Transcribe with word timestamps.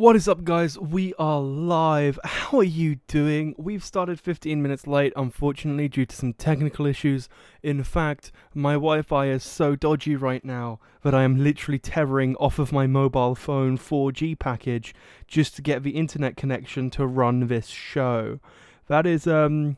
What 0.00 0.16
is 0.16 0.28
up, 0.28 0.44
guys? 0.44 0.78
We 0.78 1.12
are 1.18 1.42
live. 1.42 2.18
How 2.24 2.60
are 2.60 2.64
you 2.64 3.00
doing? 3.06 3.54
We've 3.58 3.84
started 3.84 4.18
15 4.18 4.62
minutes 4.62 4.86
late, 4.86 5.12
unfortunately, 5.14 5.88
due 5.88 6.06
to 6.06 6.16
some 6.16 6.32
technical 6.32 6.86
issues. 6.86 7.28
In 7.62 7.84
fact, 7.84 8.32
my 8.54 8.72
Wi 8.72 9.02
Fi 9.02 9.26
is 9.26 9.44
so 9.44 9.76
dodgy 9.76 10.16
right 10.16 10.42
now 10.42 10.80
that 11.02 11.14
I 11.14 11.22
am 11.22 11.44
literally 11.44 11.78
tethering 11.78 12.34
off 12.36 12.58
of 12.58 12.72
my 12.72 12.86
mobile 12.86 13.34
phone 13.34 13.76
4G 13.76 14.38
package 14.38 14.94
just 15.26 15.54
to 15.56 15.60
get 15.60 15.82
the 15.82 15.90
internet 15.90 16.34
connection 16.34 16.88
to 16.92 17.06
run 17.06 17.48
this 17.48 17.66
show. 17.66 18.40
That 18.86 19.04
is, 19.04 19.26
um, 19.26 19.76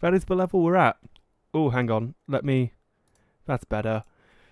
that 0.00 0.14
is 0.14 0.24
the 0.24 0.34
level 0.34 0.64
we're 0.64 0.74
at. 0.74 0.96
Oh, 1.54 1.70
hang 1.70 1.92
on. 1.92 2.16
Let 2.26 2.44
me. 2.44 2.72
That's 3.46 3.62
better. 3.62 4.02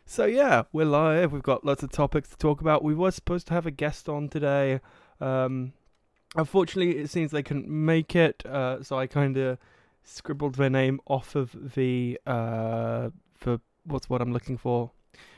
So, 0.07 0.27
yeah, 0.27 0.63
we're 0.73 0.87
live. 0.87 1.33
We've 1.33 1.43
got 1.43 1.67
lots 1.67 1.83
of 1.83 1.91
topics 1.91 2.29
to 2.29 2.37
talk 2.37 2.61
about. 2.61 2.85
We 2.85 2.95
were 2.95 3.11
supposed 3.11 3.49
to 3.49 3.55
have 3.55 3.67
a 3.67 3.73
guest 3.73 4.09
on 4.09 4.29
today. 4.29 4.81
Um, 5.21 5.73
unfortunately, 6.37 6.99
it 6.99 7.11
seems 7.11 7.31
they 7.31 7.43
couldn't 7.43 7.69
make 7.69 8.15
it, 8.15 8.45
uh, 8.47 8.83
so 8.83 8.99
I 8.99 9.07
kind 9.07 9.37
of 9.37 9.59
scribbled 10.05 10.55
their 10.55 10.71
name 10.71 11.01
off 11.07 11.35
of 11.35 11.75
the 11.75 12.19
uh, 12.27 13.11
for 13.35 13.61
what's 13.85 14.09
what 14.09 14.21
I'm 14.21 14.33
looking 14.33 14.57
for 14.57 14.91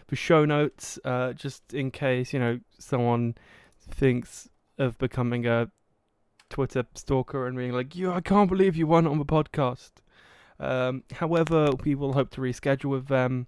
for 0.07 0.17
show 0.17 0.45
notes, 0.45 0.99
uh, 1.05 1.33
just 1.33 1.73
in 1.73 1.91
case 1.91 2.33
you 2.33 2.39
know 2.39 2.61
someone 2.79 3.37
thinks 3.81 4.49
of 4.79 4.99
becoming 4.99 5.47
a 5.47 5.71
Twitter 6.49 6.85
stalker 6.95 7.47
and 7.47 7.57
being 7.57 7.73
like, 7.73 7.95
"You, 7.97 8.13
I 8.13 8.21
can't 8.21 8.49
believe 8.49 8.77
you 8.77 8.87
weren't 8.87 9.07
on 9.07 9.19
the 9.19 9.25
podcast." 9.25 9.93
Um, 10.59 11.05
however, 11.13 11.71
we 11.85 11.95
will 11.95 12.13
hope 12.13 12.31
to 12.31 12.41
reschedule 12.41 12.91
with 12.91 13.07
them. 13.09 13.47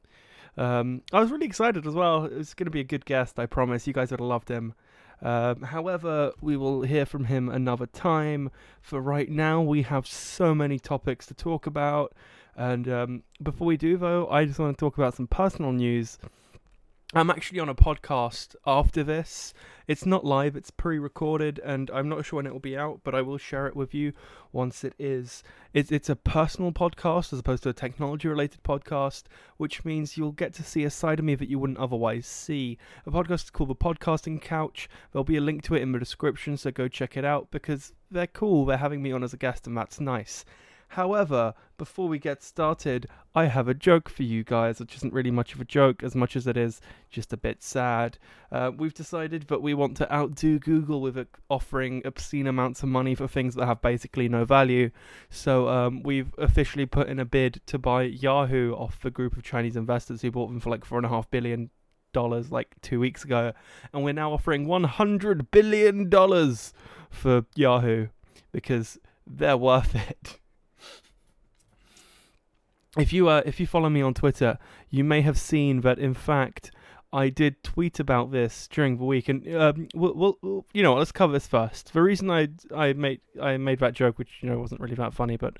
Um, 0.56 1.02
I 1.12 1.20
was 1.20 1.30
really 1.30 1.46
excited 1.46 1.86
as 1.86 1.94
well. 1.94 2.24
It's 2.24 2.54
going 2.54 2.66
to 2.66 2.70
be 2.70 2.80
a 2.80 2.84
good 2.84 3.04
guest, 3.04 3.38
I 3.38 3.46
promise. 3.46 3.86
You 3.86 3.92
guys 3.92 4.10
would 4.10 4.20
have 4.20 4.28
loved 4.28 4.48
him. 4.48 4.74
Um, 5.22 5.62
however, 5.62 6.32
we 6.40 6.56
will 6.56 6.82
hear 6.82 7.06
from 7.06 7.24
him 7.24 7.48
another 7.48 7.86
time. 7.86 8.50
For 8.80 9.00
right 9.00 9.30
now, 9.30 9.62
we 9.62 9.82
have 9.82 10.06
so 10.06 10.54
many 10.54 10.78
topics 10.78 11.26
to 11.26 11.34
talk 11.34 11.66
about. 11.66 12.12
And 12.56 12.88
um, 12.88 13.22
before 13.42 13.66
we 13.66 13.76
do, 13.76 13.96
though, 13.96 14.28
I 14.28 14.44
just 14.44 14.58
want 14.58 14.76
to 14.76 14.80
talk 14.80 14.98
about 14.98 15.14
some 15.14 15.26
personal 15.26 15.72
news. 15.72 16.18
I'm 17.14 17.28
actually 17.28 17.60
on 17.60 17.68
a 17.68 17.74
podcast 17.74 18.56
after 18.66 19.04
this. 19.04 19.52
It's 19.86 20.06
not 20.06 20.24
live, 20.24 20.56
it's 20.56 20.70
pre 20.70 20.98
recorded, 20.98 21.60
and 21.62 21.90
I'm 21.90 22.08
not 22.08 22.24
sure 22.24 22.38
when 22.38 22.46
it 22.46 22.54
will 22.54 22.58
be 22.58 22.74
out, 22.74 23.00
but 23.04 23.14
I 23.14 23.20
will 23.20 23.36
share 23.36 23.66
it 23.66 23.76
with 23.76 23.92
you 23.92 24.14
once 24.50 24.82
it 24.82 24.94
is. 24.98 25.42
It's, 25.74 25.92
it's 25.92 26.08
a 26.08 26.16
personal 26.16 26.72
podcast 26.72 27.34
as 27.34 27.40
opposed 27.40 27.64
to 27.64 27.68
a 27.68 27.74
technology 27.74 28.28
related 28.28 28.62
podcast, 28.62 29.24
which 29.58 29.84
means 29.84 30.16
you'll 30.16 30.32
get 30.32 30.54
to 30.54 30.62
see 30.62 30.84
a 30.84 30.90
side 30.90 31.18
of 31.18 31.26
me 31.26 31.34
that 31.34 31.50
you 31.50 31.58
wouldn't 31.58 31.78
otherwise 31.78 32.26
see. 32.26 32.78
A 33.04 33.10
podcast 33.10 33.44
is 33.44 33.50
called 33.50 33.68
The 33.68 33.74
Podcasting 33.74 34.40
Couch. 34.40 34.88
There'll 35.12 35.22
be 35.22 35.36
a 35.36 35.42
link 35.42 35.64
to 35.64 35.74
it 35.74 35.82
in 35.82 35.92
the 35.92 35.98
description, 35.98 36.56
so 36.56 36.70
go 36.70 36.88
check 36.88 37.18
it 37.18 37.26
out 37.26 37.50
because 37.50 37.92
they're 38.10 38.26
cool. 38.26 38.64
They're 38.64 38.78
having 38.78 39.02
me 39.02 39.12
on 39.12 39.22
as 39.22 39.34
a 39.34 39.36
guest, 39.36 39.66
and 39.66 39.76
that's 39.76 40.00
nice. 40.00 40.46
However, 40.92 41.54
before 41.78 42.06
we 42.06 42.18
get 42.18 42.42
started, 42.42 43.06
I 43.34 43.46
have 43.46 43.66
a 43.66 43.72
joke 43.72 44.10
for 44.10 44.24
you 44.24 44.44
guys, 44.44 44.78
which 44.78 44.94
isn't 44.96 45.14
really 45.14 45.30
much 45.30 45.54
of 45.54 45.60
a 45.62 45.64
joke 45.64 46.02
as 46.02 46.14
much 46.14 46.36
as 46.36 46.46
it 46.46 46.58
is 46.58 46.82
just 47.08 47.32
a 47.32 47.38
bit 47.38 47.62
sad. 47.62 48.18
Uh, 48.50 48.72
we've 48.76 48.92
decided 48.92 49.44
that 49.44 49.62
we 49.62 49.72
want 49.72 49.96
to 49.96 50.14
outdo 50.14 50.58
Google 50.58 51.00
with 51.00 51.26
offering 51.48 52.02
obscene 52.04 52.46
amounts 52.46 52.82
of 52.82 52.90
money 52.90 53.14
for 53.14 53.26
things 53.26 53.54
that 53.54 53.64
have 53.64 53.80
basically 53.80 54.28
no 54.28 54.44
value. 54.44 54.90
So 55.30 55.66
um, 55.70 56.02
we've 56.02 56.34
officially 56.36 56.84
put 56.84 57.08
in 57.08 57.18
a 57.18 57.24
bid 57.24 57.62
to 57.68 57.78
buy 57.78 58.02
Yahoo 58.02 58.74
off 58.74 59.00
the 59.00 59.10
group 59.10 59.34
of 59.34 59.42
Chinese 59.42 59.76
investors 59.76 60.20
who 60.20 60.30
bought 60.30 60.48
them 60.48 60.60
for 60.60 60.68
like 60.68 60.84
four 60.84 60.98
and 60.98 61.06
a 61.06 61.08
half 61.08 61.30
billion 61.30 61.70
dollars 62.12 62.52
like 62.52 62.74
two 62.82 63.00
weeks 63.00 63.24
ago, 63.24 63.54
and 63.94 64.04
we're 64.04 64.12
now 64.12 64.30
offering 64.30 64.66
one 64.66 64.84
hundred 64.84 65.50
billion 65.50 66.10
dollars 66.10 66.74
for 67.08 67.46
Yahoo 67.54 68.08
because 68.52 68.98
they're 69.26 69.56
worth 69.56 69.94
it 70.10 70.38
if 72.98 73.12
you 73.12 73.28
uh, 73.28 73.42
if 73.46 73.58
you 73.58 73.66
follow 73.66 73.88
me 73.88 74.02
on 74.02 74.14
Twitter, 74.14 74.58
you 74.90 75.04
may 75.04 75.22
have 75.22 75.38
seen 75.38 75.80
that 75.80 75.98
in 75.98 76.14
fact 76.14 76.70
I 77.14 77.28
did 77.28 77.62
tweet 77.62 78.00
about 78.00 78.32
this 78.32 78.66
during 78.68 78.96
the 78.96 79.04
week, 79.04 79.28
and 79.28 79.46
um, 79.54 79.88
we'll, 79.94 80.38
we'll, 80.40 80.66
you 80.72 80.82
know 80.82 80.94
let's 80.94 81.12
cover 81.12 81.32
this 81.32 81.46
first. 81.46 81.92
The 81.92 82.02
reason 82.02 82.30
I 82.30 82.48
I 82.74 82.94
made 82.94 83.20
I 83.40 83.58
made 83.58 83.80
that 83.80 83.92
joke, 83.92 84.18
which 84.18 84.38
you 84.40 84.48
know 84.48 84.58
wasn't 84.58 84.80
really 84.80 84.94
that 84.94 85.12
funny, 85.12 85.36
but 85.36 85.58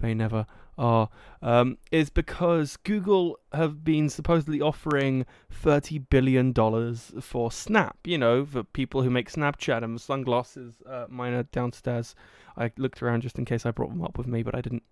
they 0.00 0.14
never 0.14 0.46
are, 0.78 1.10
um, 1.42 1.76
is 1.92 2.08
because 2.08 2.78
Google 2.78 3.38
have 3.52 3.84
been 3.84 4.08
supposedly 4.08 4.62
offering 4.62 5.26
thirty 5.50 5.98
billion 5.98 6.52
dollars 6.52 7.12
for 7.20 7.52
Snap. 7.52 7.98
You 8.04 8.16
know, 8.16 8.46
for 8.46 8.62
people 8.62 9.02
who 9.02 9.10
make 9.10 9.30
Snapchat 9.30 9.84
and 9.84 10.00
sunglasses. 10.00 10.76
Uh, 10.88 11.04
mine 11.10 11.34
are 11.34 11.42
downstairs. 11.42 12.14
I 12.56 12.72
looked 12.78 13.02
around 13.02 13.22
just 13.22 13.38
in 13.38 13.44
case 13.44 13.66
I 13.66 13.72
brought 13.72 13.90
them 13.90 14.02
up 14.02 14.16
with 14.16 14.26
me, 14.26 14.42
but 14.42 14.54
I 14.54 14.62
didn't. 14.62 14.84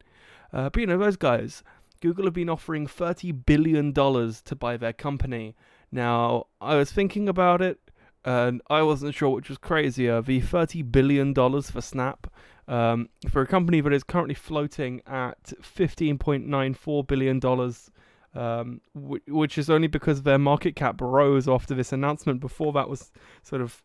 Uh, 0.52 0.68
but 0.68 0.80
you 0.80 0.86
know, 0.86 0.98
those 0.98 1.16
guys 1.16 1.62
Google 2.02 2.24
have 2.24 2.34
been 2.34 2.50
offering 2.50 2.88
$30 2.88 3.46
billion 3.46 3.94
to 3.94 4.56
buy 4.58 4.76
their 4.76 4.92
company. 4.92 5.54
Now, 5.92 6.48
I 6.60 6.74
was 6.74 6.90
thinking 6.90 7.28
about 7.28 7.62
it, 7.62 7.78
and 8.24 8.60
I 8.68 8.82
wasn't 8.82 9.14
sure 9.14 9.30
which 9.30 9.48
was 9.48 9.56
crazier 9.56 10.20
the 10.20 10.40
$30 10.40 10.90
billion 10.90 11.32
for 11.32 11.80
Snap, 11.80 12.26
um, 12.66 13.08
for 13.30 13.40
a 13.40 13.46
company 13.46 13.80
that 13.80 13.92
is 13.92 14.02
currently 14.02 14.34
floating 14.34 15.00
at 15.06 15.54
$15.94 15.62 17.06
billion. 17.06 17.40
Um, 18.34 18.80
which 18.94 19.58
is 19.58 19.68
only 19.68 19.88
because 19.88 20.22
their 20.22 20.38
market 20.38 20.74
cap 20.74 21.02
rose 21.02 21.46
after 21.46 21.74
this 21.74 21.92
announcement. 21.92 22.40
Before 22.40 22.72
that 22.72 22.88
was 22.88 23.12
sort 23.42 23.60
of 23.60 23.82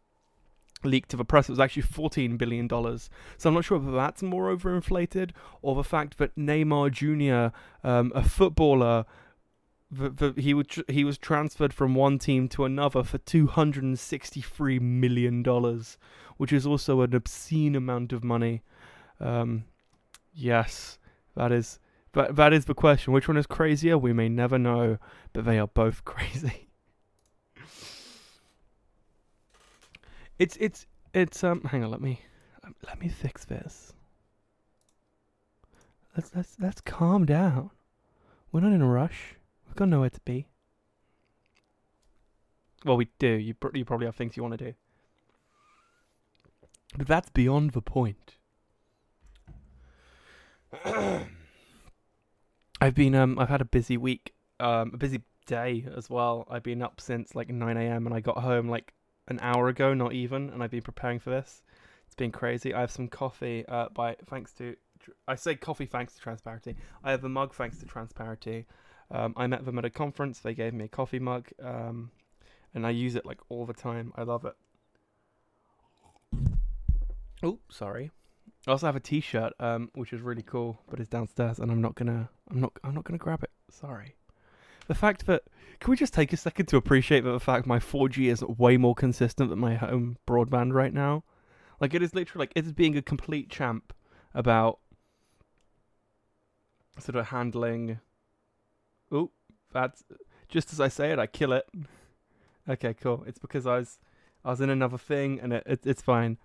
leaked 0.83 1.09
to 1.09 1.17
the 1.17 1.25
press, 1.25 1.49
it 1.49 1.51
was 1.51 1.59
actually 1.59 1.83
$14 1.83 2.37
billion. 2.37 2.69
So 2.69 3.09
I'm 3.45 3.53
not 3.53 3.65
sure 3.65 3.77
if 3.77 3.93
that's 3.93 4.23
more 4.23 4.55
overinflated 4.55 5.31
or 5.61 5.75
the 5.75 5.83
fact 5.83 6.17
that 6.17 6.35
Neymar 6.35 6.91
Jr., 6.91 7.55
um, 7.87 8.11
a 8.15 8.23
footballer, 8.23 9.05
the, 9.89 10.09
the, 10.09 10.41
he, 10.41 10.53
would 10.53 10.71
he 10.87 11.03
was 11.03 11.17
transferred 11.17 11.73
from 11.73 11.95
one 11.95 12.19
team 12.19 12.47
to 12.49 12.65
another 12.65 13.03
for 13.03 13.17
$263 13.19 14.81
million, 14.81 15.43
which 16.37 16.53
is 16.53 16.65
also 16.65 17.01
an 17.01 17.15
obscene 17.15 17.75
amount 17.75 18.13
of 18.13 18.23
money. 18.23 18.63
Um, 19.19 19.65
yes, 20.33 20.97
that 21.35 21.51
is. 21.51 21.79
That, 22.13 22.35
that 22.37 22.53
is 22.53 22.65
the 22.65 22.73
question. 22.73 23.13
Which 23.13 23.27
one 23.27 23.37
is 23.37 23.45
crazier? 23.45 23.95
We 23.97 24.11
may 24.11 24.27
never 24.27 24.57
know, 24.57 24.97
but 25.33 25.45
they 25.45 25.59
are 25.59 25.67
both 25.67 26.03
crazy. 26.05 26.66
It's 30.39 30.57
it's 30.59 30.85
it's 31.13 31.43
um. 31.43 31.61
Hang 31.61 31.83
on, 31.83 31.91
let 31.91 32.01
me 32.01 32.21
let 32.85 32.99
me 32.99 33.09
fix 33.09 33.45
this. 33.45 33.93
Let's 36.15 36.31
let's 36.35 36.55
let's 36.59 36.81
calm 36.81 37.25
down. 37.25 37.71
We're 38.51 38.61
not 38.61 38.71
in 38.71 38.81
a 38.81 38.87
rush. 38.87 39.35
We've 39.65 39.75
got 39.75 39.89
nowhere 39.89 40.09
to 40.09 40.21
be. 40.25 40.47
Well, 42.85 42.97
we 42.97 43.09
do. 43.19 43.27
You 43.27 43.53
pr- 43.55 43.75
you 43.75 43.85
probably 43.85 44.05
have 44.05 44.15
things 44.15 44.37
you 44.37 44.43
want 44.43 44.57
to 44.57 44.65
do, 44.65 44.73
but 46.97 47.07
that's 47.07 47.29
beyond 47.29 47.71
the 47.71 47.81
point. 47.81 48.37
I've 52.79 52.93
been 52.93 53.15
um 53.15 53.39
I've 53.39 53.49
had 53.49 53.61
a 53.61 53.65
busy 53.65 53.97
week, 53.97 54.33
um 54.59 54.91
a 54.93 54.97
busy 54.97 55.21
day 55.47 55.85
as 55.95 56.09
well. 56.09 56.45
I've 56.49 56.63
been 56.63 56.83
up 56.83 57.01
since 57.01 57.33
like 57.33 57.49
9 57.49 57.77
a.m. 57.77 58.05
and 58.05 58.13
I 58.13 58.19
got 58.19 58.37
home 58.37 58.69
like 58.69 58.93
an 59.27 59.39
hour 59.41 59.67
ago, 59.67 59.93
not 59.93 60.13
even, 60.13 60.49
and 60.49 60.63
I've 60.63 60.71
been 60.71 60.81
preparing 60.81 61.19
for 61.19 61.29
this. 61.29 61.61
It's 62.05 62.15
been 62.15 62.31
crazy. 62.31 62.73
I 62.73 62.81
have 62.81 62.91
some 62.91 63.07
coffee 63.07 63.65
uh, 63.67 63.89
by 63.93 64.15
thanks 64.25 64.53
to 64.53 64.75
I 65.27 65.35
say 65.35 65.55
coffee 65.55 65.85
thanks 65.85 66.15
to 66.15 66.19
Transparency. 66.19 66.75
I 67.03 67.11
have 67.11 67.23
a 67.23 67.29
mug 67.29 67.53
thanks 67.53 67.77
to 67.79 67.85
Transparency. 67.85 68.65
Um, 69.11 69.33
I 69.37 69.47
met 69.47 69.65
them 69.65 69.77
at 69.77 69.85
a 69.85 69.89
conference. 69.89 70.39
They 70.39 70.53
gave 70.53 70.73
me 70.73 70.85
a 70.85 70.89
coffee 70.89 71.19
mug, 71.19 71.47
um, 71.63 72.11
and 72.73 72.85
I 72.85 72.89
use 72.89 73.15
it 73.15 73.25
like 73.25 73.39
all 73.49 73.65
the 73.65 73.73
time. 73.73 74.11
I 74.15 74.23
love 74.23 74.45
it. 74.45 74.55
Oh, 77.43 77.59
sorry. 77.69 78.11
I 78.65 78.71
also 78.71 78.87
have 78.87 78.95
a 78.95 79.01
T-shirt, 79.01 79.53
um, 79.59 79.91
which 79.93 80.11
is 80.11 80.21
really 80.21 80.41
cool, 80.41 80.81
but 80.89 80.99
it's 80.99 81.09
downstairs, 81.09 81.59
and 81.59 81.71
I'm 81.71 81.81
not 81.81 81.95
gonna, 81.95 82.29
I'm 82.51 82.59
not, 82.59 82.73
I'm 82.83 82.93
not 82.93 83.05
gonna 83.05 83.17
grab 83.17 83.43
it. 83.43 83.51
Sorry 83.69 84.15
the 84.87 84.95
fact 84.95 85.25
that 85.27 85.43
can 85.79 85.91
we 85.91 85.97
just 85.97 86.13
take 86.13 86.33
a 86.33 86.37
second 86.37 86.65
to 86.67 86.77
appreciate 86.77 87.23
that 87.23 87.31
the 87.31 87.39
fact 87.39 87.67
my 87.67 87.79
4G 87.79 88.31
is 88.31 88.41
way 88.41 88.77
more 88.77 88.95
consistent 88.95 89.49
than 89.49 89.59
my 89.59 89.75
home 89.75 90.17
broadband 90.27 90.73
right 90.73 90.93
now? 90.93 91.23
Like 91.79 91.93
it 91.93 92.01
is 92.01 92.15
literally 92.15 92.43
like 92.43 92.53
it 92.55 92.65
is 92.65 92.73
being 92.73 92.97
a 92.97 93.01
complete 93.01 93.49
champ 93.49 93.93
about 94.33 94.79
sort 96.99 97.15
of 97.15 97.27
handling. 97.27 97.99
Oh, 99.11 99.31
that's 99.71 100.03
just 100.47 100.73
as 100.73 100.79
I 100.79 100.87
say 100.87 101.11
it, 101.11 101.19
I 101.19 101.27
kill 101.27 101.53
it. 101.53 101.67
Okay, 102.67 102.93
cool. 102.93 103.23
It's 103.27 103.39
because 103.39 103.67
I 103.67 103.77
was 103.77 103.99
I 104.43 104.49
was 104.49 104.61
in 104.61 104.69
another 104.69 104.97
thing 104.97 105.39
and 105.39 105.53
it, 105.53 105.63
it 105.65 105.81
it's 105.85 106.01
fine. 106.01 106.37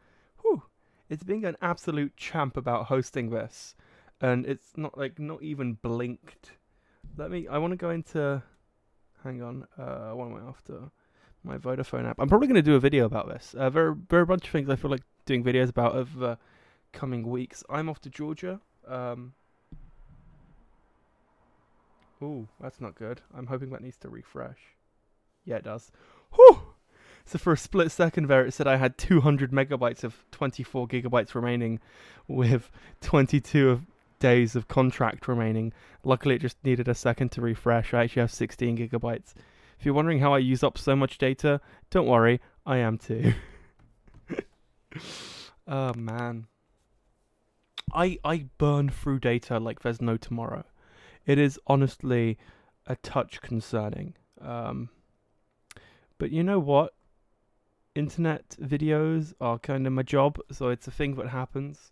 Whew. 0.42 0.64
It's 1.08 1.24
being 1.24 1.44
an 1.44 1.56
absolute 1.62 2.16
champ 2.16 2.56
about 2.56 2.86
hosting 2.86 3.30
this, 3.30 3.74
and 4.20 4.46
it's 4.46 4.76
not 4.76 4.96
like 4.96 5.18
not 5.18 5.42
even 5.42 5.74
blinked 5.74 6.52
let 7.16 7.30
me. 7.30 7.48
I 7.48 7.58
want 7.58 7.72
to 7.72 7.76
go 7.76 7.90
into. 7.90 8.42
Hang 9.24 9.42
on. 9.42 9.66
Uh, 9.78 10.10
what 10.10 10.26
am 10.26 10.36
I 10.36 10.48
after? 10.48 10.90
my 11.44 11.58
Vodafone 11.58 12.08
app. 12.08 12.20
I'm 12.20 12.28
probably 12.28 12.46
going 12.46 12.56
to 12.56 12.62
do 12.62 12.76
a 12.76 12.80
video 12.80 13.04
about 13.04 13.28
this. 13.28 13.54
Uh, 13.58 13.68
there, 13.68 13.88
are, 13.88 13.98
there 14.08 14.20
are 14.20 14.22
a 14.22 14.26
bunch 14.26 14.44
of 14.44 14.50
things 14.50 14.70
I 14.70 14.76
feel 14.76 14.90
like 14.90 15.02
doing 15.26 15.42
videos 15.42 15.68
about 15.68 15.94
over 15.94 16.26
uh, 16.26 16.36
coming 16.92 17.28
weeks. 17.28 17.64
I'm 17.68 17.88
off 17.88 18.00
to 18.02 18.10
Georgia. 18.10 18.60
Um, 18.86 19.34
Ooh, 22.22 22.46
that's 22.60 22.80
not 22.80 22.94
good. 22.94 23.20
I'm 23.36 23.46
hoping 23.46 23.70
that 23.70 23.82
needs 23.82 23.96
to 23.98 24.08
refresh. 24.08 24.58
Yeah, 25.44 25.56
it 25.56 25.64
does. 25.64 25.90
Whew! 26.34 26.60
So 27.24 27.38
for 27.38 27.52
a 27.52 27.56
split 27.56 27.90
second 27.90 28.28
there, 28.28 28.46
it 28.46 28.52
said 28.52 28.66
I 28.66 28.76
had 28.76 28.96
200 28.98 29.50
megabytes 29.50 30.04
of 30.04 30.24
24 30.30 30.86
gigabytes 30.88 31.34
remaining, 31.34 31.80
with 32.28 32.70
22 33.00 33.70
of 33.70 33.82
days 34.22 34.54
of 34.54 34.68
contract 34.68 35.26
remaining. 35.26 35.72
Luckily, 36.04 36.36
it 36.36 36.40
just 36.40 36.64
needed 36.64 36.86
a 36.86 36.94
second 36.94 37.32
to 37.32 37.40
refresh. 37.40 37.92
I 37.92 38.04
actually 38.04 38.20
have 38.20 38.30
16 38.30 38.78
gigabytes. 38.78 39.34
If 39.80 39.84
you're 39.84 39.94
wondering 39.94 40.20
how 40.20 40.32
I 40.32 40.38
use 40.38 40.62
up 40.62 40.78
so 40.78 40.94
much 40.94 41.18
data, 41.18 41.60
don't 41.90 42.06
worry, 42.06 42.40
I 42.64 42.76
am 42.76 42.98
too. 42.98 43.34
oh 45.66 45.92
man. 45.94 46.46
I 47.92 48.18
I 48.24 48.46
burn 48.58 48.90
through 48.90 49.18
data 49.18 49.58
like 49.58 49.80
there's 49.80 50.00
no 50.00 50.16
tomorrow. 50.16 50.64
It 51.26 51.38
is 51.40 51.58
honestly 51.66 52.38
a 52.86 52.94
touch 52.94 53.40
concerning. 53.40 54.14
Um, 54.40 54.88
but 56.16 56.30
you 56.30 56.44
know 56.44 56.60
what? 56.60 56.94
Internet 57.96 58.56
videos 58.62 59.34
are 59.40 59.58
kind 59.58 59.84
of 59.84 59.92
my 59.92 60.04
job, 60.04 60.38
so 60.52 60.68
it's 60.68 60.86
a 60.86 60.92
thing 60.92 61.16
that 61.16 61.28
happens. 61.28 61.90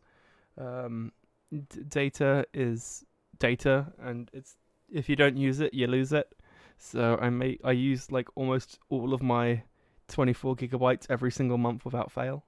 Um, 0.56 1.12
d- 1.50 1.82
data 1.88 2.46
is 2.54 3.04
data, 3.38 3.92
and 4.00 4.30
it's 4.32 4.56
if 4.90 5.08
you 5.08 5.16
don't 5.16 5.36
use 5.36 5.60
it, 5.60 5.74
you 5.74 5.86
lose 5.86 6.12
it. 6.12 6.34
So 6.78 7.18
I 7.20 7.30
may 7.30 7.58
I 7.64 7.72
use 7.72 8.10
like 8.10 8.28
almost 8.34 8.78
all 8.88 9.12
of 9.12 9.22
my 9.22 9.62
24 10.08 10.56
gigabytes 10.56 11.06
every 11.08 11.30
single 11.30 11.58
month 11.58 11.84
without 11.84 12.10
fail 12.10 12.44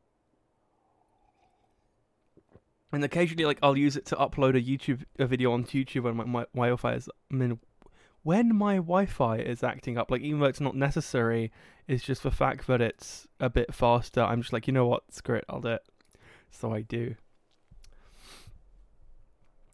and 2.93 3.05
occasionally 3.05 3.45
like 3.45 3.59
I'll 3.63 3.77
use 3.77 3.97
it 3.97 4.07
to 4.07 4.17
upload 4.17 4.57
a 4.57 4.61
YouTube 4.61 5.05
a 5.19 5.27
video 5.27 5.53
on 5.53 5.65
YouTube 5.65 6.03
when 6.03 6.17
my, 6.17 6.25
my, 6.25 6.47
my 6.55 6.67
Wi-Fi 6.69 6.95
is 6.95 7.09
I 7.31 7.35
mean 7.35 7.59
when 8.23 8.55
my 8.55 8.77
Wi-Fi 8.77 9.39
is 9.39 9.65
acting 9.65 9.99
up, 9.99 10.09
like 10.09 10.21
even 10.21 10.39
though 10.39 10.47
it's 10.47 10.61
not 10.61 10.77
necessary, 10.77 11.51
it's 11.89 12.05
just 12.05 12.23
the 12.23 12.31
fact 12.31 12.69
that 12.69 12.81
it's 12.81 13.27
a 13.41 13.51
bit 13.51 13.75
faster. 13.75 14.21
I'm 14.21 14.43
just 14.43 14.53
like, 14.53 14.69
you 14.69 14.73
know 14.73 14.87
what, 14.87 15.13
screw 15.13 15.39
it, 15.39 15.45
I'll 15.49 15.61
do 15.61 15.71
it. 15.71 15.83
So 16.49 16.73
I 16.73 16.83
do. 16.83 17.17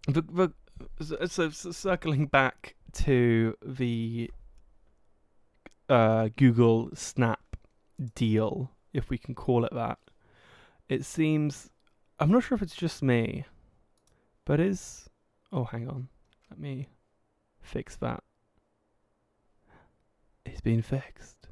The, 0.08 0.22
the, 0.98 1.28
so, 1.28 1.50
so 1.50 1.70
circling 1.70 2.26
back 2.26 2.76
to 2.94 3.54
the 3.62 4.30
uh, 5.88 6.30
Google 6.34 6.88
Snap 6.94 7.56
deal, 8.14 8.70
if 8.94 9.10
we 9.10 9.18
can 9.18 9.34
call 9.34 9.66
it 9.66 9.74
that, 9.74 9.98
it 10.88 11.04
seems 11.04 11.68
I'm 12.18 12.30
not 12.30 12.42
sure 12.42 12.56
if 12.56 12.62
it's 12.62 12.74
just 12.74 13.02
me, 13.02 13.44
but 14.46 14.60
is 14.60 15.10
oh 15.52 15.64
hang 15.64 15.86
on, 15.86 16.08
let 16.50 16.58
me 16.58 16.88
fix 17.60 17.94
that. 17.96 18.24
It's 20.46 20.62
been 20.62 20.80
fixed. 20.80 21.48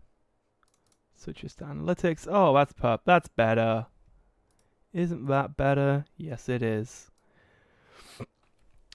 Switches 1.14 1.54
to 1.56 1.64
analytics. 1.64 2.26
Oh, 2.30 2.54
that's 2.54 2.72
perp. 2.72 3.00
That's 3.04 3.28
better. 3.28 3.86
Isn't 4.94 5.26
that 5.26 5.58
better? 5.58 6.06
Yes, 6.16 6.48
it 6.48 6.62
is. 6.62 7.10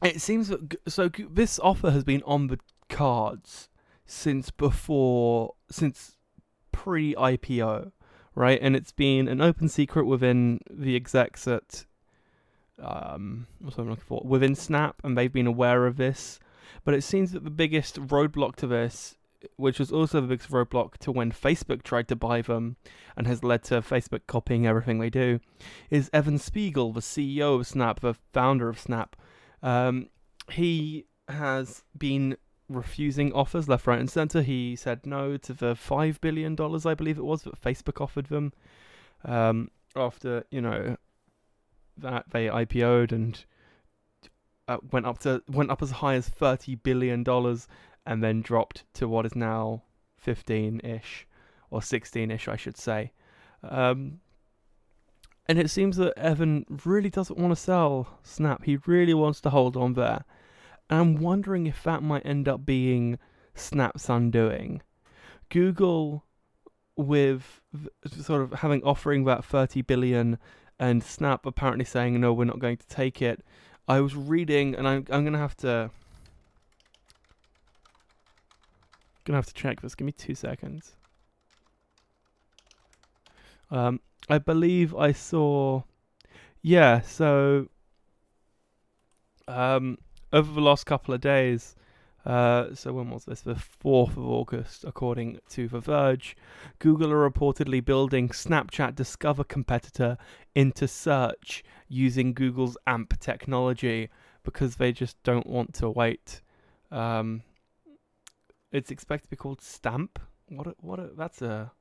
It 0.01 0.21
seems 0.21 0.47
that 0.47 0.75
so. 0.87 1.09
This 1.09 1.59
offer 1.59 1.91
has 1.91 2.03
been 2.03 2.23
on 2.23 2.47
the 2.47 2.59
cards 2.89 3.69
since 4.05 4.49
before, 4.49 5.53
since 5.69 6.17
pre-IPO 6.71 7.91
right? 8.35 8.59
And 8.61 8.75
it's 8.75 8.91
been 8.91 9.27
an 9.27 9.41
open 9.41 9.69
secret 9.69 10.05
within 10.05 10.59
the 10.69 10.95
execs 10.95 11.47
at 11.47 11.85
um, 12.81 13.47
what's 13.59 13.77
I'm 13.77 13.89
looking 13.89 14.03
for 14.05 14.21
within 14.25 14.55
Snap, 14.55 15.01
and 15.03 15.17
they've 15.17 15.31
been 15.31 15.47
aware 15.47 15.85
of 15.85 15.97
this. 15.97 16.39
But 16.83 16.93
it 16.93 17.03
seems 17.03 17.31
that 17.31 17.43
the 17.43 17.51
biggest 17.51 17.97
roadblock 17.97 18.55
to 18.57 18.67
this, 18.67 19.15
which 19.55 19.79
was 19.79 19.91
also 19.91 20.21
the 20.21 20.27
biggest 20.27 20.49
roadblock 20.49 20.97
to 20.99 21.11
when 21.11 21.31
Facebook 21.31 21.83
tried 21.83 22.07
to 22.07 22.15
buy 22.15 22.41
them, 22.41 22.77
and 23.15 23.27
has 23.27 23.43
led 23.43 23.63
to 23.65 23.81
Facebook 23.81 24.21
copying 24.27 24.65
everything 24.65 24.99
they 24.99 25.09
do, 25.09 25.39
is 25.89 26.09
Evan 26.13 26.39
Spiegel, 26.39 26.93
the 26.93 27.01
CEO 27.01 27.59
of 27.59 27.67
Snap, 27.67 27.99
the 27.99 28.15
founder 28.33 28.69
of 28.69 28.79
Snap. 28.79 29.15
Um, 29.63 30.09
he 30.49 31.05
has 31.27 31.83
been 31.97 32.37
refusing 32.67 33.33
offers 33.33 33.67
left, 33.67 33.87
right, 33.87 33.99
and 33.99 34.09
center. 34.09 34.41
He 34.41 34.75
said 34.75 35.05
no 35.05 35.37
to 35.37 35.53
the 35.53 35.75
five 35.75 36.19
billion 36.21 36.55
dollars, 36.55 36.85
I 36.85 36.93
believe 36.93 37.17
it 37.17 37.25
was, 37.25 37.43
that 37.43 37.61
Facebook 37.61 38.01
offered 38.01 38.27
them. 38.27 38.53
Um, 39.23 39.69
after 39.95 40.45
you 40.51 40.61
know 40.61 40.97
that 41.97 42.25
they 42.31 42.47
IPO'd 42.47 43.11
and 43.11 43.43
uh, 44.67 44.77
went 44.91 45.05
up 45.05 45.19
to 45.19 45.43
went 45.47 45.69
up 45.69 45.81
as 45.81 45.91
high 45.91 46.15
as 46.15 46.29
thirty 46.29 46.75
billion 46.75 47.23
dollars, 47.23 47.67
and 48.05 48.23
then 48.23 48.41
dropped 48.41 48.85
to 48.95 49.07
what 49.07 49.25
is 49.25 49.35
now 49.35 49.83
fifteen 50.17 50.79
ish 50.83 51.27
or 51.69 51.81
sixteen 51.81 52.31
ish, 52.31 52.47
I 52.47 52.55
should 52.55 52.77
say. 52.77 53.11
Um, 53.63 54.21
and 55.47 55.59
it 55.59 55.69
seems 55.69 55.97
that 55.97 56.17
Evan 56.17 56.65
really 56.85 57.09
doesn't 57.09 57.39
want 57.39 57.51
to 57.51 57.61
sell 57.61 58.19
Snap. 58.23 58.63
He 58.63 58.77
really 58.85 59.13
wants 59.13 59.41
to 59.41 59.49
hold 59.49 59.75
on 59.75 59.93
there. 59.93 60.23
And 60.89 60.99
I'm 60.99 61.15
wondering 61.15 61.67
if 61.67 61.83
that 61.83 62.03
might 62.03 62.25
end 62.25 62.47
up 62.47 62.65
being 62.65 63.17
Snap's 63.55 64.09
undoing. 64.09 64.81
Google, 65.49 66.25
with 66.95 67.61
sort 68.05 68.41
of 68.41 68.59
having 68.59 68.83
offering 68.83 69.25
that 69.25 69.43
30 69.43 69.81
billion, 69.81 70.37
and 70.79 71.03
Snap 71.03 71.45
apparently 71.45 71.85
saying 71.85 72.19
no, 72.19 72.33
we're 72.33 72.45
not 72.45 72.59
going 72.59 72.77
to 72.77 72.87
take 72.87 73.21
it. 73.21 73.43
I 73.87 73.99
was 73.99 74.15
reading, 74.15 74.75
and 74.75 74.87
I'm 74.87 75.05
I'm 75.09 75.23
gonna 75.25 75.37
have 75.37 75.57
to 75.57 75.89
gonna 79.25 79.37
have 79.37 79.47
to 79.47 79.53
check 79.53 79.81
this. 79.81 79.95
Give 79.95 80.05
me 80.05 80.11
two 80.11 80.35
seconds. 80.35 80.93
Um, 83.69 84.01
I 84.29 84.37
believe 84.37 84.95
I 84.95 85.11
saw, 85.11 85.83
yeah. 86.61 87.01
So, 87.01 87.67
um, 89.47 89.97
over 90.31 90.51
the 90.51 90.61
last 90.61 90.85
couple 90.85 91.13
of 91.13 91.21
days, 91.21 91.75
uh, 92.25 92.73
so 92.75 92.93
when 92.93 93.09
was 93.09 93.25
this? 93.25 93.41
The 93.41 93.55
4th 93.55 94.11
of 94.11 94.25
August, 94.25 94.85
according 94.85 95.39
to 95.49 95.67
The 95.67 95.79
Verge, 95.79 96.37
Google 96.79 97.11
are 97.11 97.29
reportedly 97.29 97.83
building 97.83 98.29
Snapchat 98.29 98.95
Discover 98.95 99.43
competitor 99.45 100.17
into 100.53 100.87
search 100.87 101.63
using 101.87 102.33
Google's 102.33 102.77
AMP 102.85 103.19
technology 103.19 104.09
because 104.43 104.75
they 104.75 104.91
just 104.91 105.21
don't 105.23 105.47
want 105.47 105.73
to 105.75 105.89
wait. 105.89 106.41
Um, 106.91 107.41
it's 108.71 108.91
expected 108.91 109.25
to 109.25 109.29
be 109.31 109.35
called 109.35 109.61
Stamp. 109.61 110.19
What? 110.47 110.67
A, 110.67 110.75
what? 110.79 110.99
A, 110.99 111.09
that's 111.17 111.41
a. 111.41 111.71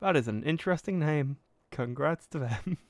That 0.00 0.16
is 0.16 0.28
an 0.28 0.44
interesting 0.44 0.98
name. 0.98 1.38
Congrats 1.70 2.26
to 2.28 2.38
them. 2.38 2.78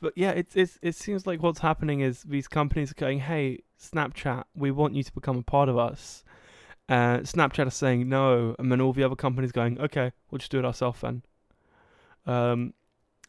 But 0.00 0.12
yeah, 0.16 0.30
it's 0.30 0.54
it's 0.54 0.78
it 0.80 0.94
seems 0.94 1.26
like 1.26 1.42
what's 1.42 1.58
happening 1.58 2.00
is 2.00 2.22
these 2.22 2.46
companies 2.46 2.92
are 2.92 2.94
going, 2.94 3.18
"Hey, 3.20 3.64
Snapchat, 3.80 4.44
we 4.54 4.70
want 4.70 4.94
you 4.94 5.02
to 5.02 5.12
become 5.12 5.38
a 5.38 5.42
part 5.42 5.68
of 5.68 5.76
us." 5.76 6.22
Uh, 6.88 7.18
Snapchat 7.18 7.66
is 7.66 7.74
saying 7.74 8.08
no, 8.08 8.54
and 8.58 8.70
then 8.70 8.80
all 8.80 8.92
the 8.92 9.02
other 9.02 9.16
companies 9.16 9.52
going, 9.52 9.80
"Okay, 9.80 10.12
we'll 10.30 10.38
just 10.38 10.52
do 10.52 10.58
it 10.60 10.64
ourselves 10.64 11.00
then." 11.00 11.22
Um, 12.26 12.74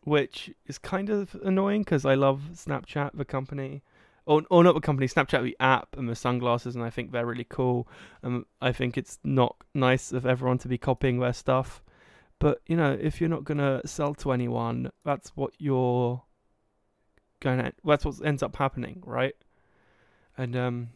which 0.03 0.51
is 0.67 0.77
kind 0.77 1.09
of 1.09 1.35
annoying 1.43 1.81
because 1.81 2.05
I 2.05 2.13
love 2.13 2.41
Snapchat, 2.53 3.11
the 3.15 3.25
company, 3.25 3.81
or 4.25 4.43
or 4.51 4.63
not 4.63 4.75
the 4.75 4.81
company, 4.81 5.07
Snapchat, 5.07 5.43
the 5.43 5.57
app, 5.59 5.97
and 5.97 6.07
the 6.07 6.15
sunglasses, 6.15 6.75
and 6.75 6.83
I 6.83 6.91
think 6.91 7.11
they're 7.11 7.25
really 7.25 7.47
cool. 7.49 7.87
Um, 8.23 8.45
I 8.61 8.71
think 8.73 8.95
it's 8.95 9.17
not 9.23 9.55
nice 9.73 10.11
of 10.11 10.25
everyone 10.25 10.59
to 10.59 10.67
be 10.67 10.77
copying 10.77 11.19
their 11.19 11.33
stuff, 11.33 11.81
but 12.39 12.61
you 12.65 12.75
know, 12.75 12.97
if 12.99 13.19
you're 13.19 13.29
not 13.29 13.43
gonna 13.43 13.81
sell 13.85 14.15
to 14.15 14.31
anyone, 14.31 14.91
that's 15.03 15.29
what 15.35 15.53
you're 15.57 16.23
going 17.39 17.59
to, 17.59 17.73
that's 17.83 18.05
what 18.05 18.15
ends 18.23 18.43
up 18.43 18.55
happening, 18.55 19.01
right? 19.05 19.35
And 20.37 20.55
um, 20.55 20.89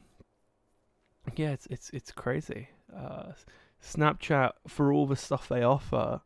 yeah, 1.36 1.52
it's 1.52 1.68
it's 1.68 1.90
it's 1.92 2.12
crazy. 2.12 2.70
Uh, 2.96 3.34
Snapchat 3.82 4.52
for 4.68 4.94
all 4.94 5.06
the 5.06 5.16
stuff 5.16 5.50
they 5.50 5.64
offer, 5.64 6.22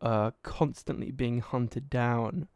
uh, 0.00 0.32
constantly 0.42 1.10
being 1.10 1.40
hunted 1.40 1.88
down, 1.88 2.48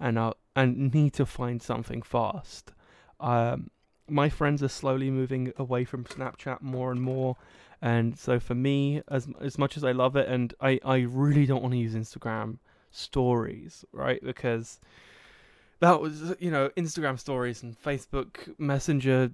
and 0.00 0.18
uh, 0.18 0.32
and 0.56 0.94
need 0.94 1.12
to 1.14 1.26
find 1.26 1.60
something 1.60 2.02
fast. 2.02 2.72
Um, 3.20 3.70
my 4.08 4.28
friends 4.28 4.62
are 4.62 4.68
slowly 4.68 5.10
moving 5.10 5.52
away 5.56 5.84
from 5.84 6.04
Snapchat 6.04 6.60
more 6.60 6.90
and 6.90 7.00
more, 7.00 7.36
and 7.80 8.18
so 8.18 8.38
for 8.38 8.54
me, 8.54 9.02
as 9.08 9.28
as 9.40 9.58
much 9.58 9.76
as 9.76 9.84
I 9.84 9.92
love 9.92 10.16
it, 10.16 10.28
and 10.28 10.54
I 10.60 10.80
I 10.84 10.98
really 11.00 11.46
don't 11.46 11.62
want 11.62 11.72
to 11.72 11.78
use 11.78 11.94
Instagram 11.94 12.58
stories, 12.90 13.84
right? 13.92 14.20
Because 14.22 14.80
that 15.80 16.00
was 16.00 16.34
you 16.38 16.50
know 16.50 16.70
Instagram 16.76 17.18
stories 17.18 17.62
and 17.62 17.76
Facebook 17.80 18.58
Messenger 18.58 19.32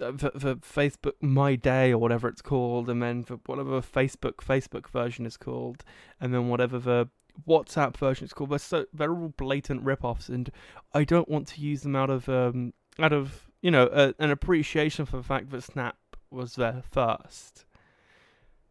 uh, 0.00 0.12
for, 0.12 0.30
for 0.38 0.54
Facebook 0.56 1.14
My 1.20 1.54
Day 1.54 1.92
or 1.92 1.98
whatever 1.98 2.28
it's 2.28 2.42
called, 2.42 2.88
and 2.88 3.02
then 3.02 3.22
for 3.24 3.38
whatever 3.46 3.80
Facebook 3.80 4.36
Facebook 4.36 4.88
version 4.88 5.26
is 5.26 5.36
called, 5.36 5.84
and 6.20 6.32
then 6.34 6.48
whatever 6.48 6.78
the 6.78 7.08
WhatsApp 7.46 7.96
version 7.96 8.24
is 8.24 8.32
called. 8.32 8.50
They're 8.50 8.58
so 8.58 8.86
they're 8.92 9.14
all 9.14 9.32
blatant 9.36 9.82
rip-offs, 9.82 10.28
and 10.28 10.50
I 10.94 11.04
don't 11.04 11.28
want 11.28 11.48
to 11.48 11.60
use 11.60 11.82
them 11.82 11.96
out 11.96 12.10
of 12.10 12.28
um 12.28 12.72
out 12.98 13.12
of 13.12 13.45
you 13.62 13.70
know 13.70 13.88
a, 13.92 14.14
an 14.18 14.30
appreciation 14.30 15.06
for 15.06 15.16
the 15.16 15.22
fact 15.22 15.50
that 15.50 15.62
Snap 15.62 15.96
was 16.30 16.54
there 16.54 16.82
first. 16.90 17.64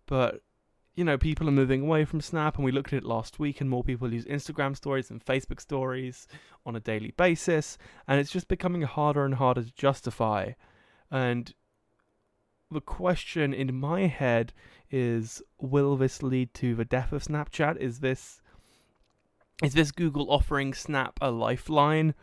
But 0.05 0.41
you 0.95 1.03
know, 1.03 1.17
people 1.17 1.49
are 1.49 1.51
moving 1.51 1.81
away 1.81 2.05
from 2.05 2.21
Snap, 2.21 2.55
and 2.55 2.63
we 2.63 2.71
looked 2.71 2.93
at 2.93 2.99
it 2.99 3.03
last 3.03 3.37
week, 3.37 3.59
and 3.59 3.69
more 3.69 3.83
people 3.83 4.13
use 4.13 4.25
Instagram 4.25 4.77
stories 4.77 5.09
and 5.09 5.23
Facebook 5.23 5.59
stories 5.59 6.27
on 6.65 6.75
a 6.75 6.79
daily 6.79 7.11
basis, 7.17 7.77
and 8.07 8.19
it's 8.19 8.31
just 8.31 8.47
becoming 8.47 8.83
harder 8.83 9.25
and 9.25 9.35
harder 9.35 9.63
to 9.63 9.73
justify. 9.73 10.51
And 11.11 11.53
the 12.71 12.81
question 12.81 13.53
in 13.53 13.75
my 13.75 14.01
head 14.07 14.53
is 14.89 15.41
will 15.59 15.97
this 15.97 16.23
lead 16.23 16.53
to 16.53 16.75
the 16.75 16.85
death 16.85 17.11
of 17.11 17.23
Snapchat? 17.23 17.77
Is 17.77 17.99
this 17.99 18.41
is 19.63 19.73
this 19.73 19.91
Google 19.91 20.31
offering 20.31 20.73
Snap 20.73 21.17
a 21.21 21.31
lifeline 21.31 22.13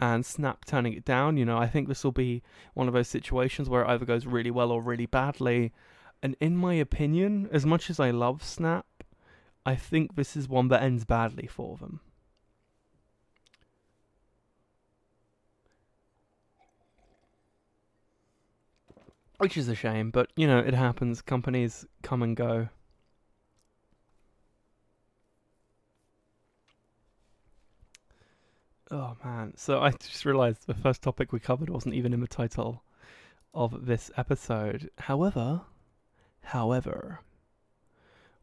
and 0.00 0.24
Snap 0.24 0.64
turning 0.64 0.94
it 0.94 1.04
down? 1.04 1.36
You 1.36 1.44
know, 1.44 1.58
I 1.58 1.68
think 1.68 1.86
this 1.86 2.02
will 2.02 2.12
be 2.12 2.42
one 2.74 2.88
of 2.88 2.94
those 2.94 3.08
situations 3.08 3.68
where 3.68 3.82
it 3.82 3.88
either 3.88 4.04
goes 4.04 4.26
really 4.26 4.50
well 4.50 4.72
or 4.72 4.82
really 4.82 5.06
badly. 5.06 5.72
And 6.22 6.36
in 6.40 6.56
my 6.56 6.74
opinion, 6.74 7.48
as 7.52 7.64
much 7.64 7.90
as 7.90 8.00
I 8.00 8.10
love 8.10 8.42
Snap, 8.42 8.86
I 9.64 9.76
think 9.76 10.16
this 10.16 10.36
is 10.36 10.48
one 10.48 10.68
that 10.68 10.82
ends 10.82 11.04
badly 11.04 11.46
for 11.46 11.76
them. 11.76 12.00
Which 19.38 19.56
is 19.56 19.68
a 19.68 19.74
shame, 19.74 20.10
but 20.10 20.30
you 20.36 20.46
know, 20.46 20.58
it 20.58 20.74
happens. 20.74 21.22
Companies 21.22 21.86
come 22.02 22.22
and 22.22 22.36
go. 22.36 22.68
Oh 28.90 29.16
man. 29.24 29.52
So 29.56 29.80
I 29.80 29.90
just 29.92 30.24
realized 30.24 30.66
the 30.66 30.74
first 30.74 31.02
topic 31.02 31.32
we 31.32 31.38
covered 31.38 31.70
wasn't 31.70 31.94
even 31.94 32.12
in 32.12 32.20
the 32.20 32.26
title 32.26 32.82
of 33.54 33.86
this 33.86 34.10
episode. 34.16 34.90
However, 34.98 35.62
however, 36.42 37.20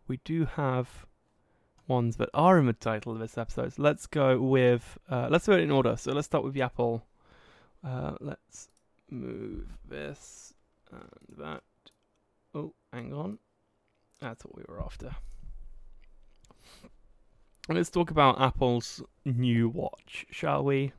we 0.08 0.20
do 0.24 0.46
have 0.46 1.06
ones 1.88 2.16
that 2.18 2.30
are 2.34 2.58
in 2.60 2.66
the 2.66 2.74
title 2.74 3.12
of 3.14 3.20
this 3.20 3.38
episode. 3.38 3.74
So 3.74 3.82
let's 3.82 4.08
go 4.08 4.40
with 4.40 4.98
uh, 5.10 5.28
let's 5.30 5.46
do 5.46 5.52
it 5.54 5.62
in 5.62 5.72
order. 5.72 5.98
So 5.98 6.14
let's 6.14 6.28
start 6.28 6.46
with 6.46 6.54
the 6.54 6.62
Apple. 6.62 7.06
Uh, 7.84 8.14
let's 8.22 8.70
move 9.10 9.68
this 9.88 10.54
and 10.92 11.38
that. 11.38 11.64
Oh, 12.56 12.74
hang 12.94 13.14
on. 13.14 13.40
That's 14.22 14.46
what 14.46 14.56
we 14.56 14.64
were 14.68 14.82
after. 14.82 15.16
Let's 17.70 17.90
talk 17.90 18.12
about 18.12 18.40
Apple's 18.40 19.04
new 19.26 19.68
watch, 19.68 20.26
shall 20.32 20.64
we? 20.64 20.94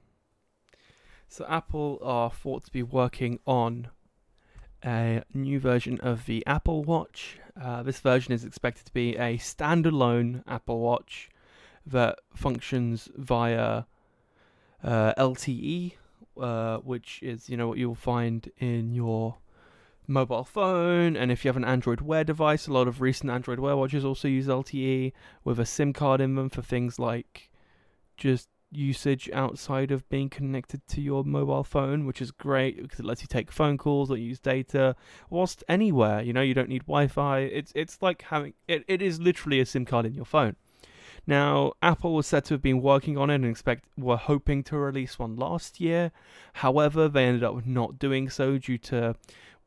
So, 1.27 1.47
Apple 1.49 1.99
are 2.03 2.31
thought 2.31 2.67
to 2.67 2.71
be 2.71 2.83
working 2.83 3.39
on 3.47 3.89
a 4.85 5.23
new 5.33 5.61
version 5.61 5.99
of 6.01 6.27
the 6.27 6.45
Apple 6.47 6.85
Watch. 6.85 7.39
Uh, 7.59 7.83
this 7.83 8.01
version 8.01 8.35
is 8.35 8.45
expected 8.45 8.85
to 8.85 8.93
be 8.93 9.17
a 9.17 9.39
standalone 9.39 10.43
Apple 10.47 10.81
Watch 10.81 11.31
that 11.87 12.19
functions 12.35 13.09
via 13.17 13.85
uh, 14.85 15.15
LTE, 15.15 15.95
uh, 16.39 16.77
which 16.79 17.23
is 17.23 17.49
you 17.49 17.57
know 17.57 17.69
what 17.69 17.79
you'll 17.79 17.95
find 17.95 18.51
in 18.59 18.95
your 18.95 19.39
mobile 20.09 20.45
phone, 20.45 21.17
and 21.17 21.31
if 21.31 21.45
you 21.45 21.49
have 21.49 21.57
an 21.57 21.65
Android 21.65 22.00
Wear 22.00 22.25
device, 22.25 22.67
a 22.67 22.73
lot 22.73 22.88
of 22.88 23.00
recent 23.00 23.31
Android 23.31 23.61
Wear 23.61 23.77
watches 23.77 24.05
also 24.05 24.27
use 24.27 24.47
LTE 24.47 25.12
with 25.45 25.61
a 25.61 25.67
SIM 25.67 25.93
card 25.93 26.21
in 26.21 26.35
them 26.35 26.49
for 26.49 26.62
things 26.62 26.99
like 26.99 27.50
just 28.17 28.49
usage 28.71 29.31
outside 29.33 29.91
of 29.91 30.09
being 30.09 30.29
connected 30.29 30.87
to 30.88 31.00
your 31.00 31.25
mobile 31.25 31.65
phone, 31.65 32.07
which 32.07 32.21
is 32.21 32.31
great 32.31 32.83
because 32.83 33.00
it 33.00 33.07
lets 33.07 33.23
you 33.23 33.29
take 33.29 33.53
phone 33.53 33.79
calls 33.79 34.11
or 34.11 34.17
use 34.17 34.41
data 34.41 34.97
whilst 35.31 35.65
anywhere. 35.69 36.23
You 36.23 36.33
know, 36.33 36.43
you 36.43 36.55
don't 36.55 36.69
need 36.69 36.87
Wi-Fi. 36.87 37.41
It's 37.41 37.73
it's 37.75 37.99
like 38.00 38.23
having 38.23 38.55
it, 38.67 38.85
it 38.88 39.03
is 39.03 39.21
literally 39.21 39.61
a 39.61 39.67
SIM 39.67 39.85
card 39.85 40.07
in 40.07 40.15
your 40.15 40.25
phone. 40.25 40.57
Now, 41.27 41.73
Apple 41.83 42.15
was 42.15 42.27
said 42.27 42.47
to 42.47 42.55
have 42.55 42.62
been 42.62 42.81
working 42.81 43.19
on 43.19 43.29
it 43.29 43.37
and 43.37 43.45
expect 43.45 43.85
were 43.99 44.17
hoping 44.17 44.62
to 44.65 44.79
release 44.79 45.19
one 45.19 45.37
last 45.37 45.79
year. 45.79 46.11
However, 46.55 47.07
they 47.07 47.27
ended 47.27 47.45
up 47.45 47.67
not 47.67 47.99
doing 47.99 48.31
so 48.31 48.57
due 48.57 48.79
to 48.79 49.15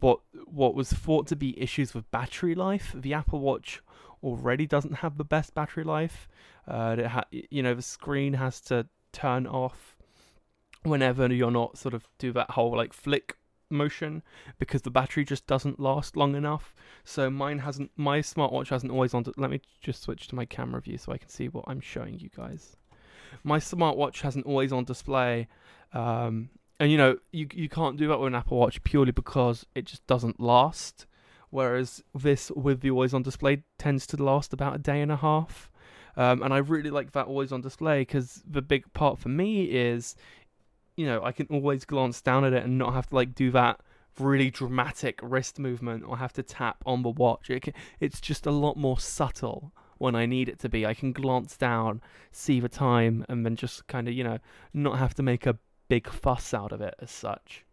what 0.02 0.20
what 0.46 0.76
was 0.76 0.92
thought 0.92 1.28
to 1.28 1.36
be 1.36 1.60
issues 1.60 1.94
with 1.94 2.10
battery 2.12 2.56
life. 2.56 2.94
The 2.94 3.14
Apple 3.14 3.40
Watch 3.40 3.82
already 4.22 4.68
doesn't 4.68 4.96
have 4.96 5.18
the 5.18 5.24
best 5.24 5.54
battery 5.54 5.84
life. 5.84 6.28
Uh, 6.68 6.96
it 7.00 7.08
ha- 7.08 7.26
you 7.32 7.64
know 7.64 7.74
the 7.74 7.82
screen 7.82 8.34
has 8.34 8.60
to 8.62 8.88
turn 9.14 9.48
off 9.48 9.96
whenever 10.84 11.32
you're 11.32 11.52
not 11.52 11.78
sort 11.78 11.94
of 11.94 12.08
do 12.18 12.32
that 12.34 12.52
whole 12.52 12.76
like 12.76 12.94
flick 12.94 13.38
motion 13.70 14.22
because 14.60 14.82
the 14.82 14.92
battery 14.92 15.24
just 15.24 15.48
doesn't 15.48 15.80
last 15.80 16.18
long 16.18 16.36
enough. 16.36 16.76
So 17.04 17.30
mine 17.30 17.60
hasn't 17.60 17.92
my 17.96 18.20
smartwatch 18.20 18.70
hasn't 18.70 18.92
always 18.92 19.14
on. 19.14 19.26
let 19.38 19.50
me 19.50 19.62
just 19.82 20.04
switch 20.04 20.28
to 20.28 20.36
my 20.36 20.46
camera 20.46 20.82
view 20.82 20.98
so 20.98 21.12
I 21.12 21.18
can 21.18 21.30
see 21.30 21.48
what 21.48 21.66
I'm 21.68 21.82
showing 21.82 22.20
you 22.20 22.30
guys. 22.36 22.76
My 23.44 23.60
smartwatch 23.60 24.22
hasn't 24.22 24.46
always 24.46 24.74
on 24.74 24.84
display. 24.84 25.48
Um, 25.94 26.50
and 26.82 26.92
you 26.92 26.98
know 26.98 27.16
you 27.32 27.48
you 27.54 27.70
can't 27.70 27.96
do 27.96 28.08
that 28.08 28.20
with 28.20 28.28
an 28.28 28.36
Apple 28.36 28.58
Watch 28.58 28.84
purely 28.84 29.12
because 29.12 29.68
it 29.76 29.86
just 29.86 30.06
doesn't 30.08 30.40
last. 30.40 31.06
Whereas 31.52 32.04
this 32.16 32.50
with 32.56 32.82
the 32.82 32.90
always 32.90 33.14
on 33.14 33.22
display 33.22 33.64
tends 33.78 34.08
to 34.08 34.24
last 34.24 34.52
about 34.52 34.76
a 34.76 34.80
day 34.80 35.02
and 35.02 35.12
a 35.12 35.18
half. 35.18 35.70
Um, 36.18 36.42
and 36.42 36.54
I 36.54 36.58
really 36.58 36.90
like 36.90 37.12
that 37.12 37.28
always 37.28 37.52
on 37.52 37.62
display 37.62 38.02
because 38.02 38.42
the 38.50 38.64
big 38.64 38.92
part 38.94 39.20
for 39.20 39.30
me 39.30 39.66
is, 39.66 40.16
you 40.96 41.06
know, 41.06 41.24
I 41.24 41.32
can 41.32 41.46
always 41.52 41.86
glance 41.86 42.20
down 42.20 42.46
at 42.46 42.54
it 42.54 42.64
and 42.64 42.80
not 42.80 42.94
have 42.94 43.08
to 43.08 43.16
like 43.16 43.36
do 43.36 43.52
that 43.52 43.82
really 44.20 44.50
dramatic 44.50 45.20
wrist 45.22 45.60
movement 45.60 46.04
or 46.08 46.18
have 46.18 46.34
to 46.34 46.44
tap 46.44 46.82
on 46.86 47.04
the 47.04 47.10
watch. 47.10 47.50
It 47.50 47.62
can, 47.62 47.74
it's 48.00 48.20
just 48.20 48.48
a 48.48 48.52
lot 48.52 48.76
more 48.76 49.00
subtle 49.00 49.72
when 50.00 50.16
I 50.16 50.26
need 50.26 50.50
it 50.50 50.58
to 50.60 50.70
be. 50.70 50.86
I 50.86 50.96
can 50.96 51.12
glance 51.12 51.58
down, 51.58 52.02
see 52.32 52.60
the 52.60 52.70
time, 52.70 53.24
and 53.30 53.46
then 53.46 53.56
just 53.56 53.86
kind 53.88 54.08
of, 54.08 54.16
you 54.16 54.24
know, 54.24 54.40
not 54.74 54.98
have 54.98 55.14
to 55.16 55.24
make 55.24 55.46
a 55.46 55.60
big 55.92 56.08
fuss 56.08 56.54
out 56.54 56.72
of 56.72 56.80
it 56.80 56.96
as 57.02 57.12
such. 57.12 57.66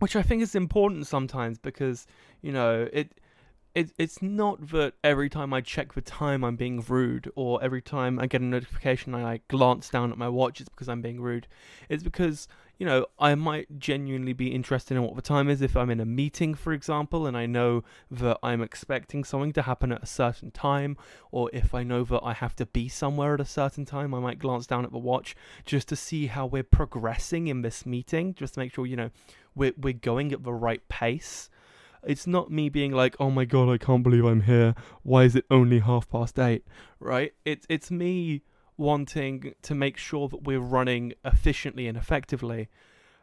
Which 0.00 0.14
I 0.14 0.20
think 0.20 0.42
is 0.42 0.54
important 0.54 1.06
sometimes 1.06 1.56
because, 1.56 2.06
you 2.42 2.52
know, 2.52 2.86
it 2.92 3.08
it, 3.74 3.90
it's 3.96 4.20
not 4.20 4.68
that 4.68 4.92
every 5.02 5.30
time 5.30 5.54
I 5.54 5.62
check 5.62 5.94
the 5.94 6.02
time 6.02 6.44
I'm 6.44 6.56
being 6.56 6.84
rude, 6.86 7.32
or 7.34 7.58
every 7.64 7.80
time 7.80 8.18
I 8.18 8.26
get 8.26 8.42
a 8.42 8.44
notification 8.44 9.14
I 9.14 9.22
like 9.22 9.48
glance 9.48 9.88
down 9.88 10.12
at 10.12 10.18
my 10.18 10.28
watch, 10.28 10.60
it's 10.60 10.68
because 10.68 10.90
I'm 10.90 11.00
being 11.00 11.22
rude. 11.22 11.48
It's 11.88 12.02
because 12.02 12.48
you 12.78 12.86
know 12.86 13.06
I 13.18 13.34
might 13.34 13.78
genuinely 13.78 14.32
be 14.32 14.48
interested 14.48 14.96
in 14.96 15.02
what 15.02 15.16
the 15.16 15.22
time 15.22 15.48
is 15.48 15.62
if 15.62 15.76
I'm 15.76 15.90
in 15.90 16.00
a 16.00 16.04
meeting, 16.04 16.54
for 16.54 16.72
example, 16.72 17.26
and 17.26 17.36
I 17.36 17.46
know 17.46 17.84
that 18.10 18.38
I'm 18.42 18.62
expecting 18.62 19.24
something 19.24 19.52
to 19.54 19.62
happen 19.62 19.92
at 19.92 20.02
a 20.02 20.06
certain 20.06 20.50
time, 20.50 20.96
or 21.30 21.50
if 21.52 21.74
I 21.74 21.82
know 21.82 22.04
that 22.04 22.22
I 22.22 22.32
have 22.32 22.56
to 22.56 22.66
be 22.66 22.88
somewhere 22.88 23.34
at 23.34 23.40
a 23.40 23.44
certain 23.44 23.84
time, 23.84 24.14
I 24.14 24.20
might 24.20 24.38
glance 24.38 24.66
down 24.66 24.84
at 24.84 24.92
the 24.92 24.98
watch 24.98 25.34
just 25.64 25.88
to 25.88 25.96
see 25.96 26.26
how 26.26 26.46
we're 26.46 26.62
progressing 26.62 27.48
in 27.48 27.62
this 27.62 27.86
meeting, 27.86 28.34
just 28.34 28.54
to 28.54 28.60
make 28.60 28.74
sure 28.74 28.86
you 28.86 28.96
know 28.96 29.10
we're 29.54 29.74
we're 29.76 29.92
going 29.92 30.32
at 30.32 30.42
the 30.42 30.52
right 30.52 30.86
pace 30.88 31.50
it's 32.06 32.26
not 32.26 32.50
me 32.50 32.68
being 32.68 32.92
like, 32.92 33.16
"Oh 33.18 33.30
my 33.30 33.44
god, 33.44 33.68
I 33.68 33.78
can't 33.78 34.02
believe 34.02 34.24
I'm 34.24 34.42
here. 34.42 34.74
Why 35.02 35.24
is 35.24 35.34
it 35.34 35.46
only 35.50 35.80
half 35.80 36.08
past 36.08 36.38
8?" 36.38 36.64
Right? 37.00 37.32
It's 37.44 37.66
it's 37.68 37.90
me 37.90 38.42
wanting 38.76 39.54
to 39.62 39.74
make 39.74 39.96
sure 39.96 40.28
that 40.28 40.42
we're 40.42 40.60
running 40.60 41.14
efficiently 41.24 41.86
and 41.86 41.96
effectively. 41.96 42.68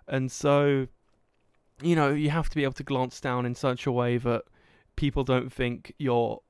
And 0.07 0.31
so 0.31 0.87
you 1.81 1.95
know, 1.95 2.09
you 2.09 2.29
have 2.29 2.49
to 2.49 2.55
be 2.55 2.63
able 2.63 2.73
to 2.73 2.83
glance 2.83 3.19
down 3.19 3.45
in 3.45 3.55
such 3.55 3.85
a 3.85 3.91
way 3.91 4.17
that 4.17 4.43
people 4.95 5.23
don't 5.23 5.51
think 5.51 5.93
you're 5.97 6.41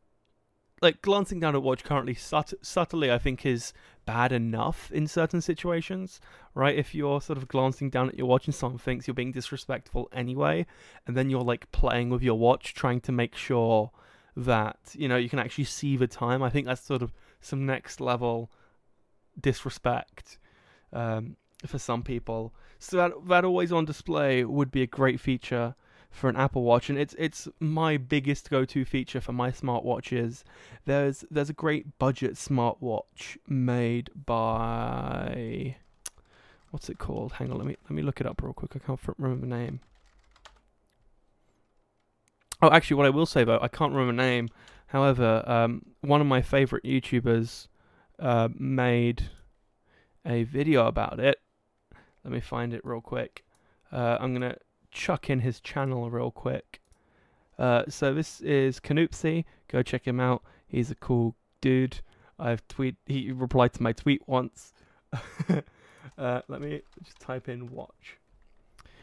like 0.81 1.01
glancing 1.01 1.39
down 1.39 1.55
at 1.55 1.62
watch 1.62 1.84
currently 1.84 2.15
sut- 2.15 2.53
subtly 2.63 3.12
I 3.12 3.20
think 3.20 3.46
is 3.46 3.72
bad 4.05 4.31
enough 4.31 4.91
in 4.91 5.08
certain 5.08 5.39
situations, 5.39 6.20
right? 6.55 6.75
If 6.75 6.96
you're 6.96 7.22
sort 7.22 7.38
of 7.38 7.48
glancing 7.48 7.91
down 7.91 8.10
at 8.10 8.17
your 8.17 8.27
watch 8.27 8.48
and 8.48 8.55
someone 8.55 8.79
thinks 8.79 9.08
you're 9.08 9.13
being 9.13 9.31
disrespectful 9.31 10.10
anyway, 10.12 10.65
and 11.05 11.15
then 11.15 11.29
you're 11.29 11.43
like 11.43 11.72
playing 11.72 12.10
with 12.10 12.24
your 12.24 12.38
watch 12.38 12.74
trying 12.74 13.00
to 13.01 13.12
make 13.12 13.36
sure 13.36 13.91
that, 14.36 14.79
you 14.93 15.08
know, 15.08 15.17
you 15.17 15.29
can 15.29 15.39
actually 15.39 15.65
see 15.65 15.98
the 15.98 16.08
time. 16.08 16.41
I 16.41 16.50
think 16.50 16.65
that's 16.65 16.84
sort 16.84 17.03
of 17.03 17.13
some 17.41 17.65
next 17.65 18.01
level 18.01 18.51
disrespect 19.40 20.38
um, 20.94 21.36
for 21.66 21.80
some 21.80 22.04
people. 22.04 22.54
So 22.80 22.98
that 22.98 23.12
that 23.28 23.46
always 23.46 23.72
on 23.72 23.86
display 23.86 24.44
would 24.44 24.72
be 24.72 24.82
a 24.82 24.88
great 24.88 25.20
feature 25.20 25.76
for 26.10 26.30
an 26.30 26.36
Apple 26.36 26.64
Watch, 26.64 26.90
and 26.90 27.00
it's 27.00 27.16
it's 27.18 27.48
my 27.60 27.98
biggest 27.98 28.50
go-to 28.50 28.84
feature 28.86 29.22
for 29.22 29.32
my 29.32 29.52
smartwatches. 29.52 30.44
There's 30.86 31.24
there's 31.32 31.50
a 31.50 31.54
great 31.54 31.98
budget 32.00 32.34
smartwatch 32.34 33.38
made 33.48 34.10
by 34.26 35.78
what's 36.72 36.90
it 36.90 36.98
called? 36.98 37.34
Hang 37.34 37.52
on, 37.52 37.58
let 37.58 37.68
me 37.68 37.78
let 37.84 37.92
me 37.92 38.02
look 38.02 38.20
it 38.20 38.28
up 38.28 38.42
real 38.42 38.54
quick. 38.54 38.76
I 38.76 38.80
can't 38.80 39.00
remember 39.18 39.48
the 39.48 39.56
name. 39.56 39.80
Oh, 42.62 42.70
actually, 42.70 42.98
what 42.98 43.06
I 43.06 43.10
will 43.10 43.26
say 43.26 43.44
though, 43.44 43.60
I 43.62 43.68
can't 43.68 43.94
remember 43.94 44.12
the 44.12 44.28
name. 44.28 44.50
However, 44.88 45.44
um, 45.48 45.84
one 46.02 46.20
of 46.20 46.28
my 46.28 46.42
favorite 46.42 46.84
YouTubers 46.84 47.68
uh, 48.22 48.50
made 48.58 49.30
a 50.25 50.44
video 50.44 50.86
about 50.86 51.20
it. 51.20 51.40
Let 52.24 52.32
me 52.32 52.40
find 52.40 52.74
it 52.74 52.82
real 52.84 53.01
quick. 53.01 53.44
Uh, 53.92 54.18
I'm 54.20 54.34
gonna 54.34 54.58
chuck 54.92 55.30
in 55.30 55.40
his 55.40 55.60
channel 55.60 56.10
real 56.10 56.32
quick. 56.32 56.82
Uh, 57.58 57.84
so 57.90 58.13
this 58.13 58.40
is 58.42 58.80
Canoopsy. 58.80 59.46
Go 59.68 59.82
check 59.82 60.06
him 60.06 60.20
out. 60.20 60.44
He's 60.68 60.92
a 60.92 60.96
cool 60.96 61.36
dude. 61.60 62.01
I've 62.40 62.68
tweet. 62.68 62.96
He 63.06 63.32
replied 63.32 63.74
to 63.74 63.84
my 63.84 63.94
tweet 63.94 64.28
once. 64.28 64.74
uh, 66.18 66.42
let 66.48 66.62
me 66.62 66.82
just 67.04 67.20
type 67.20 67.50
in 67.50 67.72
watch. 67.72 68.18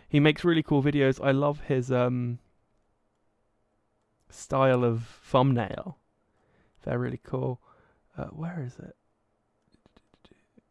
He 0.09 0.21
makes 0.21 0.45
really 0.45 0.63
cool 0.63 0.83
videos. 0.83 1.23
I 1.23 1.33
love 1.33 1.61
his 1.61 1.93
um 1.93 2.39
style 4.31 4.85
of 4.85 5.05
thumbnail. 5.25 5.99
They're 6.85 6.99
really 6.99 7.21
cool. 7.23 7.61
Uh, 8.17 8.27
where 8.27 8.63
is 8.65 8.79
it? 8.79 8.97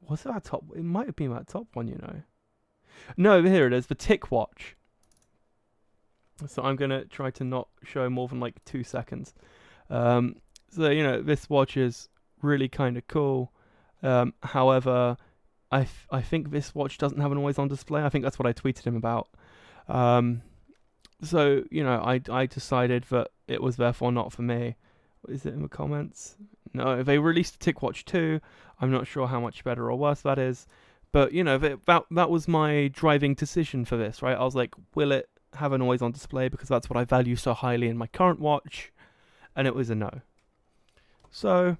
Was 0.09 0.25
it 0.25 0.29
our 0.29 0.39
top? 0.39 0.63
It 0.75 0.83
might 0.83 1.07
have 1.07 1.15
been 1.15 1.31
our 1.31 1.43
top 1.43 1.67
one, 1.73 1.87
you 1.87 1.95
know. 1.95 2.21
No, 3.15 3.43
here 3.43 3.67
it 3.67 3.73
is. 3.73 3.87
The 3.87 3.95
TicWatch. 3.95 4.73
So 6.47 6.63
I'm 6.63 6.75
gonna 6.75 7.05
try 7.05 7.31
to 7.31 7.43
not 7.43 7.67
show 7.83 8.09
more 8.09 8.27
than 8.27 8.39
like 8.39 8.63
two 8.63 8.83
seconds. 8.83 9.33
Um, 9.89 10.35
so 10.69 10.89
you 10.89 11.03
know 11.03 11.21
this 11.21 11.49
watch 11.49 11.77
is 11.77 12.09
really 12.41 12.69
kind 12.69 12.97
of 12.97 13.07
cool. 13.07 13.51
Um, 14.03 14.33
however, 14.43 15.17
I 15.71 15.87
I 16.11 16.21
think 16.21 16.51
this 16.51 16.75
watch 16.75 16.97
doesn't 16.97 17.19
have 17.19 17.31
an 17.31 17.37
always 17.37 17.57
on 17.57 17.67
display. 17.67 18.03
I 18.03 18.09
think 18.09 18.23
that's 18.23 18.37
what 18.37 18.47
I 18.47 18.53
tweeted 18.53 18.83
him 18.83 18.95
about. 18.95 19.29
Um, 19.87 20.43
so 21.23 21.63
you 21.71 21.83
know 21.83 21.99
I 22.01 22.21
I 22.29 22.45
decided 22.45 23.05
that 23.09 23.29
it 23.47 23.61
was 23.61 23.77
therefore 23.77 24.11
not 24.11 24.31
for 24.31 24.43
me. 24.43 24.75
Is 25.27 25.45
it 25.45 25.53
in 25.53 25.63
the 25.63 25.67
comments? 25.67 26.37
No, 26.73 27.01
they 27.01 27.17
released 27.17 27.59
TicWatch 27.59 28.05
2. 28.05 28.39
I'm 28.79 28.91
not 28.91 29.07
sure 29.07 29.27
how 29.27 29.39
much 29.39 29.63
better 29.63 29.89
or 29.89 29.97
worse 29.97 30.21
that 30.21 30.37
is. 30.37 30.67
But, 31.11 31.33
you 31.33 31.43
know, 31.43 31.57
that, 31.57 32.03
that 32.11 32.29
was 32.29 32.47
my 32.47 32.89
driving 32.93 33.33
decision 33.33 33.85
for 33.85 33.97
this, 33.97 34.21
right? 34.21 34.37
I 34.37 34.43
was 34.43 34.55
like, 34.55 34.75
will 34.93 35.11
it 35.11 35.29
have 35.55 35.73
a 35.73 35.77
noise 35.77 36.01
on 36.01 36.11
display 36.11 36.49
because 36.49 36.69
that's 36.69 36.89
what 36.89 36.97
I 36.97 37.03
value 37.03 37.35
so 37.35 37.53
highly 37.53 37.87
in 37.87 37.97
my 37.97 38.07
current 38.07 38.39
watch, 38.39 38.91
and 39.55 39.67
it 39.67 39.75
was 39.75 39.89
a 39.89 39.95
no. 39.95 40.21
So 41.31 41.77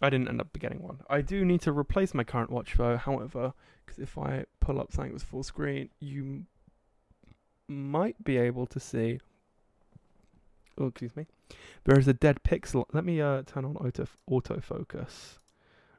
I 0.00 0.10
didn't 0.10 0.28
end 0.28 0.40
up 0.40 0.56
getting 0.58 0.82
one. 0.82 1.00
I 1.08 1.20
do 1.20 1.44
need 1.44 1.62
to 1.62 1.72
replace 1.72 2.14
my 2.14 2.24
current 2.24 2.50
watch 2.50 2.74
though, 2.76 2.96
however, 2.96 3.52
because 3.84 3.98
if 3.98 4.16
I 4.18 4.44
pull 4.60 4.80
up 4.80 4.92
something 4.92 5.12
with 5.12 5.22
full 5.22 5.42
screen, 5.42 5.88
you 6.00 6.44
might 7.68 8.22
be 8.22 8.36
able 8.36 8.66
to 8.66 8.80
see. 8.80 9.20
Oh, 10.78 10.86
excuse 10.86 11.16
me. 11.16 11.26
There 11.84 11.98
is 11.98 12.06
a 12.06 12.12
dead 12.12 12.40
pixel. 12.44 12.84
Let 12.92 13.04
me 13.04 13.20
uh, 13.20 13.42
turn 13.46 13.64
on 13.64 13.76
auto 13.76 14.06
autofocus 14.30 15.38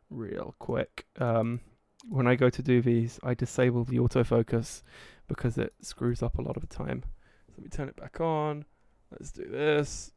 real 0.09 0.55
quick. 0.59 1.05
Um, 1.19 1.61
when 2.09 2.27
I 2.27 2.35
go 2.35 2.49
to 2.49 2.61
do 2.61 2.81
these, 2.81 3.19
I 3.23 3.33
disable 3.33 3.83
the 3.83 3.97
autofocus 3.97 4.83
because 5.27 5.57
it 5.57 5.73
screws 5.81 6.23
up 6.23 6.37
a 6.37 6.41
lot 6.41 6.55
of 6.55 6.67
the 6.67 6.73
time. 6.73 7.03
So 7.47 7.53
let 7.57 7.63
me 7.63 7.69
turn 7.69 7.89
it 7.89 7.95
back 7.95 8.21
on. 8.21 8.65
Let's 9.11 9.31
do 9.31 9.45
this. 9.45 10.11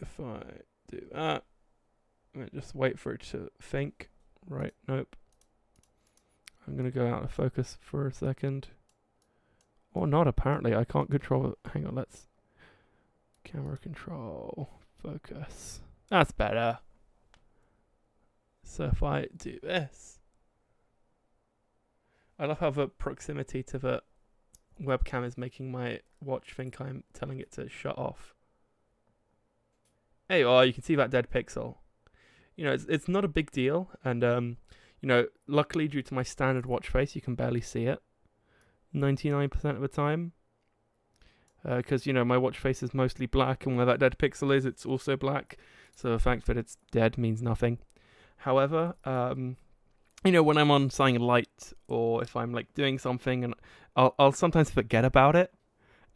If 0.00 0.18
I 0.20 0.42
do 0.90 1.02
that, 1.12 1.44
just 2.54 2.74
wait 2.74 2.98
for 2.98 3.14
it 3.14 3.22
to 3.30 3.50
think. 3.60 4.10
Right, 4.48 4.74
nope. 4.88 5.16
I'm 6.66 6.74
going 6.76 6.90
to 6.90 6.96
go 6.96 7.08
out 7.08 7.24
of 7.24 7.32
focus 7.32 7.78
for 7.80 8.06
a 8.06 8.12
second. 8.12 8.68
Or 9.94 10.06
not, 10.06 10.26
apparently. 10.26 10.74
I 10.74 10.84
can't 10.84 11.10
control 11.10 11.48
it. 11.48 11.58
Hang 11.72 11.86
on, 11.86 11.94
let's... 11.94 12.28
Camera 13.44 13.76
control. 13.76 14.70
Focus. 15.02 15.80
That's 16.08 16.32
better. 16.32 16.78
So 18.64 18.84
if 18.84 19.02
I 19.02 19.28
do 19.36 19.58
this... 19.62 20.18
I 22.38 22.46
love 22.46 22.58
how 22.58 22.70
the 22.70 22.88
proximity 22.88 23.62
to 23.64 23.78
the 23.78 24.02
webcam 24.82 25.24
is 25.24 25.38
making 25.38 25.70
my 25.70 26.00
watch 26.20 26.54
think 26.54 26.80
I'm 26.80 27.04
telling 27.12 27.38
it 27.38 27.52
to 27.52 27.68
shut 27.68 27.96
off. 27.96 28.34
Hey, 30.28 30.42
are. 30.42 30.64
You 30.64 30.72
can 30.72 30.82
see 30.82 30.96
that 30.96 31.10
dead 31.10 31.28
pixel. 31.30 31.76
You 32.56 32.64
know, 32.64 32.72
it's 32.72 32.84
it's 32.88 33.06
not 33.06 33.24
a 33.24 33.28
big 33.28 33.52
deal, 33.52 33.90
and 34.02 34.24
um, 34.24 34.56
you 35.00 35.08
know, 35.08 35.26
luckily 35.46 35.86
due 35.86 36.02
to 36.02 36.14
my 36.14 36.24
standard 36.24 36.66
watch 36.66 36.88
face, 36.88 37.14
you 37.14 37.20
can 37.20 37.36
barely 37.36 37.60
see 37.60 37.84
it. 37.84 38.02
Ninety 38.92 39.30
nine 39.30 39.50
percent 39.50 39.76
of 39.76 39.82
the 39.82 39.88
time, 39.88 40.32
because 41.62 42.02
uh, 42.02 42.06
you 42.06 42.12
know 42.12 42.24
my 42.24 42.38
watch 42.38 42.58
face 42.58 42.82
is 42.82 42.92
mostly 42.92 43.26
black, 43.26 43.66
and 43.66 43.76
where 43.76 43.86
that 43.86 44.00
dead 44.00 44.18
pixel 44.18 44.52
is, 44.52 44.64
it's 44.64 44.86
also 44.86 45.16
black. 45.16 45.58
So 45.94 46.10
the 46.10 46.18
fact 46.18 46.46
that 46.46 46.56
it's 46.56 46.76
dead 46.90 47.18
means 47.18 47.40
nothing. 47.40 47.78
However, 48.42 48.96
um, 49.04 49.56
you 50.24 50.32
know, 50.32 50.42
when 50.42 50.58
I'm 50.58 50.72
on 50.72 50.90
something 50.90 51.20
light 51.20 51.72
or 51.86 52.24
if 52.24 52.34
I'm 52.34 52.52
like 52.52 52.74
doing 52.74 52.98
something 52.98 53.44
and 53.44 53.54
I'll 53.94 54.16
I'll 54.18 54.32
sometimes 54.32 54.68
forget 54.68 55.04
about 55.04 55.36
it. 55.36 55.52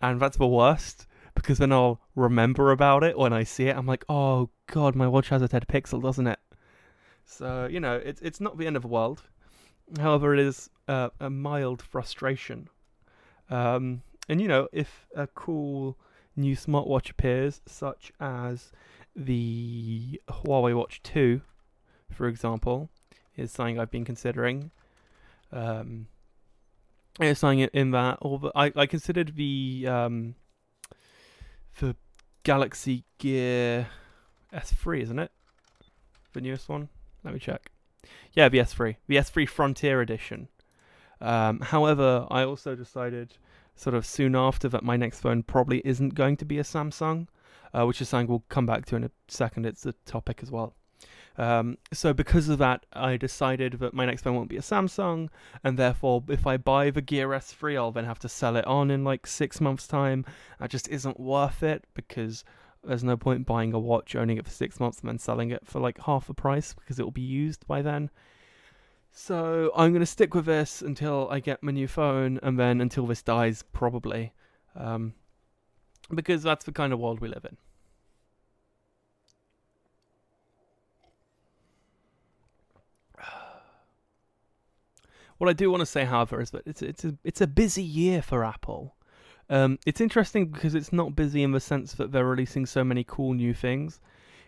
And 0.00 0.20
that's 0.20 0.36
the 0.36 0.46
worst 0.46 1.06
because 1.36 1.58
then 1.58 1.70
I'll 1.72 2.00
remember 2.16 2.72
about 2.72 3.04
it 3.04 3.16
when 3.16 3.32
I 3.32 3.44
see 3.44 3.68
it. 3.68 3.76
I'm 3.76 3.86
like, 3.86 4.04
"Oh 4.08 4.50
god, 4.66 4.96
my 4.96 5.06
watch 5.06 5.28
has 5.28 5.40
a 5.40 5.46
dead 5.46 5.66
pixel, 5.68 6.02
doesn't 6.02 6.26
it?" 6.26 6.40
So, 7.24 7.66
you 7.66 7.78
know, 7.78 7.94
it's 7.94 8.20
it's 8.20 8.40
not 8.40 8.58
the 8.58 8.66
end 8.66 8.74
of 8.76 8.82
the 8.82 8.88
world. 8.88 9.22
However, 10.00 10.34
it 10.34 10.40
is 10.40 10.68
uh, 10.88 11.10
a 11.20 11.30
mild 11.30 11.80
frustration. 11.80 12.68
Um, 13.50 14.02
and 14.28 14.40
you 14.40 14.48
know, 14.48 14.66
if 14.72 15.06
a 15.14 15.28
cool 15.28 15.96
new 16.34 16.56
smartwatch 16.56 17.08
appears, 17.08 17.60
such 17.66 18.12
as 18.18 18.72
the 19.14 20.20
Huawei 20.28 20.74
Watch 20.74 21.02
2, 21.04 21.40
for 22.12 22.26
example, 22.26 22.90
is 23.36 23.52
something 23.52 23.78
I've 23.78 23.90
been 23.90 24.04
considering. 24.04 24.70
Um, 25.52 26.08
it's 27.20 27.40
something 27.40 27.60
in 27.60 27.90
that, 27.92 28.18
or 28.20 28.50
I 28.54 28.72
I 28.76 28.86
considered 28.86 29.36
the 29.36 29.86
um, 29.88 30.34
the 31.78 31.96
Galaxy 32.42 33.04
Gear 33.18 33.88
S3, 34.52 35.02
isn't 35.02 35.18
it? 35.18 35.32
The 36.32 36.40
newest 36.40 36.68
one. 36.68 36.88
Let 37.24 37.34
me 37.34 37.40
check. 37.40 37.70
Yeah, 38.32 38.48
the 38.48 38.58
S3, 38.58 38.96
the 39.08 39.16
S3 39.16 39.48
Frontier 39.48 40.00
Edition. 40.00 40.48
Um, 41.20 41.60
however, 41.60 42.26
I 42.30 42.44
also 42.44 42.74
decided 42.74 43.38
sort 43.74 43.94
of 43.94 44.06
soon 44.06 44.36
after 44.36 44.68
that 44.68 44.84
my 44.84 44.96
next 44.96 45.20
phone 45.20 45.42
probably 45.42 45.82
isn't 45.84 46.14
going 46.14 46.36
to 46.36 46.44
be 46.44 46.58
a 46.58 46.62
Samsung, 46.62 47.26
uh, 47.72 47.84
which 47.84 48.00
is 48.00 48.08
something 48.08 48.26
we'll 48.28 48.44
come 48.48 48.66
back 48.66 48.86
to 48.86 48.96
in 48.96 49.04
a 49.04 49.10
second. 49.28 49.66
It's 49.66 49.86
a 49.86 49.92
topic 50.04 50.40
as 50.42 50.50
well. 50.50 50.74
Um, 51.38 51.78
so 51.92 52.12
because 52.12 52.48
of 52.48 52.58
that, 52.58 52.86
I 52.92 53.16
decided 53.16 53.74
that 53.80 53.94
my 53.94 54.06
next 54.06 54.22
phone 54.22 54.36
won't 54.36 54.48
be 54.48 54.56
a 54.56 54.62
Samsung, 54.62 55.28
and 55.62 55.78
therefore, 55.78 56.24
if 56.28 56.46
I 56.46 56.56
buy 56.56 56.90
the 56.90 57.02
Gear 57.02 57.28
S3, 57.28 57.76
I'll 57.76 57.92
then 57.92 58.04
have 58.04 58.18
to 58.20 58.28
sell 58.28 58.56
it 58.56 58.66
on 58.66 58.90
in 58.90 59.04
like 59.04 59.26
six 59.26 59.60
months' 59.60 59.86
time. 59.86 60.24
That 60.58 60.70
just 60.70 60.88
isn't 60.88 61.20
worth 61.20 61.62
it 61.62 61.84
because 61.94 62.44
there's 62.82 63.04
no 63.04 63.16
point 63.16 63.46
buying 63.46 63.72
a 63.72 63.78
watch, 63.78 64.14
owning 64.14 64.38
it 64.38 64.44
for 64.44 64.50
six 64.50 64.80
months, 64.80 65.00
and 65.00 65.08
then 65.08 65.18
selling 65.18 65.50
it 65.50 65.66
for 65.66 65.80
like 65.80 66.00
half 66.02 66.26
the 66.26 66.34
price 66.34 66.74
because 66.74 66.98
it 66.98 67.02
will 67.02 67.10
be 67.10 67.20
used 67.20 67.66
by 67.66 67.82
then. 67.82 68.10
So 69.12 69.72
I'm 69.74 69.92
gonna 69.92 70.06
stick 70.06 70.34
with 70.34 70.46
this 70.46 70.82
until 70.82 71.28
I 71.30 71.40
get 71.40 71.62
my 71.62 71.72
new 71.72 71.88
phone, 71.88 72.38
and 72.42 72.58
then 72.58 72.80
until 72.80 73.06
this 73.06 73.22
dies, 73.22 73.62
probably, 73.72 74.32
um, 74.74 75.14
because 76.14 76.42
that's 76.42 76.64
the 76.64 76.72
kind 76.72 76.92
of 76.92 76.98
world 76.98 77.20
we 77.20 77.28
live 77.28 77.44
in. 77.44 77.56
What 85.38 85.50
I 85.50 85.52
do 85.52 85.70
want 85.70 85.80
to 85.80 85.86
say, 85.86 86.04
however, 86.04 86.40
is 86.40 86.50
that 86.50 86.62
it's 86.66 86.82
it's 86.82 87.04
a 87.04 87.14
it's 87.24 87.40
a 87.40 87.46
busy 87.46 87.82
year 87.82 88.22
for 88.22 88.44
Apple. 88.44 88.94
Um, 89.48 89.78
it's 89.86 90.00
interesting 90.00 90.46
because 90.48 90.74
it's 90.74 90.92
not 90.92 91.14
busy 91.14 91.42
in 91.42 91.52
the 91.52 91.60
sense 91.60 91.92
that 91.94 92.10
they're 92.10 92.26
releasing 92.26 92.66
so 92.66 92.82
many 92.82 93.04
cool 93.04 93.34
new 93.34 93.54
things. 93.54 94.00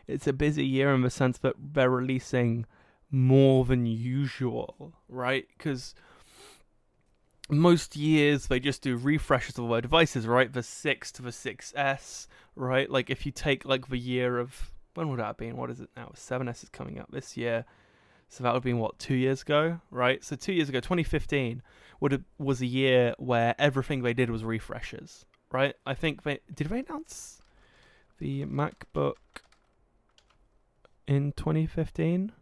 It's 0.07 0.27
a 0.27 0.33
busy 0.33 0.64
year 0.64 0.92
in 0.92 1.03
the 1.03 1.11
sense 1.11 1.38
that 1.38 1.55
they're 1.59 1.90
releasing 1.90 2.66
more 3.11 3.64
than 3.64 3.87
usual, 3.87 4.94
right? 5.09 5.46
Because 5.57 5.94
most 7.48 7.96
years 7.96 8.46
they 8.46 8.61
just 8.61 8.83
do 8.83 8.96
refreshes 8.96 9.59
of 9.59 9.68
their 9.68 9.81
devices, 9.81 10.27
right? 10.27 10.53
The 10.53 10.62
6 10.62 11.12
to 11.12 11.22
the 11.22 11.31
6S, 11.31 12.27
right? 12.57 12.90
Like 12.90 13.11
if 13.11 13.24
you 13.24 13.33
take 13.33 13.64
like 13.64 13.88
the 13.88 13.98
year 13.98 14.38
of 14.38 14.72
when 14.94 15.09
would 15.09 15.20
that 15.20 15.27
have 15.27 15.37
been? 15.37 15.57
What 15.57 15.70
is 15.70 15.81
it 15.81 15.90
now? 15.96 16.11
7S 16.14 16.64
is 16.64 16.68
coming 16.70 16.98
up 16.98 17.11
this 17.11 17.37
year. 17.37 17.64
So 18.29 18.45
that 18.45 18.51
would 18.51 18.59
have 18.59 18.64
been 18.64 18.79
what 18.79 18.99
two 18.99 19.14
years 19.14 19.43
ago, 19.43 19.81
right? 19.91 20.23
So 20.23 20.37
two 20.37 20.53
years 20.53 20.69
ago, 20.69 20.81
2015, 20.81 21.62
would 22.01 22.12
have, 22.12 22.25
was 22.38 22.61
a 22.61 22.67
year 22.67 23.14
where 23.19 23.55
everything 23.59 24.03
they 24.03 24.14
did 24.14 24.31
was 24.31 24.45
refreshes, 24.45 25.25
right? 25.51 25.75
I 25.87 25.95
think 25.95 26.23
they 26.23 26.41
did 26.55 26.69
they 26.69 26.81
announce 26.81 27.41
the 28.19 28.45
MacBook 28.45 29.17
in 31.07 31.33
2015. 31.33 32.33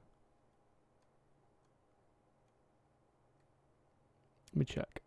Let 4.55 4.59
me 4.59 4.64
check. 4.64 5.03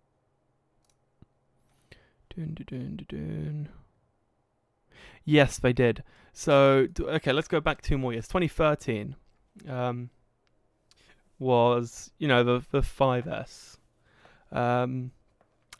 Dun, 2.35 2.55
dun, 2.55 2.65
dun, 2.67 3.05
dun. 3.09 3.69
Yes, 5.25 5.57
they 5.59 5.73
did. 5.73 6.03
So 6.31 6.87
okay, 6.99 7.33
let's 7.33 7.47
go 7.47 7.59
back 7.59 7.81
two 7.81 7.97
more 7.97 8.13
years. 8.13 8.27
2013 8.27 9.15
um, 9.67 10.09
was 11.39 12.11
you 12.17 12.27
know 12.27 12.43
the 12.43 12.65
the 12.71 12.81
5S, 12.81 13.77
um, 14.51 15.11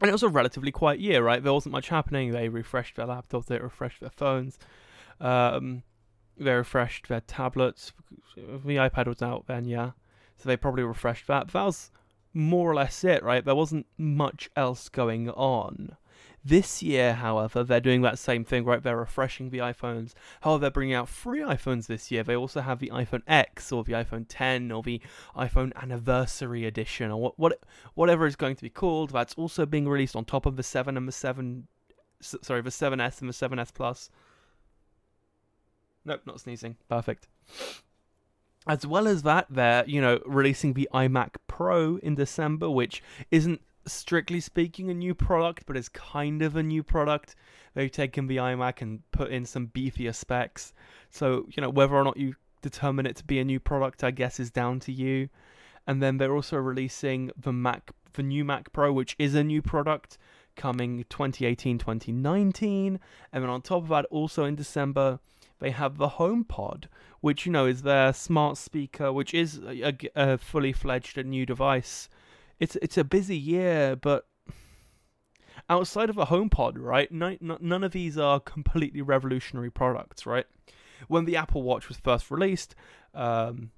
and 0.02 0.10
it 0.10 0.12
was 0.12 0.24
a 0.24 0.30
relatively 0.30 0.72
quiet 0.72 1.00
year, 1.00 1.22
right? 1.22 1.43
There 1.43 1.54
wasn't 1.54 1.74
much 1.74 1.89
happening. 1.89 2.32
They 2.32 2.50
refreshed 2.50 2.95
their 2.95 3.06
laptops, 3.06 3.45
they 3.45 3.60
refreshed 3.60 4.00
their 4.00 4.10
phones, 4.10 4.58
um, 5.19 5.84
they 6.38 6.54
refreshed 6.54 7.10
their 7.10 7.22
tablets. 7.22 7.91
The 8.36 8.76
iPad 8.78 9.08
was 9.08 9.22
out 9.22 9.48
then, 9.48 9.65
yeah, 9.65 9.91
so 10.38 10.48
they 10.48 10.58
probably 10.58 10.84
refreshed 10.84 11.28
that. 11.28 11.50
That 11.50 11.65
was 11.65 11.91
more 12.34 12.72
or 12.72 12.76
less 12.76 13.04
it, 13.04 13.24
right? 13.24 13.43
There 13.43 13.56
wasn't 13.56 13.88
much 13.98 14.50
else 14.56 14.88
going 14.88 15.30
on. 15.30 15.98
This 16.43 16.82
year, 16.82 17.13
however, 17.15 17.63
they're 17.63 17.82
doing 17.82 18.02
that 18.04 18.17
same 18.17 18.45
thing, 18.45 18.63
right? 18.63 18.82
They're 18.82 18.95
refreshing 18.97 19.49
the 19.49 19.58
iPhones. 19.58 20.13
However, 20.41 20.62
they're 20.62 20.71
bringing 20.71 20.95
out 20.95 21.10
free 21.10 21.41
iPhones 21.41 21.88
this 21.88 22.12
year. 22.12 22.23
They 22.23 22.36
also 22.36 22.62
have 22.62 22.80
the 22.80 22.89
iPhone 22.89 23.23
X 23.28 23.71
or 23.71 23.84
the 23.84 23.93
iPhone 23.93 24.25
10 24.30 24.71
or 24.71 24.82
the 24.82 25.02
iPhone 25.36 25.75
Anniversary 25.75 26.65
Edition 26.65 27.12
or 27.12 27.21
what, 27.21 27.38
what 27.38 27.60
whatever 27.93 28.25
is 28.25 28.36
going 28.36 28.56
to 28.56 28.63
be 28.63 28.69
called. 28.69 29.10
That's 29.12 29.34
also 29.36 29.65
being 29.65 29.88
released 29.88 30.15
on 30.15 30.25
top 30.25 30.45
of 30.45 30.56
the 30.56 30.63
7 30.63 30.95
and 30.95 31.08
the 31.08 31.12
7 31.12 31.67
sorry, 32.21 32.62
the 32.62 32.69
7S 32.69 33.21
and 33.21 33.30
the 33.30 33.34
7S 33.34 33.73
Plus. 33.73 34.10
Nope, 36.06 36.21
not 36.25 36.39
sneezing. 36.39 36.78
Perfect. 36.89 37.28
As 38.67 38.86
well 38.86 39.08
as 39.08 39.23
that, 39.23 39.47
they're, 39.49 39.84
you 39.88 40.02
know, 40.02 40.19
releasing 40.25 40.73
the 40.73 40.89
iMac 40.93 41.36
Pro 41.47 41.97
in 41.97 42.15
December, 42.15 42.69
which 42.69 43.02
isn't 43.32 43.62
strictly 43.93 44.39
speaking 44.39 44.89
a 44.89 44.93
new 44.93 45.13
product, 45.13 45.65
but 45.65 45.78
it's 45.78 45.89
kind 45.89 46.41
of 46.41 46.56
a 46.56 46.63
new 46.63 46.84
product. 46.84 47.36
They've 47.73 47.91
taken 47.91 48.28
the 48.28 48.38
iMac 48.38 48.82
and 48.82 49.02
put 49.12 49.32
in 49.32 49.45
some 49.45 49.67
beefier 49.67 50.13
specs. 50.13 50.73
So, 51.10 51.47
you 51.49 51.62
know, 51.62 51.69
whether 51.69 51.95
or 51.95 52.04
not 52.04 52.17
you 52.17 52.36
determine 52.62 53.06
it 53.06 53.15
to 53.17 53.23
be 53.23 53.39
a 53.39 53.45
new 53.45 53.60
product, 53.60 54.04
I 54.04 54.12
guess, 54.12 54.39
is 54.39 54.52
down 54.52 54.80
to 54.82 54.91
you. 54.91 55.30
And 55.88 56.04
then 56.04 56.17
they're 56.17 56.36
also 56.36 56.58
releasing 56.58 57.32
the 57.38 57.54
Mac, 57.54 57.91
the 58.13 58.23
new 58.23 58.43
Mac 58.45 58.71
Pro, 58.73 58.91
which 58.91 59.15
is 59.17 59.34
a 59.34 59.43
new 59.43 59.62
product 59.62 60.17
coming 60.56 61.06
2018 61.10 61.78
2019. 61.78 62.99
And 63.32 63.43
then 63.43 63.49
on 63.49 63.62
top 63.62 63.84
of 63.84 63.89
that, 63.89 64.06
also 64.06 64.45
in 64.45 64.56
December, 64.56 65.19
they 65.60 65.71
have 65.71 65.97
the 65.97 66.10
HomePod, 66.10 66.86
which, 67.21 67.45
you 67.45 67.52
know, 67.52 67.65
is 67.65 67.82
their 67.82 68.13
smart 68.13 68.58
speaker, 68.58 69.12
which 69.12 69.34
is 69.34 69.60
a, 69.65 69.93
a, 70.15 70.38
fully 70.38 70.73
fledged 70.73 71.17
new 71.25 71.45
device 71.45 72.10
it's 72.60 72.76
it's 72.82 72.98
a 72.98 73.04
busy 73.04 73.38
year, 73.38 73.95
but 73.95 74.26
outside 75.69 76.10
of 76.10 76.17
a 76.17 76.26
HomePod, 76.26 76.74
right? 76.78 77.12
none 77.12 77.84
of 77.84 77.91
these 77.91 78.17
are 78.17 78.39
completely 78.39 79.02
revolutionary 79.02 79.69
products, 79.69 80.26
right? 80.26 80.45
When 81.08 81.26
the 81.26 81.38
Apple 81.38 81.63
Watch 81.63 81.88
was 81.88 81.98
first 81.98 82.30
released, 82.30 82.76
um, 83.13 83.72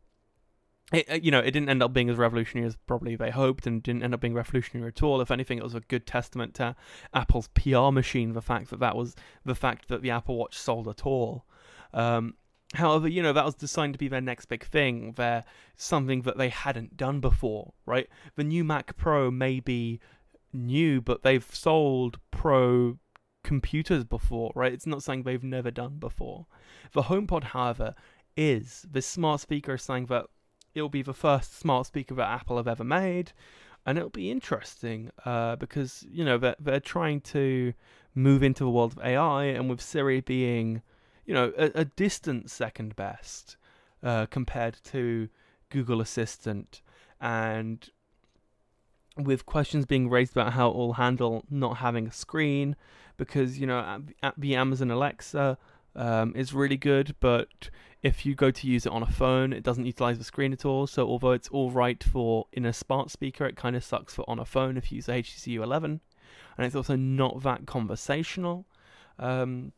it, 0.91 1.23
you 1.23 1.31
know, 1.31 1.39
it 1.39 1.51
didn't 1.51 1.69
end 1.69 1.83
up 1.83 1.93
being 1.93 2.09
as 2.09 2.17
revolutionary 2.17 2.67
as 2.67 2.75
probably 2.87 3.15
they 3.15 3.29
hoped, 3.29 3.67
and 3.67 3.81
didn't 3.81 4.03
end 4.03 4.13
up 4.13 4.19
being 4.19 4.33
revolutionary 4.33 4.89
at 4.89 5.03
all. 5.03 5.21
If 5.21 5.31
anything, 5.31 5.57
it 5.57 5.63
was 5.63 5.75
a 5.75 5.81
good 5.81 6.05
testament 6.05 6.53
to 6.55 6.75
Apple's 7.13 7.49
PR 7.49 7.91
machine. 7.91 8.33
The 8.33 8.41
fact 8.41 8.69
that 8.71 8.79
that 8.79 8.95
was 8.95 9.15
the 9.45 9.55
fact 9.55 9.87
that 9.89 10.01
the 10.01 10.11
Apple 10.11 10.37
Watch 10.37 10.57
sold 10.57 10.87
at 10.87 11.05
all. 11.05 11.45
Um, 11.93 12.35
However, 12.73 13.07
you 13.07 13.21
know, 13.21 13.33
that 13.33 13.45
was 13.45 13.55
designed 13.55 13.93
to 13.93 13.99
be 13.99 14.07
their 14.07 14.21
next 14.21 14.45
big 14.45 14.65
thing. 14.65 15.13
They're 15.17 15.43
something 15.75 16.21
that 16.21 16.37
they 16.37 16.49
hadn't 16.49 16.95
done 16.95 17.19
before, 17.19 17.73
right? 17.85 18.07
The 18.35 18.45
new 18.45 18.63
Mac 18.63 18.95
Pro 18.95 19.29
may 19.29 19.59
be 19.59 19.99
new, 20.53 21.01
but 21.01 21.23
they've 21.23 21.47
sold 21.53 22.19
Pro 22.31 22.97
computers 23.43 24.03
before, 24.03 24.51
right? 24.55 24.71
It's 24.71 24.87
not 24.87 25.03
something 25.03 25.23
they've 25.23 25.43
never 25.43 25.71
done 25.71 25.97
before. 25.97 26.45
The 26.93 27.03
HomePod, 27.03 27.45
however, 27.45 27.95
is 28.37 28.85
this 28.89 29.05
smart 29.05 29.41
speaker 29.41 29.73
is 29.73 29.81
saying 29.81 30.05
that 30.05 30.27
it'll 30.73 30.89
be 30.89 31.01
the 31.01 31.13
first 31.13 31.57
smart 31.57 31.87
speaker 31.87 32.15
that 32.15 32.29
Apple 32.29 32.57
have 32.57 32.67
ever 32.67 32.83
made, 32.83 33.33
and 33.85 33.97
it'll 33.97 34.09
be 34.09 34.31
interesting 34.31 35.11
uh, 35.25 35.55
because 35.57 36.05
you 36.09 36.23
know 36.23 36.37
they're 36.37 36.55
they're 36.59 36.79
trying 36.79 37.19
to 37.21 37.73
move 38.13 38.43
into 38.43 38.63
the 38.63 38.69
world 38.69 38.93
of 38.93 39.03
AI, 39.03 39.45
and 39.45 39.69
with 39.69 39.81
Siri 39.81 40.21
being 40.21 40.81
you 41.31 41.35
know, 41.35 41.53
a, 41.57 41.71
a 41.75 41.85
distant 41.85 42.51
second 42.51 42.93
best 42.97 43.55
uh, 44.03 44.25
compared 44.25 44.75
to 44.83 45.29
Google 45.69 46.01
Assistant, 46.01 46.81
and 47.21 47.89
with 49.15 49.45
questions 49.45 49.85
being 49.85 50.09
raised 50.09 50.33
about 50.33 50.51
how 50.51 50.71
it 50.71 50.75
will 50.75 50.91
handle 50.91 51.45
not 51.49 51.77
having 51.77 52.05
a 52.05 52.11
screen, 52.11 52.75
because 53.15 53.57
you 53.57 53.65
know, 53.65 54.01
the 54.37 54.57
Amazon 54.57 54.91
Alexa 54.91 55.57
um, 55.95 56.35
is 56.35 56.53
really 56.53 56.75
good, 56.75 57.15
but 57.21 57.69
if 58.03 58.25
you 58.25 58.35
go 58.35 58.51
to 58.51 58.67
use 58.67 58.85
it 58.85 58.91
on 58.91 59.01
a 59.01 59.09
phone, 59.09 59.53
it 59.53 59.63
doesn't 59.63 59.85
utilize 59.85 60.17
the 60.17 60.25
screen 60.25 60.51
at 60.51 60.65
all. 60.65 60.85
So 60.85 61.07
although 61.07 61.31
it's 61.31 61.47
all 61.47 61.71
right 61.71 62.03
for 62.03 62.47
in 62.51 62.65
a 62.65 62.73
smart 62.73 63.09
speaker, 63.09 63.45
it 63.45 63.55
kind 63.55 63.77
of 63.77 63.85
sucks 63.85 64.13
for 64.13 64.29
on 64.29 64.37
a 64.37 64.43
phone 64.43 64.75
if 64.75 64.91
you 64.91 64.97
use 64.97 65.07
a 65.07 65.13
HTC 65.13 65.57
U11, 65.59 65.85
and 65.85 66.65
it's 66.65 66.75
also 66.75 66.97
not 66.97 67.41
that 67.43 67.65
conversational. 67.65 68.65
Um, 69.17 69.71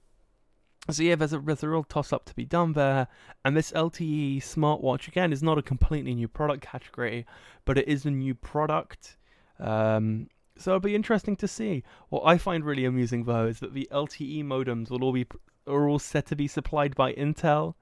so 0.91 1.01
yeah, 1.01 1.15
there's 1.15 1.33
a 1.33 1.39
there's 1.39 1.63
a 1.63 1.69
real 1.69 1.83
toss 1.83 2.11
up 2.11 2.25
to 2.25 2.35
be 2.35 2.45
done 2.45 2.73
there, 2.73 3.07
and 3.45 3.55
this 3.55 3.71
LTE 3.71 4.37
smartwatch 4.37 5.07
again 5.07 5.31
is 5.31 5.41
not 5.41 5.57
a 5.57 5.61
completely 5.61 6.13
new 6.13 6.27
product 6.27 6.61
category, 6.61 7.25
but 7.63 7.77
it 7.77 7.87
is 7.87 8.05
a 8.05 8.11
new 8.11 8.35
product. 8.35 9.17
Um, 9.59 10.27
so 10.57 10.71
it'll 10.71 10.81
be 10.81 10.95
interesting 10.95 11.35
to 11.37 11.47
see. 11.47 11.83
What 12.09 12.23
I 12.25 12.37
find 12.37 12.65
really 12.65 12.85
amusing 12.85 13.23
though 13.23 13.47
is 13.47 13.59
that 13.59 13.73
the 13.73 13.87
LTE 13.91 14.43
modems 14.43 14.89
will 14.89 15.03
all 15.03 15.13
be 15.13 15.25
are 15.67 15.87
all 15.87 15.99
set 15.99 16.25
to 16.27 16.35
be 16.35 16.47
supplied 16.47 16.95
by 16.95 17.13
Intel. 17.13 17.75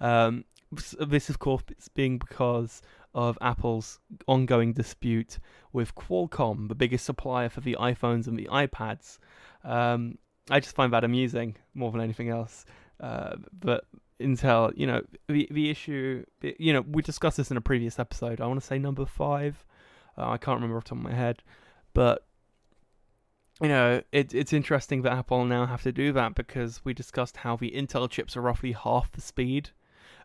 Um, 0.00 0.44
this 0.70 1.30
of 1.30 1.38
course 1.38 1.62
is 1.78 1.88
being 1.88 2.18
because 2.18 2.82
of 3.14 3.38
Apple's 3.40 3.98
ongoing 4.26 4.72
dispute 4.72 5.38
with 5.72 5.94
Qualcomm, 5.94 6.68
the 6.68 6.74
biggest 6.74 7.04
supplier 7.04 7.48
for 7.48 7.60
the 7.60 7.76
iPhones 7.78 8.26
and 8.26 8.38
the 8.38 8.48
iPads. 8.50 9.18
Um, 9.64 10.18
I 10.50 10.60
just 10.60 10.74
find 10.74 10.92
that 10.92 11.04
amusing 11.04 11.56
more 11.74 11.90
than 11.92 12.00
anything 12.00 12.28
else. 12.28 12.64
Uh, 13.00 13.36
but 13.58 13.84
Intel, 14.20 14.72
you 14.76 14.86
know, 14.86 15.02
the 15.28 15.48
the 15.50 15.70
issue, 15.70 16.24
you 16.42 16.72
know, 16.72 16.82
we 16.82 17.02
discussed 17.02 17.36
this 17.36 17.50
in 17.50 17.56
a 17.56 17.60
previous 17.60 17.98
episode. 17.98 18.40
I 18.40 18.46
want 18.46 18.60
to 18.60 18.66
say 18.66 18.78
number 18.78 19.06
five. 19.06 19.64
Uh, 20.16 20.30
I 20.30 20.36
can't 20.36 20.56
remember 20.56 20.76
off 20.76 20.84
the 20.84 20.90
top 20.90 20.98
of 20.98 21.04
my 21.04 21.14
head, 21.14 21.42
but 21.94 22.26
you 23.60 23.68
know, 23.68 24.02
it, 24.10 24.34
it's 24.34 24.52
interesting 24.52 25.02
that 25.02 25.12
Apple 25.12 25.44
now 25.44 25.66
have 25.66 25.82
to 25.82 25.92
do 25.92 26.12
that 26.12 26.34
because 26.34 26.84
we 26.84 26.92
discussed 26.92 27.38
how 27.38 27.56
the 27.56 27.70
Intel 27.70 28.10
chips 28.10 28.36
are 28.36 28.40
roughly 28.40 28.72
half 28.72 29.12
the 29.12 29.20
speed 29.20 29.70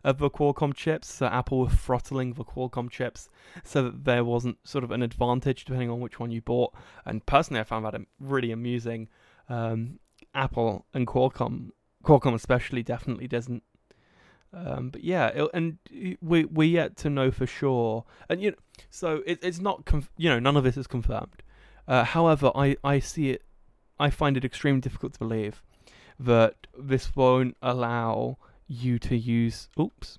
of 0.02 0.18
the 0.18 0.30
Qualcomm 0.30 0.74
chips. 0.74 1.12
So 1.12 1.26
Apple 1.26 1.60
were 1.60 1.68
throttling 1.68 2.32
the 2.32 2.44
Qualcomm 2.44 2.90
chips 2.90 3.28
so 3.64 3.84
that 3.84 4.04
there 4.04 4.24
wasn't 4.24 4.58
sort 4.64 4.84
of 4.84 4.90
an 4.90 5.02
advantage 5.02 5.64
depending 5.64 5.90
on 5.90 6.00
which 6.00 6.18
one 6.18 6.30
you 6.30 6.40
bought. 6.40 6.74
And 7.04 7.24
personally, 7.26 7.60
I 7.60 7.64
found 7.64 7.84
that 7.84 7.94
really 8.18 8.50
amusing. 8.50 9.08
Um, 9.48 10.00
Apple 10.34 10.86
and 10.94 11.06
Qualcomm, 11.06 11.70
Qualcomm 12.04 12.34
especially, 12.34 12.82
definitely 12.82 13.28
doesn't. 13.28 13.62
Um, 14.52 14.88
but 14.90 15.04
yeah, 15.04 15.28
it, 15.28 15.50
and 15.52 15.78
we 16.22 16.44
we 16.46 16.68
yet 16.68 16.96
to 16.98 17.10
know 17.10 17.30
for 17.30 17.46
sure, 17.46 18.04
and 18.28 18.40
you 18.40 18.52
know, 18.52 18.56
so 18.88 19.22
it, 19.26 19.38
it's 19.42 19.60
not 19.60 19.84
conf- 19.84 20.10
you 20.16 20.30
know 20.30 20.38
none 20.38 20.56
of 20.56 20.64
this 20.64 20.76
is 20.76 20.86
confirmed. 20.86 21.42
Uh, 21.86 22.04
however, 22.04 22.50
I 22.54 22.76
I 22.82 22.98
see 22.98 23.30
it, 23.30 23.42
I 23.98 24.10
find 24.10 24.36
it 24.36 24.44
extremely 24.44 24.80
difficult 24.80 25.12
to 25.14 25.18
believe 25.18 25.62
that 26.18 26.66
this 26.78 27.14
won't 27.14 27.56
allow 27.60 28.38
you 28.66 28.98
to 29.00 29.16
use. 29.16 29.68
Oops, 29.78 30.18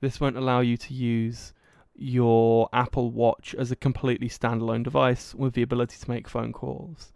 this 0.00 0.20
won't 0.20 0.36
allow 0.36 0.60
you 0.60 0.76
to 0.76 0.92
use 0.92 1.54
your 1.94 2.68
Apple 2.72 3.10
Watch 3.10 3.54
as 3.54 3.70
a 3.70 3.76
completely 3.76 4.28
standalone 4.28 4.82
device 4.82 5.34
with 5.34 5.54
the 5.54 5.62
ability 5.62 5.96
to 5.98 6.10
make 6.10 6.28
phone 6.28 6.52
calls 6.52 7.12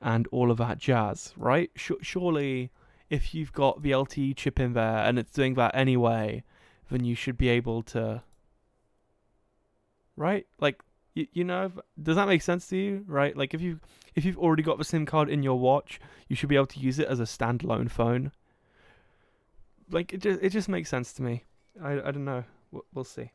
and 0.00 0.26
all 0.28 0.50
of 0.50 0.58
that 0.58 0.78
jazz, 0.78 1.32
right? 1.36 1.70
Surely, 1.76 2.70
if 3.08 3.34
you've 3.34 3.52
got 3.52 3.82
the 3.82 3.90
LTE 3.90 4.36
chip 4.36 4.58
in 4.58 4.72
there 4.72 4.98
and 4.98 5.18
it's 5.18 5.32
doing 5.32 5.54
that 5.54 5.74
anyway, 5.74 6.42
then 6.90 7.04
you 7.04 7.14
should 7.14 7.36
be 7.36 7.48
able 7.48 7.82
to, 7.82 8.22
right? 10.16 10.46
Like, 10.58 10.80
you, 11.14 11.26
you 11.32 11.44
know, 11.44 11.72
does 12.00 12.16
that 12.16 12.28
make 12.28 12.42
sense 12.42 12.68
to 12.68 12.76
you, 12.76 13.04
right? 13.06 13.36
Like, 13.36 13.52
if 13.54 13.60
you 13.60 13.80
if 14.14 14.24
you've 14.24 14.38
already 14.38 14.62
got 14.62 14.78
the 14.78 14.84
SIM 14.84 15.06
card 15.06 15.28
in 15.28 15.42
your 15.42 15.58
watch, 15.58 16.00
you 16.28 16.36
should 16.36 16.48
be 16.48 16.56
able 16.56 16.66
to 16.66 16.80
use 16.80 16.98
it 16.98 17.08
as 17.08 17.20
a 17.20 17.24
standalone 17.24 17.90
phone. 17.90 18.32
Like, 19.90 20.12
it 20.12 20.20
just 20.20 20.40
it 20.40 20.50
just 20.50 20.68
makes 20.68 20.88
sense 20.88 21.12
to 21.14 21.22
me. 21.22 21.44
I 21.82 21.92
I 21.94 22.10
don't 22.10 22.24
know. 22.24 22.44
We'll, 22.70 22.84
we'll 22.94 23.04
see. 23.04 23.32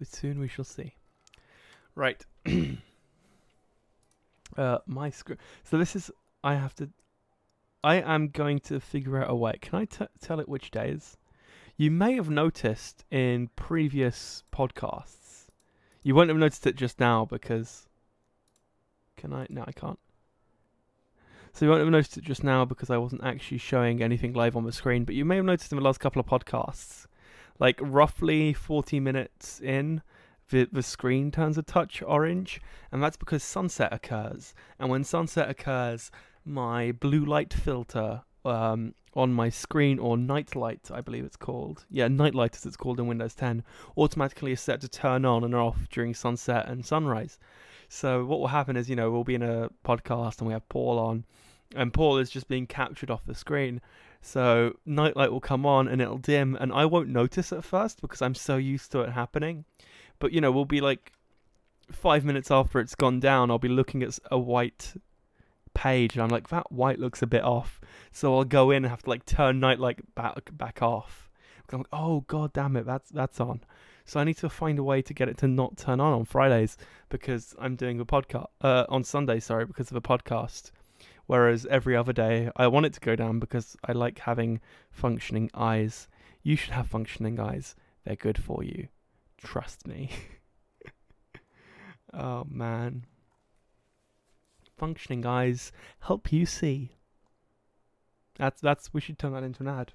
But 0.00 0.08
soon 0.08 0.40
we 0.40 0.48
shall 0.48 0.64
see. 0.64 0.96
Right. 1.94 2.26
uh, 4.56 4.78
my 4.86 5.10
script. 5.10 5.40
So 5.62 5.78
this 5.78 5.94
is. 5.94 6.10
I 6.42 6.54
have 6.54 6.74
to. 6.76 6.90
I 7.84 7.96
am 7.96 8.30
going 8.30 8.58
to 8.60 8.80
figure 8.80 9.22
out 9.22 9.30
a 9.30 9.34
way. 9.36 9.58
Can 9.60 9.78
I 9.78 9.86
tell 10.20 10.40
it 10.40 10.48
which 10.48 10.72
days? 10.72 11.16
you 11.80 11.90
may 11.90 12.12
have 12.12 12.28
noticed 12.28 13.06
in 13.10 13.48
previous 13.56 14.42
podcasts. 14.52 15.46
You 16.02 16.14
won't 16.14 16.28
have 16.28 16.36
noticed 16.36 16.66
it 16.66 16.76
just 16.76 17.00
now 17.00 17.24
because. 17.24 17.86
Can 19.16 19.32
I? 19.32 19.46
No, 19.48 19.64
I 19.66 19.72
can't. 19.72 19.98
So 21.54 21.64
you 21.64 21.70
won't 21.70 21.80
have 21.80 21.88
noticed 21.88 22.18
it 22.18 22.24
just 22.24 22.44
now 22.44 22.66
because 22.66 22.90
I 22.90 22.98
wasn't 22.98 23.24
actually 23.24 23.56
showing 23.56 24.02
anything 24.02 24.34
live 24.34 24.58
on 24.58 24.64
the 24.64 24.72
screen, 24.72 25.04
but 25.04 25.14
you 25.14 25.24
may 25.24 25.36
have 25.36 25.46
noticed 25.46 25.72
in 25.72 25.78
the 25.78 25.84
last 25.84 26.00
couple 26.00 26.20
of 26.20 26.26
podcasts, 26.26 27.06
like 27.60 27.78
roughly 27.80 28.52
40 28.52 28.98
minutes 28.98 29.60
in, 29.60 30.02
the, 30.50 30.68
the 30.72 30.82
screen 30.82 31.30
turns 31.30 31.56
a 31.58 31.62
touch 31.62 32.02
orange, 32.02 32.60
and 32.90 33.02
that's 33.02 33.16
because 33.16 33.44
sunset 33.44 33.92
occurs. 33.92 34.54
And 34.78 34.90
when 34.90 35.04
sunset 35.04 35.48
occurs, 35.48 36.10
my 36.44 36.90
blue 36.90 37.24
light 37.24 37.52
filter 37.52 38.22
um, 38.44 38.94
on 39.14 39.32
my 39.32 39.48
screen, 39.48 39.98
or 39.98 40.16
night 40.16 40.56
light, 40.56 40.90
I 40.92 41.02
believe 41.02 41.24
it's 41.24 41.36
called. 41.36 41.84
Yeah, 41.90 42.08
night 42.08 42.34
light 42.34 42.56
as 42.56 42.66
it's 42.66 42.76
called 42.76 42.98
in 42.98 43.06
Windows 43.06 43.34
10, 43.34 43.62
automatically 43.96 44.52
is 44.52 44.60
set 44.60 44.80
to 44.80 44.88
turn 44.88 45.24
on 45.24 45.44
and 45.44 45.54
off 45.54 45.88
during 45.90 46.14
sunset 46.14 46.68
and 46.68 46.84
sunrise. 46.84 47.38
So 47.88 48.24
what 48.24 48.40
will 48.40 48.48
happen 48.48 48.76
is, 48.76 48.88
you 48.88 48.96
know, 48.96 49.10
we'll 49.10 49.24
be 49.24 49.34
in 49.34 49.42
a 49.42 49.68
podcast 49.84 50.38
and 50.38 50.46
we 50.46 50.52
have 50.52 50.68
Paul 50.68 50.98
on, 50.98 51.24
and 51.76 51.92
Paul 51.92 52.18
is 52.18 52.30
just 52.30 52.48
being 52.48 52.66
captured 52.66 53.10
off 53.10 53.26
the 53.26 53.34
screen. 53.34 53.80
So 54.22 54.76
nightlight 54.84 55.32
will 55.32 55.40
come 55.40 55.64
on 55.64 55.88
and 55.88 56.00
it'll 56.02 56.18
dim, 56.18 56.56
and 56.60 56.72
I 56.72 56.84
won't 56.84 57.08
notice 57.08 57.52
at 57.52 57.64
first 57.64 58.00
because 58.00 58.20
I'm 58.20 58.34
so 58.34 58.56
used 58.56 58.92
to 58.92 59.00
it 59.00 59.10
happening. 59.10 59.64
But 60.18 60.32
you 60.32 60.40
know, 60.40 60.52
we'll 60.52 60.66
be 60.66 60.80
like 60.80 61.12
five 61.90 62.24
minutes 62.24 62.50
after 62.50 62.78
it's 62.78 62.94
gone 62.94 63.20
down, 63.20 63.50
I'll 63.50 63.58
be 63.58 63.68
looking 63.68 64.02
at 64.02 64.18
a 64.30 64.38
white 64.38 64.94
page, 65.74 66.14
and 66.14 66.22
I'm 66.22 66.28
like, 66.28 66.48
that 66.48 66.70
white 66.70 66.98
looks 66.98 67.22
a 67.22 67.26
bit 67.26 67.42
off. 67.42 67.80
So 68.12 68.36
I'll 68.36 68.44
go 68.44 68.70
in 68.70 68.84
and 68.84 68.90
have 68.90 69.02
to 69.04 69.10
like 69.10 69.24
turn 69.24 69.60
nightlight 69.60 70.14
back 70.14 70.50
back 70.52 70.82
off. 70.82 71.30
I'm 71.72 71.78
like, 71.78 71.86
oh 71.92 72.24
god 72.26 72.52
damn 72.52 72.76
it, 72.76 72.84
that's 72.84 73.10
that's 73.10 73.40
on. 73.40 73.60
So 74.04 74.18
I 74.18 74.24
need 74.24 74.38
to 74.38 74.48
find 74.48 74.78
a 74.78 74.82
way 74.82 75.02
to 75.02 75.14
get 75.14 75.28
it 75.28 75.38
to 75.38 75.48
not 75.48 75.76
turn 75.76 76.00
on 76.00 76.12
on 76.12 76.24
Fridays 76.24 76.76
because 77.10 77.54
I'm 77.58 77.76
doing 77.76 78.00
a 78.00 78.04
podcast 78.04 78.46
uh, 78.60 78.84
on 78.88 79.04
Sunday. 79.04 79.38
Sorry, 79.38 79.64
because 79.64 79.90
of 79.90 79.96
a 79.96 80.00
podcast. 80.00 80.72
Whereas 81.30 81.64
every 81.66 81.94
other 81.94 82.12
day, 82.12 82.50
I 82.56 82.66
want 82.66 82.86
it 82.86 82.92
to 82.94 82.98
go 83.00 83.14
down 83.14 83.38
because 83.38 83.76
I 83.84 83.92
like 83.92 84.18
having 84.18 84.60
functioning 84.90 85.48
eyes. 85.54 86.08
You 86.42 86.56
should 86.56 86.72
have 86.72 86.88
functioning 86.88 87.38
eyes. 87.38 87.76
They're 88.04 88.16
good 88.16 88.36
for 88.36 88.64
you. 88.64 88.88
Trust 89.38 89.86
me. 89.86 90.10
oh 92.12 92.42
man. 92.50 93.04
Functioning 94.76 95.24
eyes 95.24 95.70
help 96.00 96.32
you 96.32 96.46
see. 96.46 96.96
That's 98.36 98.60
that's 98.60 98.92
we 98.92 99.00
should 99.00 99.16
turn 99.16 99.32
that 99.34 99.44
into 99.44 99.62
an 99.62 99.68
ad. 99.68 99.92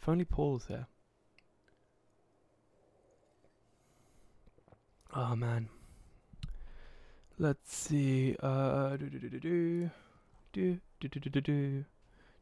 If 0.00 0.08
only 0.08 0.24
Paul's 0.24 0.66
here. 0.66 0.88
Oh 5.14 5.36
man. 5.36 5.68
Let's 7.38 7.76
see. 7.76 8.34
Uh, 8.42 8.96
do 8.96 9.08
do 9.08 9.20
do 9.20 9.28
do 9.28 9.38
do 9.38 9.90
do 10.54 10.78
do 11.00 11.08
do 11.08 11.20
do 11.20 11.30
do 11.40 11.84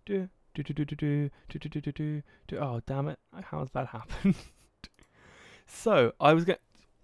do 0.05 0.22
do 0.55 0.62
do 0.62 0.85
do 0.85 0.85
do 0.85 1.31
do 1.48 1.81
do 1.81 1.92
do 1.92 2.22
do. 2.46 2.59
Oh 2.59 2.81
damn 2.87 3.09
it! 3.09 3.18
How 3.33 3.42
How's 3.42 3.70
that 3.70 3.88
happen? 3.88 4.35
so 5.66 6.12
I 6.20 6.35
was 6.35 6.44
going. 6.44 6.59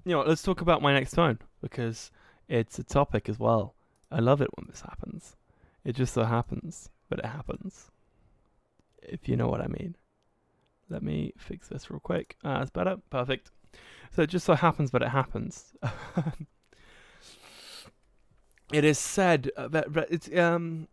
You 0.05 0.13
know, 0.13 0.23
let's 0.23 0.43
talk 0.43 0.61
about 0.61 0.83
my 0.83 0.93
next 0.93 1.15
phone 1.15 1.39
because 1.61 2.11
it's 2.47 2.79
a 2.79 2.85
topic 2.85 3.29
as 3.29 3.39
well. 3.39 3.75
I 4.11 4.21
love 4.21 4.41
it 4.41 4.51
when 4.57 4.67
this 4.69 4.83
happens. 4.83 5.37
It 5.85 5.97
just 5.97 6.15
so 6.15 6.25
happens, 6.25 6.91
but 7.09 7.19
it 7.19 7.27
happens. 7.27 7.91
If 9.03 9.29
you 9.29 9.37
know 9.37 9.49
what 9.49 9.61
I 9.61 9.67
mean. 9.67 9.97
Let 10.91 11.03
me 11.03 11.35
fix 11.37 11.69
this 11.69 11.91
real 11.91 12.01
quick. 12.01 12.37
Ah, 12.43 12.59
that's 12.59 12.71
better. 12.71 12.97
Perfect. 13.11 13.51
So 14.15 14.23
it 14.23 14.31
just 14.31 14.47
so 14.47 14.55
happens, 14.55 14.91
but 14.91 15.03
it 15.03 15.09
happens. 15.09 15.75
it 18.73 18.85
is 18.85 18.99
said 18.99 19.51
that, 19.57 19.93
that 19.93 20.07
it's 20.11 20.35
um 20.35 20.89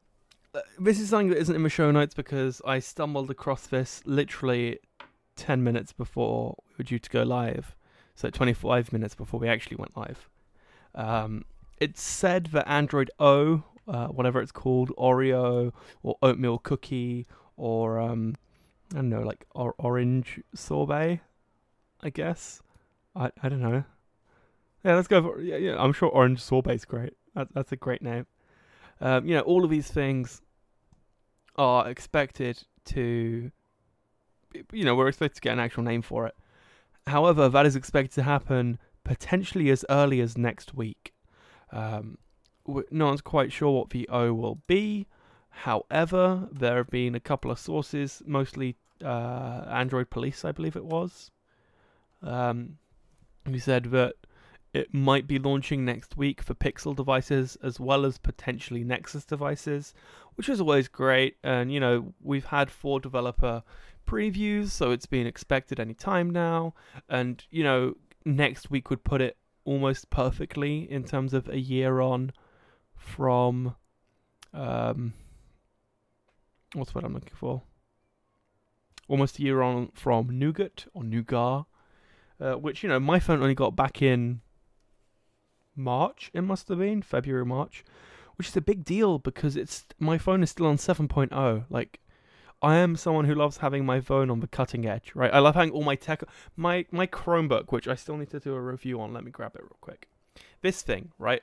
this 0.79 0.99
is 0.99 1.09
something 1.09 1.29
that 1.29 1.37
isn't 1.37 1.55
in 1.55 1.63
the 1.63 1.69
show 1.69 1.91
notes 1.91 2.13
because 2.13 2.61
I 2.65 2.79
stumbled 2.79 3.29
across 3.31 3.67
this 3.67 4.01
literally 4.05 4.79
10 5.35 5.63
minutes 5.63 5.93
before 5.93 6.55
we 6.67 6.73
were 6.79 6.83
due 6.83 6.99
to 6.99 7.09
go 7.09 7.23
live. 7.23 7.75
So 8.15 8.29
25 8.29 8.93
minutes 8.93 9.15
before 9.15 9.39
we 9.39 9.49
actually 9.49 9.77
went 9.77 9.97
live. 9.97 10.29
Um, 10.93 11.43
it's 11.79 12.01
said 12.01 12.47
that 12.47 12.67
Android 12.67 13.11
O, 13.19 13.63
uh, 13.87 14.07
whatever 14.07 14.41
it's 14.41 14.51
called, 14.51 14.91
Oreo 14.97 15.73
or 16.01 16.15
oatmeal 16.21 16.57
cookie 16.57 17.25
or 17.57 17.99
um, 17.99 18.35
I 18.93 18.97
don't 18.97 19.09
know, 19.09 19.21
like 19.21 19.45
or- 19.53 19.75
orange 19.77 20.41
sorbet, 20.53 21.21
I 22.01 22.09
guess. 22.09 22.61
I 23.15 23.31
I 23.41 23.49
don't 23.49 23.61
know. 23.61 23.83
Yeah, 24.83 24.95
let's 24.95 25.07
go 25.07 25.21
for 25.21 25.41
yeah. 25.41 25.57
yeah 25.57 25.75
I'm 25.77 25.93
sure 25.93 26.09
orange 26.09 26.41
sorbet's 26.41 26.85
great. 26.85 27.13
That, 27.33 27.53
that's 27.53 27.71
a 27.71 27.75
great 27.75 28.01
name. 28.01 28.27
Um, 29.01 29.27
you 29.27 29.35
know, 29.35 29.41
all 29.41 29.65
of 29.65 29.69
these 29.69 29.89
things 29.89 30.41
are 31.57 31.87
expected 31.89 32.63
to, 32.85 33.51
you 34.71 34.83
know, 34.83 34.95
we're 34.95 35.07
expected 35.07 35.35
to 35.35 35.41
get 35.41 35.53
an 35.53 35.59
actual 35.59 35.83
name 35.83 36.01
for 36.01 36.27
it. 36.27 36.35
However, 37.07 37.49
that 37.49 37.65
is 37.65 37.75
expected 37.75 38.13
to 38.15 38.23
happen 38.23 38.79
potentially 39.03 39.69
as 39.69 39.85
early 39.89 40.19
as 40.21 40.37
next 40.37 40.73
week. 40.73 41.13
Um, 41.71 42.17
no 42.89 43.05
one's 43.05 43.21
quite 43.21 43.51
sure 43.51 43.71
what 43.71 43.91
the 43.91 44.07
O 44.09 44.33
will 44.33 44.59
be. 44.67 45.07
However, 45.49 46.49
there 46.51 46.77
have 46.77 46.89
been 46.89 47.15
a 47.15 47.19
couple 47.19 47.51
of 47.51 47.59
sources, 47.59 48.21
mostly 48.25 48.75
uh, 49.03 49.65
Android 49.69 50.09
Police, 50.09 50.43
I 50.43 50.51
believe 50.51 50.75
it 50.75 50.85
was, 50.85 51.31
um, 52.23 52.77
who 53.45 53.59
said 53.59 53.85
that 53.85 54.15
it 54.73 54.93
might 54.93 55.27
be 55.27 55.39
launching 55.39 55.85
next 55.85 56.17
week 56.17 56.41
for 56.41 56.53
Pixel 56.53 56.93
devices 56.95 57.57
as 57.63 57.79
well 57.79 58.05
as 58.05 58.17
potentially 58.17 58.83
Nexus 58.83 59.23
devices, 59.23 59.93
which 60.35 60.49
is 60.49 60.59
always 60.59 60.87
great. 60.87 61.37
And, 61.43 61.71
you 61.71 61.79
know, 61.79 62.13
we've 62.21 62.45
had 62.45 62.69
four 62.69 62.99
developer 62.99 63.63
previews, 64.05 64.69
so 64.69 64.91
it's 64.91 65.05
being 65.05 65.27
expected 65.27 65.79
any 65.79 65.93
time 65.93 66.29
now. 66.29 66.73
And, 67.09 67.43
you 67.49 67.63
know, 67.63 67.95
next 68.23 68.69
week 68.69 68.89
would 68.89 69.03
put 69.03 69.21
it 69.21 69.37
almost 69.63 70.09
perfectly 70.09 70.89
in 70.89 71.03
terms 71.03 71.33
of 71.33 71.49
a 71.49 71.59
year 71.59 72.01
on 72.01 72.31
from. 72.95 73.75
Um, 74.53 75.13
what's 76.73 76.95
what 76.95 77.03
I'm 77.03 77.13
looking 77.13 77.35
for? 77.35 77.63
Almost 79.07 79.39
a 79.39 79.41
year 79.41 79.61
on 79.61 79.91
from 79.93 80.37
Nougat 80.39 80.85
or 80.93 81.03
Nougat. 81.03 81.65
Uh, 82.37 82.55
which 82.55 82.83
you 82.83 82.89
know 82.89 82.99
my 82.99 83.17
phone 83.17 83.41
only 83.41 83.55
got 83.55 83.77
back 83.77 84.01
in 84.01 84.41
March, 85.73 86.31
it 86.33 86.41
must 86.41 86.67
have 86.67 86.79
been 86.79 87.01
February, 87.01 87.45
March, 87.45 87.85
which 88.37 88.49
is 88.49 88.57
a 88.57 88.61
big 88.61 88.83
deal 88.83 89.19
because 89.19 89.55
it's 89.55 89.85
my 89.99 90.17
phone 90.17 90.43
is 90.43 90.49
still 90.49 90.67
on 90.67 90.77
7.0. 90.77 91.65
Like, 91.69 91.99
I 92.61 92.75
am 92.77 92.95
someone 92.95 93.25
who 93.25 93.35
loves 93.35 93.57
having 93.57 93.85
my 93.85 93.99
phone 94.01 94.29
on 94.29 94.39
the 94.39 94.47
cutting 94.47 94.85
edge, 94.87 95.11
right? 95.13 95.33
I 95.33 95.39
love 95.39 95.55
having 95.55 95.71
all 95.71 95.83
my 95.83 95.95
tech, 95.95 96.23
my 96.55 96.85
my 96.91 97.07
Chromebook, 97.07 97.71
which 97.71 97.87
I 97.87 97.95
still 97.95 98.17
need 98.17 98.29
to 98.31 98.39
do 98.39 98.53
a 98.53 98.61
review 98.61 99.01
on. 99.01 99.13
Let 99.13 99.23
me 99.23 99.31
grab 99.31 99.55
it 99.55 99.61
real 99.61 99.77
quick. 99.81 100.07
This 100.61 100.81
thing, 100.81 101.11
right? 101.19 101.41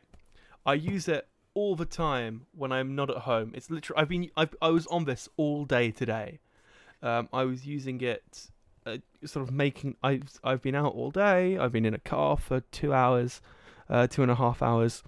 I 0.64 0.74
use 0.74 1.08
it 1.08 1.28
all 1.54 1.76
the 1.76 1.84
time 1.84 2.46
when 2.52 2.72
I'm 2.72 2.94
not 2.94 3.10
at 3.10 3.18
home. 3.18 3.52
It's 3.54 3.70
literally 3.70 4.00
I've 4.00 4.08
been 4.08 4.30
I've, 4.36 4.54
I 4.60 4.68
was 4.68 4.86
on 4.88 5.04
this 5.04 5.28
all 5.36 5.64
day 5.64 5.90
today. 5.90 6.40
Um, 7.02 7.28
I 7.32 7.44
was 7.44 7.66
using 7.66 8.00
it, 8.00 8.48
uh, 8.86 8.98
sort 9.24 9.46
of 9.46 9.54
making. 9.54 9.96
I've 10.02 10.40
I've 10.42 10.62
been 10.62 10.74
out 10.74 10.94
all 10.94 11.10
day. 11.10 11.58
I've 11.58 11.72
been 11.72 11.84
in 11.84 11.94
a 11.94 11.98
car 12.00 12.36
for 12.36 12.60
two 12.60 12.92
hours 12.92 13.40
uh, 13.92 14.06
two 14.06 14.22
and 14.22 14.30
a 14.30 14.34
half 14.34 14.62
hours. 14.62 15.02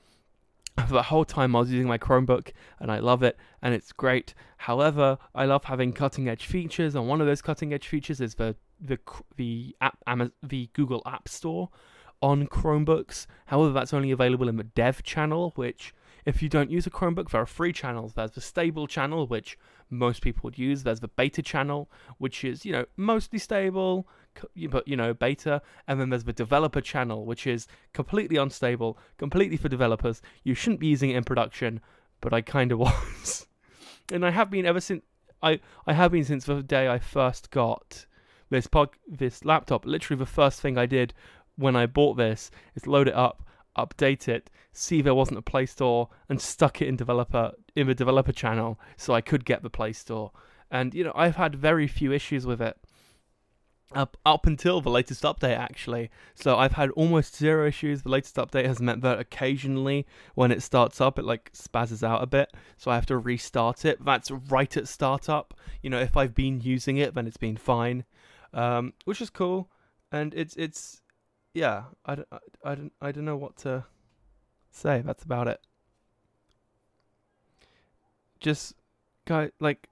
The 0.88 1.04
whole 1.04 1.24
time, 1.24 1.54
I 1.54 1.60
was 1.60 1.70
using 1.70 1.88
my 1.88 1.98
Chromebook, 1.98 2.52
and 2.80 2.90
I 2.90 2.98
love 2.98 3.22
it, 3.22 3.36
and 3.62 3.74
it's 3.74 3.92
great. 3.92 4.34
However, 4.58 5.18
I 5.34 5.44
love 5.44 5.64
having 5.64 5.92
cutting 5.92 6.28
edge 6.28 6.46
features, 6.46 6.94
and 6.94 7.08
one 7.08 7.20
of 7.20 7.26
those 7.26 7.42
cutting 7.42 7.72
edge 7.72 7.86
features 7.86 8.20
is 8.20 8.34
the 8.34 8.56
the 8.80 8.98
the 9.36 9.76
app 9.80 9.98
the 10.42 10.68
Google 10.72 11.02
App 11.06 11.28
Store 11.28 11.70
on 12.20 12.46
Chromebooks. 12.48 13.26
However, 13.46 13.72
that's 13.72 13.94
only 13.94 14.10
available 14.10 14.48
in 14.48 14.56
the 14.56 14.64
Dev 14.64 15.02
channel, 15.02 15.52
which 15.54 15.94
if 16.24 16.42
you 16.42 16.48
don't 16.48 16.70
use 16.70 16.86
a 16.86 16.90
Chromebook, 16.90 17.30
there 17.30 17.42
are 17.42 17.46
free 17.46 17.72
channels. 17.72 18.14
There's 18.14 18.32
the 18.32 18.40
stable 18.40 18.86
channel, 18.86 19.26
which 19.26 19.58
most 19.90 20.22
people 20.22 20.40
would 20.44 20.58
use. 20.58 20.82
There's 20.82 21.00
the 21.00 21.08
beta 21.08 21.42
channel, 21.42 21.90
which 22.18 22.44
is, 22.44 22.64
you 22.64 22.72
know, 22.72 22.86
mostly 22.96 23.38
stable, 23.38 24.08
but, 24.70 24.86
you 24.86 24.96
know, 24.96 25.14
beta. 25.14 25.62
And 25.86 26.00
then 26.00 26.10
there's 26.10 26.24
the 26.24 26.32
developer 26.32 26.80
channel, 26.80 27.24
which 27.24 27.46
is 27.46 27.66
completely 27.92 28.36
unstable, 28.36 28.98
completely 29.18 29.56
for 29.56 29.68
developers. 29.68 30.22
You 30.42 30.54
shouldn't 30.54 30.80
be 30.80 30.88
using 30.88 31.10
it 31.10 31.16
in 31.16 31.24
production, 31.24 31.80
but 32.20 32.32
I 32.32 32.40
kind 32.40 32.72
of 32.72 32.78
was. 32.80 33.46
and 34.12 34.24
I 34.24 34.30
have 34.30 34.50
been 34.50 34.66
ever 34.66 34.80
since. 34.80 35.02
I, 35.42 35.60
I 35.86 35.92
have 35.92 36.12
been 36.12 36.24
since 36.24 36.46
the 36.46 36.62
day 36.62 36.88
I 36.88 36.98
first 36.98 37.50
got 37.50 38.06
this 38.50 38.66
pod, 38.66 38.90
this 39.06 39.44
laptop. 39.44 39.84
Literally, 39.84 40.18
the 40.18 40.26
first 40.26 40.60
thing 40.60 40.78
I 40.78 40.86
did 40.86 41.12
when 41.56 41.76
I 41.76 41.86
bought 41.86 42.16
this 42.16 42.50
is 42.74 42.86
load 42.86 43.08
it 43.08 43.14
up, 43.14 43.46
update 43.76 44.28
it, 44.28 44.50
see 44.72 45.02
there 45.02 45.14
wasn't 45.14 45.38
a 45.38 45.42
Play 45.42 45.66
Store, 45.66 46.08
and 46.28 46.40
stuck 46.40 46.80
it 46.80 46.88
in 46.88 46.96
developer 46.96 47.52
in 47.76 47.86
the 47.86 47.94
developer 47.94 48.32
channel 48.32 48.78
so 48.96 49.14
I 49.14 49.20
could 49.20 49.44
get 49.44 49.62
the 49.62 49.70
Play 49.70 49.92
Store. 49.92 50.32
And 50.70 50.94
you 50.94 51.04
know, 51.04 51.12
I've 51.14 51.36
had 51.36 51.54
very 51.54 51.86
few 51.86 52.12
issues 52.12 52.46
with 52.46 52.60
it. 52.60 52.76
Up 53.94 54.16
up 54.26 54.46
until 54.46 54.80
the 54.80 54.90
latest 54.90 55.22
update 55.22 55.56
actually. 55.56 56.10
So 56.34 56.56
I've 56.56 56.72
had 56.72 56.90
almost 56.90 57.36
zero 57.36 57.66
issues. 57.66 58.02
The 58.02 58.10
latest 58.10 58.36
update 58.36 58.66
has 58.66 58.80
meant 58.80 59.02
that 59.02 59.18
occasionally 59.18 60.06
when 60.34 60.50
it 60.50 60.62
starts 60.62 61.00
up 61.00 61.18
it 61.18 61.24
like 61.24 61.52
spazzes 61.52 62.02
out 62.02 62.22
a 62.22 62.26
bit. 62.26 62.52
So 62.76 62.90
I 62.90 62.94
have 62.94 63.06
to 63.06 63.18
restart 63.18 63.84
it. 63.84 64.04
That's 64.04 64.30
right 64.30 64.76
at 64.76 64.88
startup. 64.88 65.54
You 65.82 65.90
know, 65.90 66.00
if 66.00 66.16
I've 66.16 66.34
been 66.34 66.60
using 66.60 66.96
it 66.96 67.14
then 67.14 67.26
it's 67.26 67.36
been 67.36 67.56
fine. 67.56 68.04
Um, 68.52 68.92
which 69.04 69.20
is 69.20 69.30
cool. 69.30 69.70
And 70.12 70.34
it's 70.34 70.54
it's 70.56 71.00
yeah, 71.54 71.84
I, 72.04 72.12
I, 72.32 72.38
I, 72.64 72.74
don't, 72.74 72.92
I 73.00 73.12
don't 73.12 73.24
know 73.24 73.36
what 73.36 73.56
to 73.58 73.84
say. 74.72 75.02
That's 75.04 75.22
about 75.22 75.48
it. 75.48 75.60
Just 78.40 78.74
guy 79.26 79.50
like 79.58 79.88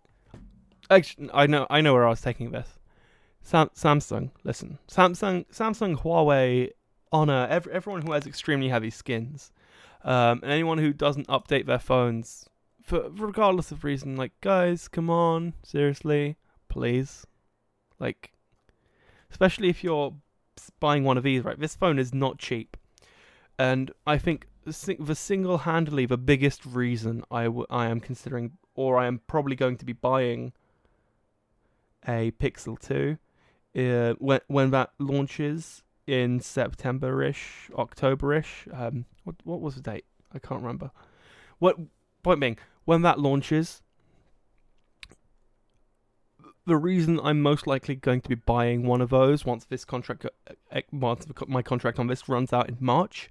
actually 0.90 1.30
I 1.32 1.46
know 1.46 1.66
I 1.70 1.80
know 1.80 1.94
where 1.94 2.06
I 2.06 2.10
was 2.10 2.20
taking 2.20 2.50
this 2.50 2.68
Sam- 3.42 3.70
Samsung, 3.74 4.30
listen, 4.44 4.78
Samsung, 4.88 5.46
Samsung, 5.52 6.00
Huawei, 6.02 6.70
Honor, 7.10 7.46
every, 7.50 7.72
everyone 7.72 8.02
who 8.02 8.12
has 8.12 8.26
extremely 8.26 8.68
heavy 8.68 8.90
skins, 8.90 9.52
um, 10.04 10.40
and 10.42 10.50
anyone 10.50 10.78
who 10.78 10.92
doesn't 10.92 11.28
update 11.28 11.66
their 11.66 11.78
phones, 11.78 12.48
for 12.82 13.10
regardless 13.10 13.70
of 13.70 13.84
reason, 13.84 14.16
like 14.16 14.32
guys, 14.40 14.88
come 14.88 15.10
on, 15.10 15.54
seriously, 15.62 16.36
please, 16.68 17.26
like, 17.98 18.32
especially 19.30 19.68
if 19.68 19.84
you're 19.84 20.14
buying 20.80 21.04
one 21.04 21.18
of 21.18 21.24
these, 21.24 21.44
right? 21.44 21.58
This 21.58 21.76
phone 21.76 21.98
is 21.98 22.14
not 22.14 22.38
cheap, 22.38 22.76
and 23.58 23.90
I 24.06 24.18
think 24.18 24.46
the 24.64 25.14
single-handedly 25.14 26.06
the 26.06 26.16
biggest 26.16 26.64
reason 26.64 27.24
I, 27.30 27.44
w- 27.44 27.66
I 27.68 27.86
am 27.86 27.98
considering, 27.98 28.52
or 28.74 28.98
I 28.98 29.06
am 29.06 29.20
probably 29.26 29.56
going 29.56 29.76
to 29.78 29.84
be 29.84 29.92
buying 29.92 30.52
a 32.06 32.30
Pixel 32.32 32.78
2 32.78 33.18
uh, 33.76 34.14
when 34.18 34.40
when 34.48 34.70
that 34.70 34.90
launches 34.98 35.82
in 36.06 36.40
September-ish, 36.40 37.70
October-ish. 37.74 38.68
Um, 38.72 39.06
what 39.24 39.36
what 39.44 39.60
was 39.60 39.76
the 39.76 39.80
date? 39.80 40.04
I 40.34 40.38
can't 40.38 40.60
remember. 40.60 40.90
What 41.58 41.76
point 42.22 42.40
being, 42.40 42.58
when 42.84 43.02
that 43.02 43.18
launches, 43.18 43.82
the 46.66 46.76
reason 46.76 47.20
I'm 47.22 47.40
most 47.40 47.66
likely 47.66 47.94
going 47.94 48.20
to 48.22 48.28
be 48.28 48.34
buying 48.34 48.84
one 48.84 49.00
of 49.00 49.10
those 49.10 49.44
once 49.44 49.64
this 49.64 49.84
contract, 49.84 50.24
uh, 50.24 50.54
uh, 50.70 50.80
once 50.90 51.26
my 51.46 51.62
contract 51.62 51.98
on 51.98 52.06
this 52.06 52.28
runs 52.28 52.52
out 52.52 52.68
in 52.68 52.76
March, 52.80 53.30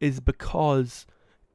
is 0.00 0.20
because 0.20 1.06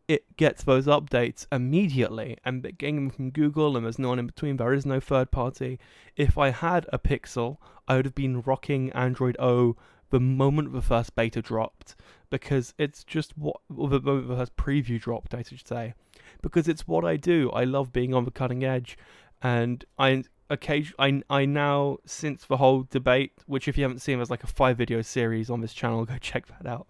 it 0.08 0.38
gets 0.38 0.64
those 0.64 0.86
updates 0.86 1.46
immediately 1.52 2.38
and 2.46 2.64
getting 2.78 2.96
them 2.96 3.10
from 3.10 3.30
Google 3.30 3.76
and 3.76 3.86
there's 3.86 4.00
no 4.00 4.10
one 4.10 4.20
in 4.20 4.28
between. 4.28 4.58
There 4.58 4.74
is 4.74 4.86
no 4.86 5.00
third 5.00 5.32
party. 5.32 5.80
If 6.16 6.38
I 6.38 6.52
had 6.52 6.86
a 6.94 7.00
Pixel, 7.00 7.58
I 7.88 7.98
would 7.98 8.06
have 8.06 8.16
been 8.16 8.42
rocking 8.42 8.92
Android 8.92 9.36
O 9.40 9.76
the 10.10 10.20
moment 10.20 10.72
the 10.72 10.82
first 10.82 11.16
beta 11.16 11.42
dropped 11.42 11.96
because 12.30 12.74
it's 12.78 13.04
just 13.04 13.38
what 13.38 13.58
the 13.70 14.00
moment 14.00 14.28
the 14.28 14.36
first 14.36 14.56
preview 14.56 15.00
dropped, 15.00 15.34
I 15.34 15.42
should 15.42 15.68
say, 15.68 15.94
because 16.42 16.68
it's 16.68 16.88
what 16.88 17.06
I 17.06 17.18
do. 17.18 17.50
I 17.52 17.64
love 17.64 17.92
being 17.92 18.14
on 18.14 18.26
the 18.26 18.32
cutting 18.32 18.64
edge, 18.64 18.98
and 19.42 19.84
I 19.98 20.24
occasion 20.50 20.96
I 21.00 21.22
I 21.30 21.46
now 21.46 21.98
since 22.06 22.46
the 22.46 22.58
whole 22.58 22.88
debate, 22.90 23.34
which 23.46 23.68
if 23.68 23.78
you 23.78 23.84
haven't 23.84 24.00
seen, 24.00 24.18
there's 24.18 24.32
like 24.32 24.44
a 24.44 24.48
five 24.48 24.78
video 24.78 25.02
series 25.02 25.50
on 25.50 25.62
this 25.62 25.74
channel. 25.74 26.06
Go 26.06 26.18
check 26.18 26.46
that 26.48 26.66
out. 26.66 26.88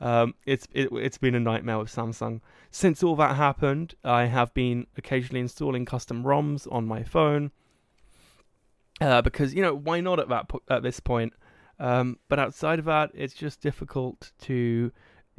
Um, 0.00 0.34
it's 0.44 0.68
it, 0.72 0.90
it's 0.92 1.18
been 1.18 1.34
a 1.34 1.40
nightmare 1.40 1.78
with 1.78 1.94
Samsung. 1.94 2.40
Since 2.70 3.02
all 3.02 3.16
that 3.16 3.36
happened, 3.36 3.94
I 4.04 4.26
have 4.26 4.52
been 4.52 4.86
occasionally 4.96 5.40
installing 5.40 5.84
custom 5.84 6.22
ROMs 6.22 6.70
on 6.70 6.86
my 6.86 7.02
phone 7.02 7.50
uh, 9.00 9.22
because 9.22 9.54
you 9.54 9.62
know 9.62 9.74
why 9.74 10.00
not 10.00 10.18
at 10.18 10.28
that 10.28 10.48
po- 10.48 10.62
at 10.68 10.82
this 10.82 11.00
point. 11.00 11.32
Um, 11.78 12.18
but 12.28 12.38
outside 12.38 12.78
of 12.78 12.84
that, 12.86 13.10
it's 13.14 13.34
just 13.34 13.60
difficult 13.60 14.32
to 14.42 14.92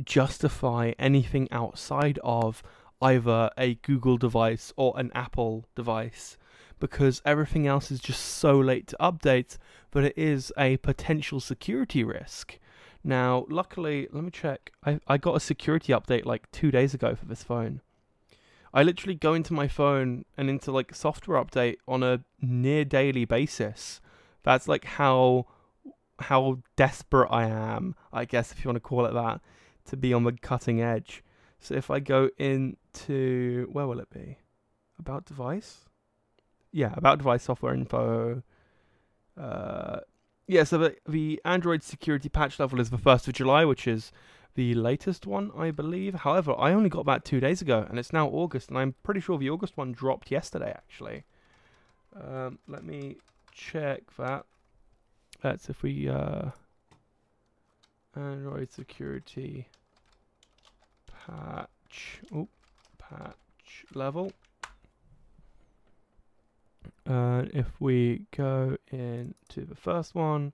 justify 0.04 0.94
anything 1.00 1.48
outside 1.52 2.20
of 2.24 2.62
either 3.02 3.50
a 3.58 3.76
Google 3.76 4.18
device 4.18 4.72
or 4.76 4.94
an 4.98 5.12
Apple 5.16 5.68
device 5.76 6.38
because 6.80 7.22
everything 7.26 7.66
else 7.66 7.90
is 7.92 8.00
just 8.00 8.22
so 8.22 8.60
late 8.60 8.88
to 8.88 8.98
update 9.00 9.58
that 9.92 10.04
it 10.04 10.18
is 10.18 10.52
a 10.58 10.78
potential 10.78 11.40
security 11.40 12.04
risk. 12.04 12.60
Now, 13.08 13.46
luckily, 13.48 14.10
let 14.12 14.22
me 14.22 14.32
check. 14.32 14.74
I, 14.86 15.00
I 15.08 15.18
got 15.18 15.38
a 15.38 15.40
security 15.40 15.94
update 15.94 16.26
like 16.26 16.52
two 16.52 16.72
days 16.72 16.94
ago 16.94 17.16
for 17.16 17.24
this 17.24 17.42
phone. 17.42 17.80
I 18.74 18.84
literally 18.84 19.16
go 19.16 19.34
into 19.34 19.54
my 19.54 19.70
phone 19.70 20.26
and 20.36 20.50
into 20.50 20.74
like 20.74 20.94
software 20.94 21.42
update 21.42 21.78
on 21.88 22.04
a 22.04 22.26
near 22.42 22.84
daily 22.84 23.24
basis. 23.24 24.02
That's 24.44 24.68
like 24.68 24.84
how 24.84 25.46
how 26.20 26.60
desperate 26.76 27.30
I 27.32 27.46
am, 27.46 27.96
I 28.12 28.26
guess 28.26 28.52
if 28.52 28.66
you 28.66 28.68
want 28.68 28.76
to 28.76 28.82
call 28.82 29.06
it 29.06 29.14
that, 29.14 29.40
to 29.86 29.96
be 29.96 30.14
on 30.14 30.26
the 30.26 30.34
cutting 30.34 30.82
edge. 30.82 31.24
So 31.62 31.76
if 31.76 31.90
I 31.90 32.02
go 32.02 32.30
into 32.38 33.70
where 33.72 33.88
will 33.88 34.02
it 34.02 34.10
be? 34.10 34.40
About 35.00 35.24
device? 35.24 35.86
Yeah, 36.74 36.94
about 36.98 37.20
device 37.20 37.44
software 37.44 37.74
info. 37.74 38.44
Uh 39.40 40.02
yeah, 40.48 40.64
so 40.64 40.78
the, 40.78 40.96
the 41.08 41.42
Android 41.44 41.84
security 41.84 42.30
patch 42.30 42.60
level 42.60 42.80
is 42.80 42.90
the 42.90 42.98
1st 42.98 43.28
of 43.28 43.34
July, 43.34 43.66
which 43.66 43.86
is 43.88 44.12
the 44.56 44.74
latest 44.74 45.28
one, 45.28 45.52
I 45.56 45.72
believe. 45.72 46.14
However, 46.16 46.56
I 46.58 46.72
only 46.72 46.90
got 46.90 47.06
that 47.06 47.26
two 47.26 47.40
days 47.40 47.62
ago, 47.62 47.86
and 47.88 48.00
it's 48.00 48.14
now 48.14 48.28
August, 48.28 48.70
and 48.70 48.78
I'm 48.78 48.96
pretty 49.04 49.20
sure 49.20 49.38
the 49.38 49.50
August 49.50 49.78
one 49.78 49.92
dropped 49.92 50.32
yesterday, 50.32 50.72
actually. 50.72 51.26
Um, 52.16 52.60
let 52.68 52.84
me 52.84 53.18
check 53.52 54.02
that. 54.18 54.46
Let's 55.44 55.70
if 55.70 55.84
we 55.84 56.10
uh, 56.10 56.50
Android 58.16 58.72
security 58.72 59.68
patch. 61.06 62.22
Oh, 62.34 62.48
patch 62.98 63.86
level. 63.94 64.32
Uh, 67.08 67.46
if 67.54 67.68
we 67.80 68.26
go 68.36 68.76
into 68.92 69.66
the 69.66 69.76
first 69.76 70.14
one, 70.14 70.52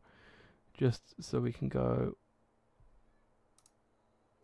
just 0.77 1.01
so 1.19 1.39
we 1.39 1.51
can 1.51 1.67
go. 1.67 2.15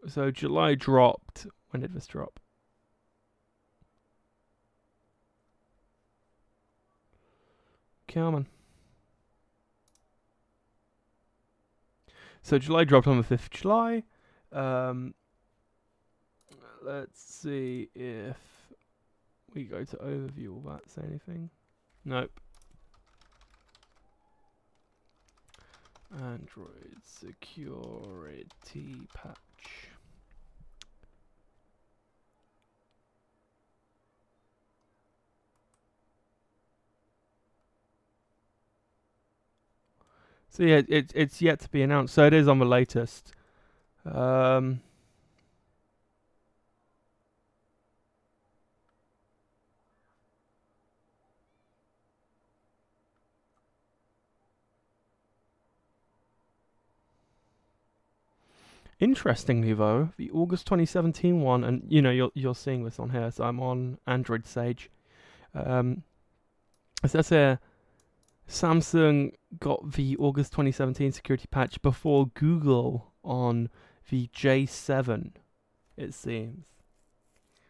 So 0.08 0.32
July 0.32 0.74
dropped. 0.74 1.46
When 1.70 1.82
did 1.82 1.94
this 1.94 2.08
drop? 2.08 2.40
Come 8.08 8.34
on. 8.34 8.48
So 12.42 12.58
July 12.58 12.86
dropped 12.86 13.06
on 13.06 13.18
the 13.18 13.24
5th 13.24 13.44
of 13.44 13.50
July. 13.52 14.04
Um, 14.52 15.14
let's 16.82 17.22
see 17.22 17.90
if 17.94 18.38
we 19.54 19.66
go 19.66 19.84
to 19.84 19.98
overview. 19.98 20.48
Will 20.48 20.72
that 20.72 20.90
say 20.90 21.04
anything? 21.08 21.52
Nope. 22.06 22.32
Android 26.12 26.96
security 27.04 28.96
patch. 29.14 29.38
So 40.50 40.64
yeah, 40.64 40.82
it, 40.88 41.12
it's 41.14 41.42
yet 41.42 41.60
to 41.62 41.70
be 41.70 41.84
announced. 41.84 42.16
So 42.16 42.26
it 42.26 42.34
is 42.34 42.48
on 42.48 42.60
the 42.60 42.66
latest. 42.66 43.34
Um, 44.06 44.82
Interestingly, 59.00 59.74
though, 59.74 60.10
the 60.18 60.30
August 60.32 60.66
2017 60.68 61.40
one, 61.40 61.64
and 61.64 61.84
you 61.88 62.02
know 62.02 62.12
you're 62.12 62.32
you're 62.34 62.56
seeing 62.56 62.84
this 62.84 63.00
on 63.00 63.12
here, 63.12 63.32
so 63.32 63.46
I'm 63.46 63.62
on 63.62 63.98
Android 64.06 64.46
Sage. 64.46 64.90
Um, 65.54 66.04
it 67.02 67.12
says 67.12 67.30
here, 67.30 67.60
Samsung 68.48 69.32
got 69.58 69.94
the 69.94 70.18
August 70.18 70.52
2017 70.52 71.14
security 71.14 71.48
patch 71.50 71.82
before 71.82 72.28
Google 72.34 73.14
on 73.24 73.70
the 74.10 74.28
J7. 74.36 75.32
It 75.96 76.14
seems, 76.14 76.66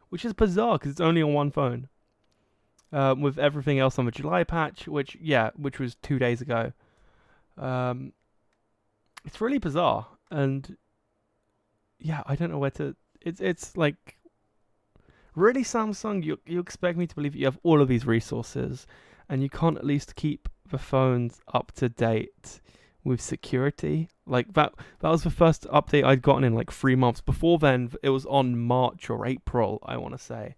which 0.09 0.25
is 0.25 0.33
bizarre 0.33 0.79
because 0.79 0.91
it's 0.91 1.01
only 1.01 1.21
on 1.21 1.33
one 1.33 1.51
phone. 1.51 1.89
Um, 2.91 3.21
with 3.21 3.37
everything 3.37 3.77
else 3.77 3.99
on 3.99 4.05
the 4.05 4.11
July 4.11 4.43
patch, 4.43 4.87
which 4.87 5.15
yeah, 5.21 5.51
which 5.55 5.77
was 5.77 5.93
two 5.93 6.17
days 6.17 6.41
ago. 6.41 6.73
Um, 7.55 8.13
it's 9.23 9.39
really 9.39 9.59
bizarre, 9.59 10.07
and 10.31 10.75
yeah, 11.99 12.23
I 12.25 12.35
don't 12.35 12.51
know 12.51 12.57
where 12.57 12.71
to. 12.71 12.95
It's 13.21 13.41
it's 13.41 13.75
like 13.77 14.17
really 15.35 15.63
Samsung. 15.63 16.23
You 16.23 16.39
you 16.45 16.59
expect 16.59 16.97
me 16.97 17.07
to 17.07 17.15
believe 17.15 17.35
you 17.35 17.45
have 17.45 17.59
all 17.63 17.81
of 17.81 17.87
these 17.87 18.05
resources, 18.05 18.87
and 19.27 19.43
you 19.43 19.49
can't 19.49 19.77
at 19.77 19.85
least 19.85 20.15
keep 20.15 20.49
the 20.69 20.77
phones 20.77 21.41
up 21.53 21.71
to 21.73 21.89
date 21.89 22.61
with 23.03 23.21
security. 23.21 24.09
Like 24.25 24.53
that 24.53 24.73
that 24.99 25.09
was 25.09 25.23
the 25.23 25.29
first 25.29 25.63
update 25.67 26.03
I'd 26.03 26.21
gotten 26.21 26.43
in 26.43 26.53
like 26.53 26.71
3 26.71 26.95
months. 26.95 27.21
Before 27.21 27.57
then 27.57 27.91
it 28.03 28.09
was 28.09 28.25
on 28.25 28.57
March 28.57 29.09
or 29.09 29.25
April, 29.25 29.79
I 29.85 29.97
want 29.97 30.13
to 30.13 30.23
say. 30.23 30.55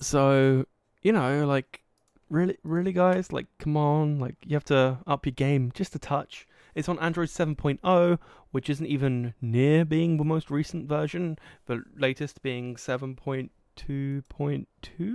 So, 0.00 0.66
you 1.02 1.12
know, 1.12 1.46
like 1.46 1.82
really 2.30 2.56
really 2.64 2.92
guys, 2.92 3.32
like 3.32 3.46
come 3.58 3.76
on, 3.76 4.18
like 4.18 4.36
you 4.46 4.54
have 4.54 4.64
to 4.64 4.98
up 5.06 5.26
your 5.26 5.32
game 5.32 5.72
just 5.74 5.94
a 5.94 5.98
touch. 5.98 6.46
It's 6.74 6.88
on 6.88 6.98
Android 6.98 7.28
7.0, 7.28 8.18
which 8.50 8.68
isn't 8.68 8.86
even 8.86 9.34
near 9.40 9.84
being 9.84 10.16
the 10.16 10.24
most 10.24 10.50
recent 10.50 10.88
version, 10.88 11.38
the 11.66 11.84
latest 11.96 12.42
being 12.42 12.74
7.2.2, 12.74 15.14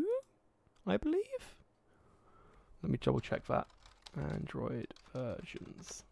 I 0.87 0.97
believe. 0.97 1.57
Let 2.81 2.91
me 2.91 2.97
double 3.01 3.19
check 3.19 3.45
that. 3.47 3.67
Android 4.17 4.93
versions. 5.13 6.05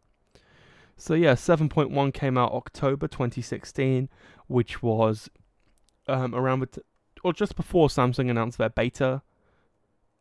So 1.01 1.15
yeah, 1.15 1.33
7.1 1.33 2.13
came 2.13 2.37
out 2.37 2.51
October 2.51 3.07
2016, 3.07 4.07
which 4.45 4.83
was 4.83 5.31
um, 6.07 6.35
around 6.35 6.59
the 6.59 6.83
or 7.23 7.33
just 7.33 7.55
before 7.55 7.87
Samsung 7.87 8.29
announced 8.29 8.59
their 8.59 8.69
beta 8.69 9.23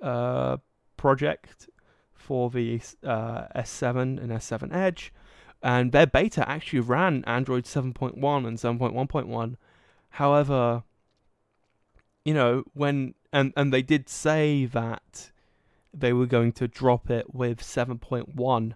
uh, 0.00 0.56
project 0.96 1.68
for 2.14 2.48
the 2.48 2.80
uh, 3.04 3.48
S7 3.54 4.22
and 4.22 4.30
S7 4.30 4.74
Edge, 4.74 5.12
and 5.62 5.92
their 5.92 6.06
beta 6.06 6.48
actually 6.48 6.80
ran 6.80 7.24
Android 7.26 7.64
7.1 7.64 8.14
and 8.46 8.56
7.1.1. 8.56 9.56
However, 10.08 10.84
you 12.24 12.32
know 12.32 12.64
when 12.72 13.12
and 13.34 13.52
and 13.54 13.70
they 13.70 13.82
did 13.82 14.08
say 14.08 14.64
that 14.64 15.30
they 15.92 16.14
were 16.14 16.24
going 16.24 16.52
to 16.52 16.66
drop 16.66 17.10
it 17.10 17.34
with 17.34 17.60
7.1 17.60 18.72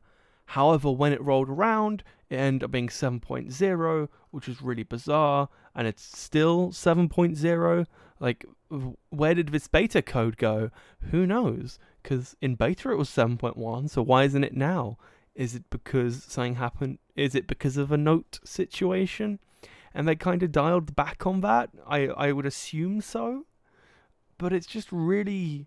However, 0.47 0.91
when 0.91 1.13
it 1.13 1.23
rolled 1.23 1.49
around, 1.49 2.03
it 2.29 2.37
ended 2.37 2.65
up 2.65 2.71
being 2.71 2.89
7.0, 2.89 4.09
which 4.31 4.49
is 4.49 4.63
really 4.63 4.83
bizarre, 4.83 5.49
and 5.75 5.87
it's 5.87 6.03
still 6.03 6.71
7.0. 6.71 7.87
Like, 8.21 8.45
where 9.11 9.35
did 9.35 9.49
this 9.49 9.69
beta 9.69 10.03
code 10.03 10.37
go? 10.37 10.71
Who 11.11 11.27
knows? 11.27 11.79
Because 12.03 12.37
in 12.41 12.55
beta 12.55 12.91
it 12.91 12.97
was 12.97 13.09
7.1, 13.09 13.91
so 13.91 14.03
why 14.03 14.25
isn't 14.25 14.45
it 14.45 14.57
now? 14.57 14.99
Is 15.35 15.55
it 15.55 15.69
because 15.71 16.23
something 16.25 16.57
happened? 16.57 16.99
Is 17.17 17.35
it 17.35 17.47
because 17.47 17.77
of 17.77 17.91
a 17.91 17.97
note 17.97 18.39
situation? 18.45 19.41
And 19.93 20.07
they 20.07 20.17
kind 20.17 20.43
of 20.43 20.53
dialed 20.53 20.95
back 20.95 21.27
on 21.27 21.41
that? 21.41 21.71
I, 21.87 22.09
I 22.09 22.33
would 22.33 22.47
assume 22.47 23.01
so. 23.01 23.47
But 24.39 24.53
it's 24.53 24.67
just 24.67 24.89
really 24.91 25.67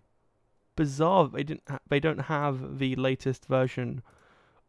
bizarre. 0.76 1.28
They 1.28 1.42
didn't. 1.42 1.62
Ha- 1.68 1.80
they 1.88 2.00
don't 2.00 2.22
have 2.22 2.78
the 2.78 2.94
latest 2.96 3.46
version 3.46 4.02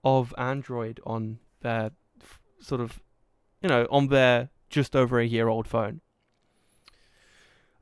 of 0.04 0.34
Android 0.38 1.00
on 1.06 1.40
their 1.62 1.92
f- 2.22 2.42
sort 2.60 2.82
of, 2.82 3.02
you 3.62 3.70
know, 3.70 3.88
on 3.92 4.08
their 4.08 4.50
just 4.70 4.96
over 4.96 5.20
a 5.20 5.26
year 5.26 5.48
old 5.48 5.68
phone. 5.68 6.02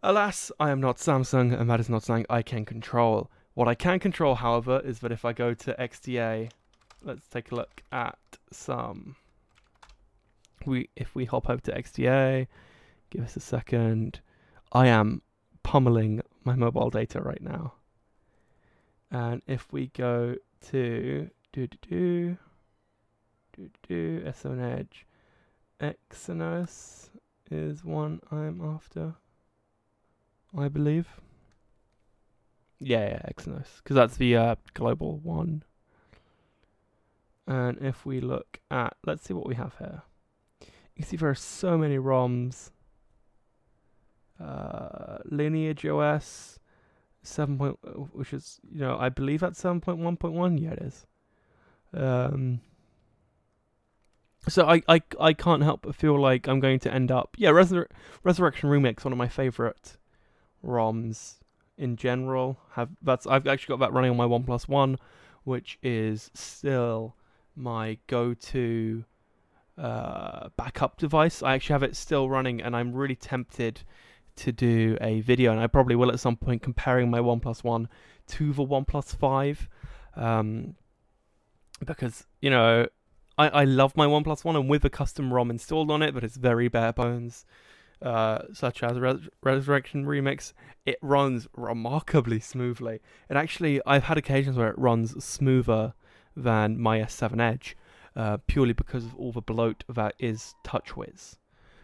Alas, 0.03 0.51
I 0.59 0.70
am 0.70 0.80
not 0.80 0.97
Samsung, 0.97 1.59
and 1.59 1.70
that 1.70 1.80
is 1.80 1.89
not 1.89 2.03
something 2.03 2.26
I 2.30 2.41
can 2.41 2.65
control. 2.65 3.30
What 3.55 3.68
I 3.68 3.76
can 3.76 3.99
control, 3.99 4.36
however, 4.36 4.82
is 4.86 4.99
that 4.99 5.11
if 5.11 5.26
I 5.26 5.34
go 5.34 5.53
to 5.53 5.76
XDA, 5.80 6.51
let's 7.03 7.28
take 7.28 7.51
a 7.51 7.55
look 7.55 7.82
at 7.91 8.18
some. 8.51 9.15
We 10.65 10.89
if 10.95 11.15
we 11.15 11.26
hop 11.26 11.49
over 11.49 11.61
to 11.61 11.72
XDA, 11.72 12.47
give 13.09 13.24
us 13.24 13.36
a 13.36 13.39
second. 13.39 14.20
I 14.72 14.88
am 14.88 15.22
pummeling 15.63 16.22
my 16.43 16.55
mobile 16.55 16.89
data 16.89 17.22
right 17.22 17.41
now. 17.41 17.74
And 19.09 19.41
if 19.47 19.72
we 19.72 19.88
go 19.88 20.36
to 20.70 21.30
do 21.58 21.66
do 21.66 21.78
do 21.89 22.38
do 23.55 23.70
do 23.88 24.22
S7 24.22 24.80
Edge. 24.80 25.08
Exynos 25.82 27.10
is 27.49 27.84
one 27.84 28.20
I'm 28.32 28.62
after. 28.62 29.16
I 30.55 30.68
believe. 30.68 31.08
Yeah, 32.80 33.10
yeah, 33.10 33.22
Exynos, 33.28 33.78
because 33.78 33.95
that's 33.95 34.18
the 34.18 34.36
uh, 34.36 34.55
global 34.76 35.18
one. 35.18 35.64
And 37.47 37.80
if 37.82 38.05
we 38.05 38.20
look 38.20 38.60
at, 38.70 38.95
let's 39.05 39.24
see 39.24 39.34
what 39.34 39.47
we 39.47 39.55
have 39.55 39.76
here. 39.80 40.03
You 40.62 40.68
can 40.97 41.05
see 41.05 41.18
there 41.18 41.30
are 41.30 41.36
so 41.36 41.76
many 41.76 41.97
ROMs. 41.97 42.70
Uh, 44.39 45.18
Lineage 45.26 45.88
OS, 45.88 46.60
seven 47.24 47.58
point, 47.58 47.80
which 48.14 48.32
is 48.32 48.60
you 48.72 48.82
know 48.82 48.95
I 48.99 49.10
believe 49.10 49.39
that's 49.39 49.60
seven 49.60 49.82
point 49.82 49.97
one 49.97 50.18
point 50.18 50.36
one. 50.36 50.60
Yeah, 50.60 50.74
it 50.74 50.84
is. 50.84 51.08
Um, 51.94 52.62
so 54.48 54.66
I, 54.66 54.82
I 54.88 55.02
I 55.20 55.34
can't 55.34 55.64
help 55.64 55.82
but 55.84 55.96
feel 55.96 56.20
like 56.20 56.48
I'm 56.48 56.60
going 56.60 56.80
to 56.80 56.94
end 56.94 57.12
up 57.12 57.36
yeah 57.38 57.50
Resur- 57.50 57.88
Resurrection 58.24 58.70
Remix 58.70 59.04
one 59.04 59.12
of 59.12 59.18
my 59.18 59.28
favorite 59.28 59.98
ROMs 60.64 61.36
in 61.78 61.96
general. 61.96 62.58
Have 62.74 62.90
that's 63.02 63.28
I've 63.28 63.48
actually 63.48 63.74
got 63.74 63.80
that 63.80 63.94
running 63.94 64.12
on 64.12 64.18
my 64.18 64.26
OnePlus 64.26 64.68
One 64.68 64.98
which 65.44 65.80
is 65.82 66.30
still 66.34 67.16
my 67.56 67.98
go-to 68.08 69.06
uh, 69.78 70.50
backup 70.58 70.98
device. 70.98 71.42
I 71.42 71.54
actually 71.54 71.74
have 71.74 71.84
it 71.84 71.96
still 71.96 72.30
running 72.30 72.62
and 72.62 72.76
I'm 72.76 72.94
really 72.94 73.16
tempted 73.16 73.82
to 74.38 74.52
do 74.52 74.98
a 75.00 75.22
video 75.22 75.52
and 75.52 75.60
I 75.62 75.68
probably 75.68 75.96
will 75.96 76.12
at 76.12 76.20
some 76.20 76.36
point 76.36 76.62
comparing 76.62 77.10
my 77.10 77.20
OnePlus 77.20 77.64
One 77.64 77.88
to 78.28 78.52
the 78.52 78.64
OnePlus 78.64 79.16
Five. 79.16 79.70
Um, 80.16 80.76
because 81.86 82.26
you 82.42 82.50
know 82.50 82.88
I, 83.38 83.50
I 83.50 83.64
love 83.64 83.96
my 83.96 84.06
OnePlus 84.06 84.44
One 84.44 84.56
and 84.56 84.70
with 84.70 84.84
a 84.86 84.90
custom 84.90 85.34
ROM 85.34 85.52
installed 85.52 85.92
on 85.92 86.02
it, 86.02 86.14
but 86.14 86.24
it's 86.24 86.38
very 86.38 86.68
bare 86.68 86.94
bones. 86.94 87.46
Uh, 88.00 88.44
such 88.54 88.84
as 88.84 89.00
Res- 89.00 89.28
Resurrection 89.42 90.06
Remix, 90.06 90.54
it 90.86 91.00
runs 91.02 91.48
remarkably 91.56 92.40
smoothly. 92.40 93.00
And 93.28 93.40
actually, 93.40 93.82
I've 93.88 94.04
had 94.04 94.20
occasions 94.20 94.56
where 94.56 94.70
it 94.70 94.78
runs 94.78 95.24
smoother 95.24 95.96
than 96.36 96.80
my 96.80 97.00
S7 97.00 97.42
Edge, 97.42 97.76
uh, 98.16 98.38
purely 98.46 98.74
because 98.74 99.04
of 99.04 99.16
all 99.16 99.32
the 99.32 99.42
bloat 99.42 99.84
that 99.90 100.14
is 100.20 100.54
TouchWiz. 100.64 101.38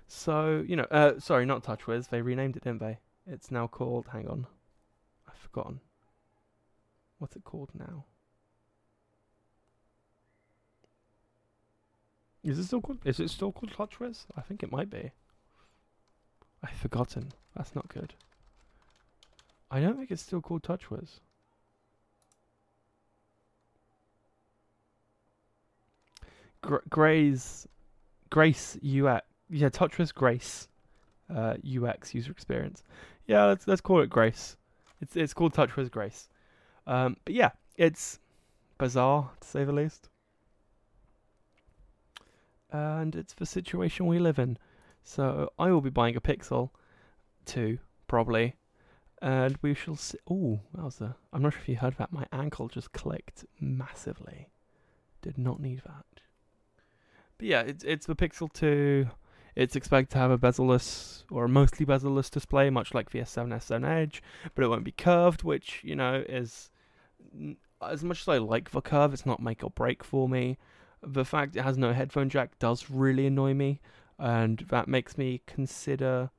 So 0.07 0.63
you 0.67 0.75
know, 0.75 0.85
uh, 0.91 1.19
sorry, 1.19 1.45
not 1.45 1.63
TouchWiz. 1.63 2.09
They 2.09 2.21
renamed 2.21 2.57
it, 2.57 2.63
didn't 2.63 2.81
they? 2.81 2.99
It's 3.25 3.49
now 3.49 3.65
called. 3.65 4.07
Hang 4.11 4.27
on, 4.27 4.45
I've 5.27 5.37
forgotten. 5.37 5.79
What's 7.17 7.35
it 7.35 7.43
called 7.43 7.71
now? 7.73 8.05
Is 12.43 12.59
it 12.59 12.65
still 12.65 12.81
called? 12.81 12.99
Is 13.05 13.19
it 13.19 13.29
still 13.29 13.51
called 13.51 13.71
TouchWiz? 13.71 14.25
I 14.35 14.41
think 14.41 14.63
it 14.63 14.71
might 14.71 14.89
be. 14.89 15.11
I've 16.61 16.71
forgotten. 16.71 17.31
That's 17.55 17.75
not 17.75 17.87
good. 17.87 18.13
I 19.71 19.79
don't 19.79 19.97
think 19.97 20.11
it's 20.11 20.21
still 20.21 20.41
called 20.41 20.63
TouchWiz. 20.63 21.19
Gra- 26.61 26.81
Gray's 26.89 27.67
Grace 28.29 28.75
UX. 28.77 29.25
Yeah, 29.49 29.69
TouchWiz 29.69 30.13
Grace 30.13 30.67
uh, 31.33 31.55
UX 31.63 32.13
user 32.13 32.31
experience. 32.31 32.83
Yeah, 33.25 33.45
let's 33.45 33.67
let's 33.67 33.81
call 33.81 34.01
it 34.01 34.09
Grace. 34.09 34.57
It's 35.01 35.15
it's 35.15 35.33
called 35.33 35.53
TouchWiz 35.53 35.89
Grace. 35.89 36.27
Um, 36.87 37.15
but 37.23 37.33
yeah, 37.33 37.51
it's 37.77 38.19
bizarre 38.77 39.31
to 39.39 39.47
say 39.47 39.63
the 39.63 39.71
least 39.71 40.09
and 42.73 43.15
it's 43.15 43.33
the 43.33 43.45
situation 43.45 44.07
we 44.07 44.19
live 44.19 44.39
in. 44.39 44.57
So 45.03 45.49
I 45.59 45.71
will 45.71 45.81
be 45.81 45.89
buying 45.89 46.15
a 46.15 46.21
Pixel 46.21 46.71
2, 47.45 47.77
probably, 48.07 48.55
and 49.21 49.57
we 49.61 49.73
shall 49.73 49.95
see. 49.95 50.17
Oh, 50.29 50.59
that 50.73 50.83
was 50.83 50.99
a. 50.99 51.15
I'm 51.31 51.41
not 51.41 51.53
sure 51.53 51.61
if 51.61 51.69
you 51.69 51.75
heard 51.77 51.97
that. 51.97 52.11
My 52.11 52.25
ankle 52.33 52.67
just 52.67 52.91
clicked 52.91 53.45
massively. 53.59 54.49
Did 55.21 55.37
not 55.37 55.61
need 55.61 55.81
that. 55.85 56.05
But 57.37 57.47
yeah, 57.47 57.61
it's 57.61 57.83
it's 57.83 58.05
the 58.05 58.15
Pixel 58.15 58.51
2. 58.51 59.07
It's 59.55 59.75
expected 59.75 60.13
to 60.13 60.17
have 60.17 60.31
a 60.31 60.37
bezel-less 60.37 61.25
or 61.29 61.45
a 61.45 61.49
mostly 61.49 61.85
bezel-less 61.85 62.31
display, 62.31 62.71
much 62.71 62.95
like 62.95 63.11
the 63.11 63.19
S7, 63.19 63.49
S7 63.49 63.87
Edge, 63.87 64.23
but 64.55 64.63
it 64.63 64.67
won't 64.67 64.83
be 64.83 64.91
curved, 64.91 65.43
which 65.43 65.81
you 65.83 65.95
know 65.95 66.23
is 66.27 66.71
as 67.81 68.03
much 68.03 68.21
as 68.21 68.27
I 68.27 68.37
like 68.39 68.71
the 68.71 68.81
curve, 68.81 69.13
it's 69.13 69.25
not 69.25 69.41
make 69.41 69.63
or 69.63 69.69
break 69.69 70.03
for 70.03 70.27
me 70.27 70.57
the 71.05 71.25
fact 71.25 71.55
it 71.55 71.63
has 71.63 71.77
no 71.77 71.93
headphone 71.93 72.29
jack 72.29 72.57
does 72.59 72.89
really 72.89 73.27
annoy 73.27 73.53
me, 73.53 73.81
and 74.17 74.59
that 74.69 74.87
makes 74.87 75.17
me 75.17 75.41
consider. 75.45 76.29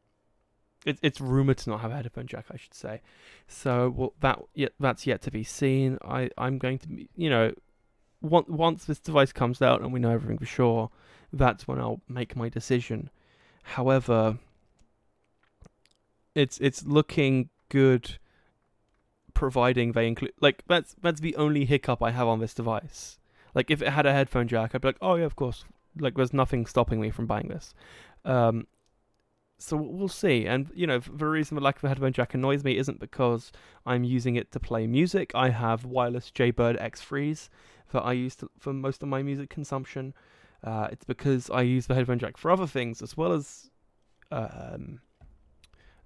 It, 0.85 0.99
it's 1.01 1.21
rumored 1.21 1.59
to 1.59 1.71
not 1.71 1.81
have 1.81 1.93
a 1.93 1.97
headphone 1.97 2.27
jack, 2.27 2.47
I 2.51 2.57
should 2.57 2.75
say. 2.75 3.01
So 3.49 3.91
well, 3.97 4.15
that 4.21 4.41
yet 4.55 4.73
that's 4.79 5.07
yet 5.07 5.23
to 5.23 5.31
be 5.31 5.45
seen. 5.45 5.99
I 6.05 6.31
I'm 6.37 6.59
going 6.59 6.79
to 6.81 7.07
you 7.17 7.31
know, 7.31 7.53
once 8.21 8.49
once 8.49 8.85
this 8.85 8.99
device 8.99 9.33
comes 9.33 9.63
out 9.63 9.81
and 9.81 9.93
we 9.93 10.01
know 10.01 10.11
everything 10.11 10.39
for 10.39 10.47
sure, 10.47 10.91
that's 11.33 11.67
when 11.67 11.79
I'll 11.81 12.01
make 12.09 12.37
my 12.37 12.49
decision. 12.49 13.11
However, 13.63 14.39
it's 16.35 16.59
it's 16.59 16.85
looking 16.85 17.49
good 17.69 18.19
providing 19.33 19.93
they 19.93 20.07
include 20.07 20.33
like 20.41 20.63
that's 20.69 20.95
that's 21.03 21.21
the 21.21 21.35
only 21.37 21.65
hiccup 21.65 22.03
I 22.03 22.11
have 22.11 22.29
on 22.29 22.41
this 22.41 22.55
device. 22.55 23.19
Like 23.55 23.71
if 23.71 23.83
it 23.83 23.89
had 23.89 24.07
a 24.07 24.13
headphone 24.13 24.49
jack, 24.49 24.75
I'd 24.75 24.81
be 24.81 24.89
like, 24.89 24.99
oh 25.01 25.15
yeah, 25.17 25.25
of 25.25 25.37
course. 25.37 25.65
Like 25.99 26.15
there's 26.15 26.35
nothing 26.35 26.67
stopping 26.67 27.01
me 27.01 27.11
from 27.11 27.27
buying 27.27 27.49
this. 27.49 27.75
Um, 28.25 28.67
so 29.59 29.77
we'll 29.77 30.09
see. 30.09 30.47
And 30.47 30.71
you 30.75 30.87
know, 30.87 30.99
the 30.99 31.27
reason 31.27 31.55
the 31.55 31.63
lack 31.63 31.77
of 31.77 31.85
a 31.85 31.89
headphone 31.89 32.13
jack 32.13 32.35
annoys 32.35 32.65
me 32.65 32.77
isn't 32.77 33.01
because 33.01 33.53
I'm 33.87 34.05
using 34.05 34.37
it 34.37 34.51
to 34.53 34.61
play 34.61 34.87
music. 34.87 35.31
I 35.35 35.51
have 35.51 35.85
wireless 35.85 36.31
Jaybird 36.31 36.79
X3s 36.79 37.49
that 37.93 38.03
I 38.03 38.13
use 38.13 38.37
to, 38.37 38.51
for 38.59 38.73
most 38.73 39.03
of 39.03 39.09
my 39.09 39.23
music 39.23 39.51
consumption. 39.51 40.15
Uh, 40.63 40.89
it's 40.91 41.05
because 41.05 41.51
I 41.51 41.63
use 41.63 41.87
the 41.87 41.95
headphone 41.95 42.19
jack 42.19 42.37
for 42.37 42.51
other 42.51 42.67
things 42.67 43.03
as 43.03 43.17
well 43.17 43.33
as, 43.33 43.71
um, 44.33 45.01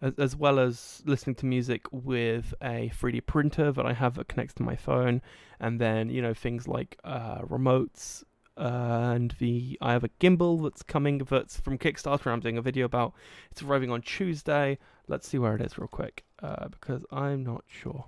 as, 0.01 0.37
well 0.37 0.59
as 0.59 1.03
listening 1.05 1.35
to 1.37 1.47
music 1.47 1.87
with 1.91 2.55
a 2.63 2.91
3D 2.95 3.27
printer 3.27 3.73
that 3.73 3.87
I 3.87 3.93
have 3.93 4.15
that 4.15 4.29
connects 4.29 4.55
to 4.55 4.63
my 4.63 4.77
phone, 4.77 5.23
and 5.61 5.81
then 5.81 6.09
you 6.11 6.23
know 6.23 6.35
things 6.35 6.69
like 6.69 6.99
uh, 7.05 7.41
remotes 7.43 8.25
and 8.59 9.35
the 9.39 9.79
I 9.81 9.93
have 9.93 10.05
a 10.05 10.09
gimbal 10.21 10.63
that's 10.63 10.83
coming 10.83 11.19
that's 11.19 11.61
from 11.61 11.79
Kickstarter. 11.79 12.31
I'm 12.33 12.41
doing 12.41 12.59
a 12.59 12.63
video 12.63 12.85
about. 12.85 13.15
It's 13.53 13.63
arriving 13.63 13.91
on 13.91 14.03
Tuesday. 14.03 14.79
Let's 15.07 15.29
see 15.29 15.39
where 15.39 15.55
it 15.55 15.63
is 15.63 15.79
real 15.79 15.89
quick 15.89 16.25
uh, 16.43 16.69
because 16.69 17.05
I'm 17.11 17.45
not 17.45 17.65
sure. 17.69 18.07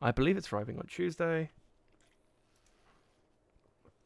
I 0.00 0.12
believe 0.12 0.36
it's 0.36 0.52
arriving 0.52 0.78
on 0.78 0.86
Tuesday. 0.86 1.50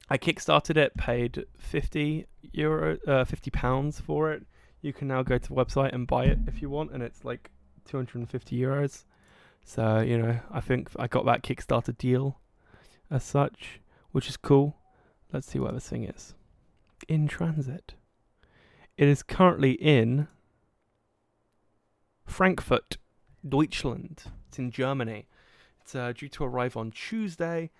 I 0.08 0.18
kickstarted 0.18 0.76
it, 0.76 0.96
paid 0.96 1.44
fifty 1.58 2.26
euro, 2.52 2.98
uh, 3.06 3.24
fifty 3.24 3.50
pounds 3.50 4.00
for 4.00 4.32
it. 4.32 4.46
You 4.84 4.92
can 4.92 5.08
now 5.08 5.22
go 5.22 5.38
to 5.38 5.48
the 5.48 5.54
website 5.54 5.94
and 5.94 6.06
buy 6.06 6.26
it 6.26 6.38
if 6.46 6.60
you 6.60 6.68
want, 6.68 6.92
and 6.92 7.02
it's 7.02 7.24
like 7.24 7.50
two 7.86 7.96
hundred 7.96 8.16
and 8.16 8.28
fifty 8.28 8.60
euros. 8.60 9.04
So 9.64 10.00
you 10.00 10.18
know, 10.18 10.40
I 10.50 10.60
think 10.60 10.90
I 10.98 11.06
got 11.06 11.24
that 11.24 11.42
Kickstarter 11.42 11.96
deal 11.96 12.38
as 13.10 13.24
such, 13.24 13.80
which 14.12 14.28
is 14.28 14.36
cool. 14.36 14.76
Let's 15.32 15.50
see 15.50 15.58
where 15.58 15.72
this 15.72 15.88
thing 15.88 16.04
is. 16.04 16.34
In 17.08 17.26
transit. 17.28 17.94
It 18.98 19.08
is 19.08 19.22
currently 19.22 19.72
in 19.72 20.28
Frankfurt, 22.26 22.98
Deutschland. 23.48 24.24
It's 24.48 24.58
in 24.58 24.70
Germany. 24.70 25.28
It's 25.80 25.94
uh, 25.94 26.12
due 26.12 26.28
to 26.28 26.44
arrive 26.44 26.76
on 26.76 26.90
Tuesday 26.90 27.70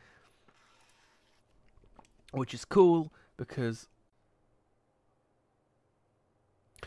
which 2.32 2.54
is 2.54 2.64
cool 2.64 3.12
because. 3.36 3.88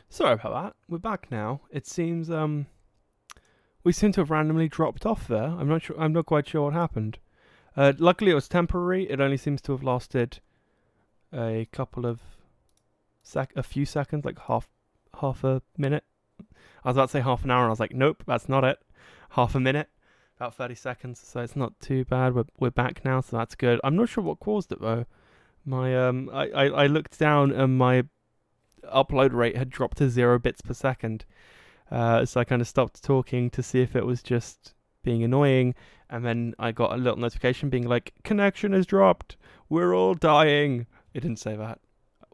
Sorry 0.09 0.33
about 0.33 0.63
that. 0.63 0.75
We're 0.87 0.97
back 0.97 1.27
now. 1.31 1.61
It 1.71 1.87
seems 1.87 2.29
um, 2.29 2.67
we 3.83 3.91
seem 3.91 4.11
to 4.13 4.21
have 4.21 4.31
randomly 4.31 4.67
dropped 4.67 5.05
off 5.05 5.27
there. 5.27 5.43
I'm 5.43 5.67
not 5.67 5.83
sure. 5.83 5.99
I'm 5.99 6.13
not 6.13 6.25
quite 6.25 6.47
sure 6.47 6.63
what 6.63 6.73
happened. 6.73 7.19
Uh, 7.75 7.93
luckily, 7.97 8.31
it 8.31 8.35
was 8.35 8.47
temporary. 8.47 9.09
It 9.09 9.21
only 9.21 9.37
seems 9.37 9.61
to 9.61 9.71
have 9.71 9.83
lasted 9.83 10.39
a 11.33 11.67
couple 11.71 12.05
of 12.05 12.21
sec, 13.21 13.51
a 13.55 13.63
few 13.63 13.85
seconds, 13.85 14.25
like 14.25 14.39
half, 14.39 14.69
half 15.21 15.43
a 15.43 15.61
minute. 15.77 16.03
I 16.83 16.89
was 16.89 16.97
about 16.97 17.09
to 17.09 17.11
say 17.11 17.21
half 17.21 17.43
an 17.43 17.51
hour, 17.51 17.61
and 17.63 17.67
I 17.67 17.69
was 17.69 17.79
like, 17.79 17.93
nope, 17.93 18.23
that's 18.25 18.49
not 18.49 18.63
it. 18.63 18.79
Half 19.31 19.55
a 19.55 19.59
minute, 19.59 19.89
about 20.37 20.55
thirty 20.55 20.75
seconds. 20.75 21.21
So 21.23 21.41
it's 21.41 21.55
not 21.55 21.79
too 21.79 22.05
bad. 22.05 22.33
We're 22.33 22.45
we're 22.59 22.71
back 22.71 23.03
now, 23.05 23.21
so 23.21 23.37
that's 23.37 23.55
good. 23.55 23.79
I'm 23.83 23.95
not 23.95 24.09
sure 24.09 24.23
what 24.23 24.39
caused 24.39 24.71
it 24.71 24.81
though. 24.81 25.05
My 25.65 26.07
um, 26.07 26.29
I, 26.33 26.49
I, 26.49 26.65
I 26.65 26.87
looked 26.87 27.19
down 27.19 27.51
and 27.51 27.77
my 27.77 28.03
upload 28.87 29.33
rate 29.33 29.57
had 29.57 29.69
dropped 29.69 29.97
to 29.97 30.09
zero 30.09 30.39
bits 30.39 30.61
per 30.61 30.73
second. 30.73 31.25
Uh, 31.89 32.25
so 32.25 32.39
I 32.39 32.43
kind 32.43 32.61
of 32.61 32.67
stopped 32.67 33.03
talking 33.03 33.49
to 33.51 33.63
see 33.63 33.81
if 33.81 33.95
it 33.95 34.05
was 34.05 34.21
just 34.21 34.73
being 35.03 35.23
annoying, 35.23 35.73
and 36.09 36.25
then 36.25 36.53
I 36.59 36.71
got 36.71 36.93
a 36.93 36.97
little 36.97 37.19
notification 37.19 37.69
being 37.69 37.87
like, 37.87 38.13
"Connection 38.23 38.73
has 38.73 38.85
dropped. 38.85 39.37
We're 39.69 39.93
all 39.93 40.13
dying." 40.13 40.87
It 41.13 41.21
didn't 41.21 41.39
say 41.39 41.55
that. 41.55 41.79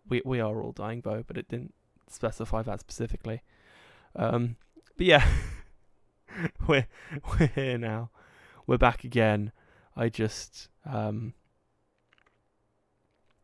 We 0.09 0.21
we 0.25 0.39
are 0.39 0.61
all 0.61 0.71
dying 0.71 1.01
though, 1.01 1.23
but 1.25 1.37
it 1.37 1.47
didn't 1.47 1.73
specify 2.07 2.61
that 2.63 2.79
specifically. 2.79 3.41
Um, 4.15 4.55
but 4.97 5.05
yeah, 5.05 5.27
we're 6.67 6.87
we're 7.39 7.47
here 7.47 7.77
now. 7.77 8.09
We're 8.65 8.77
back 8.77 9.03
again. 9.03 9.51
I 9.95 10.09
just 10.09 10.69
um 10.85 11.33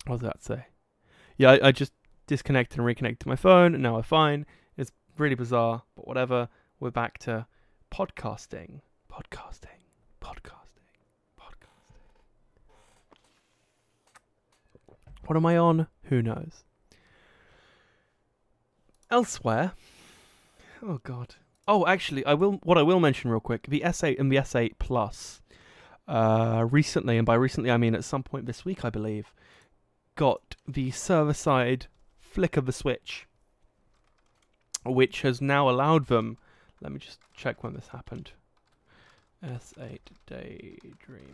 what 0.06 0.22
does 0.22 0.30
that 0.30 0.44
say? 0.44 0.66
Yeah, 1.38 1.52
I, 1.52 1.68
I 1.68 1.72
just 1.72 1.94
disconnected 2.30 2.78
and 2.78 2.86
reconnected 2.86 3.26
my 3.26 3.36
phone, 3.36 3.74
and 3.74 3.82
now 3.82 3.96
we're 3.96 4.04
fine. 4.04 4.46
It's 4.78 4.92
really 5.18 5.34
bizarre, 5.34 5.82
but 5.96 6.08
whatever. 6.08 6.48
We're 6.80 6.92
back 6.92 7.18
to 7.20 7.48
podcasting, 7.92 8.82
podcasting, 9.12 9.82
podcasting, 10.22 10.94
podcasting. 11.42 11.96
What 15.26 15.36
am 15.38 15.46
I 15.48 15.58
on? 15.58 15.88
Who 16.04 16.22
knows? 16.22 16.64
Elsewhere, 19.10 19.72
oh 20.84 21.00
god. 21.02 21.34
Oh, 21.68 21.88
actually, 21.88 22.24
I 22.28 22.36
will. 22.36 22.60
What 22.62 22.78
I 22.78 22.84
will 22.84 23.00
mention 23.00 23.32
real 23.32 23.40
quick: 23.40 23.66
the 23.68 23.82
S8 23.84 24.20
and 24.20 24.32
the 24.32 24.38
S8 24.38 24.74
Plus. 24.78 25.42
Uh, 26.08 26.68
recently, 26.70 27.18
and 27.18 27.26
by 27.26 27.34
recently 27.34 27.72
I 27.72 27.78
mean 27.78 27.96
at 27.96 28.04
some 28.04 28.22
point 28.22 28.46
this 28.46 28.66
week, 28.66 28.86
I 28.86 28.92
believe, 28.92 29.34
got 30.16 30.56
the 30.68 30.92
server 30.92 31.34
side 31.34 31.88
flick 32.40 32.56
of 32.56 32.66
the 32.66 32.72
switch, 32.72 33.28
which 34.86 35.24
has 35.24 35.42
now 35.42 35.70
allowed 35.70 36.08
them. 36.08 36.38
Let 36.80 36.94
me 36.94 36.98
just 36.98 37.20
check 37.36 37.66
when 37.66 37.74
this 37.74 37.90
happened. 37.90 38.32
S8 39.44 40.00
Daydream, 40.26 41.34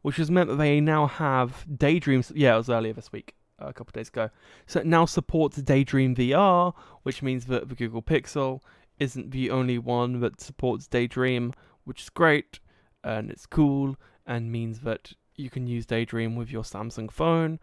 which 0.00 0.16
has 0.16 0.30
meant 0.30 0.48
that 0.48 0.56
they 0.56 0.80
now 0.80 1.08
have 1.08 1.66
Daydreams. 1.76 2.32
Yeah, 2.34 2.54
it 2.54 2.56
was 2.56 2.70
earlier 2.70 2.94
this 2.94 3.12
week, 3.12 3.34
a 3.58 3.74
couple 3.74 3.90
of 3.90 3.92
days 3.92 4.08
ago. 4.08 4.30
So 4.66 4.80
it 4.80 4.86
now 4.86 5.04
supports 5.04 5.58
Daydream 5.58 6.16
VR, 6.16 6.72
which 7.02 7.22
means 7.22 7.44
that 7.46 7.68
the 7.68 7.74
Google 7.74 8.00
Pixel 8.00 8.62
isn't 8.98 9.32
the 9.32 9.50
only 9.50 9.76
one 9.76 10.20
that 10.20 10.40
supports 10.40 10.86
Daydream, 10.86 11.52
which 11.84 12.00
is 12.00 12.08
great 12.08 12.60
and 13.04 13.30
it's 13.30 13.44
cool 13.44 13.96
and 14.26 14.50
means 14.50 14.80
that 14.80 15.12
you 15.34 15.50
can 15.50 15.66
use 15.66 15.84
Daydream 15.84 16.34
with 16.34 16.50
your 16.50 16.62
Samsung 16.62 17.10
phone 17.10 17.58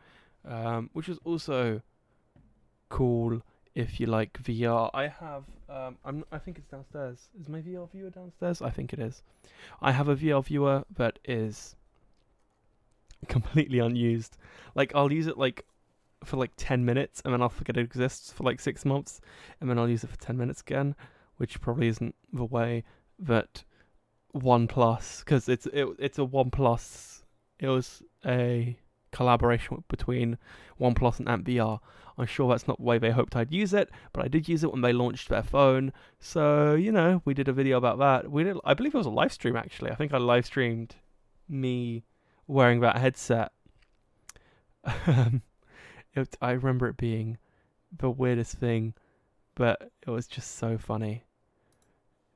um, 0.48 0.90
which 0.94 1.10
is 1.10 1.18
also 1.24 1.82
cool 2.94 3.42
if 3.74 4.00
you 4.00 4.06
like 4.06 4.34
VR. 4.44 4.92
I 4.94 5.08
have, 5.08 5.46
um, 5.68 5.98
I'm, 6.06 6.24
I 6.32 6.38
think 6.38 6.60
it's 6.60 6.68
downstairs. 6.68 7.30
Is 7.42 7.50
my 7.50 7.60
VR 7.60 7.92
viewer 7.92 8.12
downstairs? 8.12 8.62
I 8.62 8.70
think 8.70 8.94
it 8.94 9.00
is. 9.00 9.24
I 9.82 9.92
have 9.92 10.08
a 10.10 10.16
VR 10.16 10.46
viewer 10.46 10.84
that 10.96 11.18
is 11.26 11.76
completely 13.28 13.80
unused. 13.80 14.38
Like 14.76 14.92
I'll 14.94 15.12
use 15.12 15.26
it 15.26 15.40
like 15.40 15.66
for 16.24 16.38
like 16.38 16.52
10 16.56 16.86
minutes 16.86 17.22
and 17.26 17.34
then 17.34 17.42
I'll 17.42 17.50
forget 17.50 17.78
it 17.78 17.82
exists 17.82 18.32
for 18.32 18.44
like 18.44 18.60
6 18.60 18.86
months 18.86 19.20
and 19.60 19.68
then 19.68 19.80
I'll 19.80 19.90
use 19.90 20.04
it 20.04 20.12
for 20.12 20.18
10 20.18 20.38
minutes 20.38 20.62
again, 20.62 20.96
which 21.38 21.60
probably 21.60 21.88
isn't 21.88 22.14
the 22.32 22.46
way 22.46 22.84
that 23.18 23.64
OnePlus 24.36 25.26
cuz 25.26 25.50
it's 25.50 25.66
it, 25.68 25.88
it's 25.98 26.20
a 26.20 26.26
OnePlus 26.26 27.24
it 27.60 27.68
was 27.68 28.04
a 28.26 28.78
collaboration 29.14 29.84
between 29.88 30.38
OnePlus 30.80 31.20
and 31.20 31.30
Amp 31.30 31.48
VR. 31.48 31.80
I'm 32.18 32.26
sure 32.26 32.50
that's 32.50 32.68
not 32.68 32.78
the 32.78 32.84
way 32.84 32.98
they 32.98 33.12
hoped 33.12 33.36
I'd 33.36 33.52
use 33.52 33.74
it, 33.74 33.90
but 34.12 34.24
I 34.24 34.28
did 34.28 34.48
use 34.48 34.64
it 34.64 34.72
when 34.72 34.82
they 34.82 34.94
launched 34.94 35.30
their 35.30 35.42
phone. 35.42 35.94
So 36.20 36.76
you 36.76 36.92
know, 36.92 37.22
we 37.26 37.34
did 37.34 37.48
a 37.48 37.54
video 37.54 37.78
about 37.78 38.00
that. 38.00 38.30
We 38.30 38.44
did, 38.44 38.58
I 38.64 38.74
believe 38.74 38.94
it 38.94 38.98
was 38.98 39.08
a 39.08 39.12
live 39.12 39.34
stream 39.34 39.56
actually. 39.56 39.92
I 39.92 39.96
think 39.96 40.14
I 40.14 40.18
live 40.18 40.46
streamed 40.46 40.96
me 41.48 42.04
wearing 42.48 42.82
that 42.82 42.98
headset. 42.98 43.52
Um, 45.08 45.42
it, 46.14 46.36
I 46.42 46.52
remember 46.52 46.88
it 46.88 46.98
being 46.98 47.38
the 47.98 48.10
weirdest 48.10 48.56
thing, 48.56 48.94
but 49.56 49.92
it 50.06 50.10
was 50.10 50.28
just 50.28 50.58
so 50.58 50.78
funny. 50.78 51.24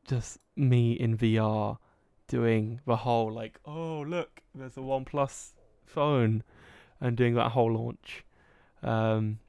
Just 0.07 0.39
me 0.55 0.93
in 0.93 1.17
VR 1.17 1.77
doing 2.27 2.79
the 2.85 2.95
whole 2.95 3.31
like, 3.31 3.59
oh 3.65 4.01
look, 4.01 4.41
there's 4.55 4.77
a 4.77 4.81
OnePlus 4.81 5.53
phone 5.85 6.43
and 6.99 7.15
doing 7.17 7.35
that 7.35 7.51
whole 7.51 7.71
launch. 7.71 8.23
Um, 8.83 9.39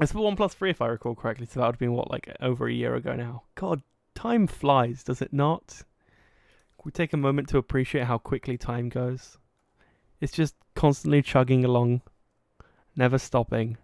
it's 0.00 0.12
for 0.12 0.18
OnePlus 0.18 0.52
3, 0.52 0.70
if 0.70 0.80
I 0.80 0.86
recall 0.86 1.14
correctly, 1.14 1.46
so 1.46 1.60
that 1.60 1.66
would 1.66 1.74
have 1.74 1.78
been, 1.78 1.92
what, 1.92 2.10
like 2.10 2.34
over 2.40 2.66
a 2.66 2.72
year 2.72 2.94
ago 2.94 3.14
now. 3.14 3.42
God, 3.54 3.82
time 4.14 4.46
flies, 4.46 5.02
does 5.02 5.20
it 5.20 5.32
not? 5.32 5.68
Can 5.68 6.84
we 6.84 6.92
take 6.92 7.12
a 7.12 7.18
moment 7.18 7.48
to 7.50 7.58
appreciate 7.58 8.04
how 8.04 8.18
quickly 8.18 8.56
time 8.56 8.88
goes? 8.88 9.38
It's 10.20 10.32
just 10.32 10.54
constantly 10.74 11.20
chugging 11.22 11.64
along, 11.64 12.02
never 12.96 13.18
stopping, 13.18 13.76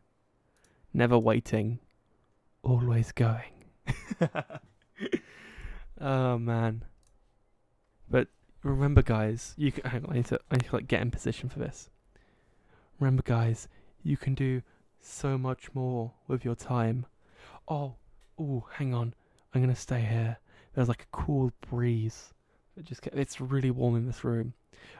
never 0.94 1.18
waiting, 1.18 1.80
always 2.62 3.12
going. 3.12 3.52
oh 6.00 6.38
man. 6.38 6.84
But 8.10 8.28
remember 8.62 9.02
guys, 9.02 9.54
you 9.56 9.72
can 9.72 9.90
hang 9.90 10.04
on, 10.04 10.12
I 10.12 10.14
need 10.14 10.26
to 10.26 10.40
I 10.50 10.56
need 10.56 10.66
to 10.66 10.76
like 10.76 10.88
get 10.88 11.02
in 11.02 11.10
position 11.10 11.48
for 11.48 11.58
this. 11.58 11.90
Remember, 12.98 13.22
guys, 13.22 13.68
you 14.02 14.16
can 14.16 14.34
do 14.34 14.62
so 15.00 15.38
much 15.38 15.72
more 15.74 16.12
with 16.26 16.44
your 16.44 16.54
time. 16.54 17.06
Oh, 17.68 17.94
oh, 18.38 18.66
hang 18.74 18.94
on. 18.94 19.14
I'm 19.54 19.60
gonna 19.60 19.76
stay 19.76 20.00
here. 20.00 20.38
There's 20.74 20.88
like 20.88 21.02
a 21.02 21.16
cool 21.16 21.52
breeze. 21.68 22.34
It 22.76 22.84
just 22.84 23.02
get, 23.02 23.14
it's 23.14 23.40
really 23.40 23.70
warm 23.70 23.96
in 23.96 24.06
this 24.06 24.24
room, 24.24 24.54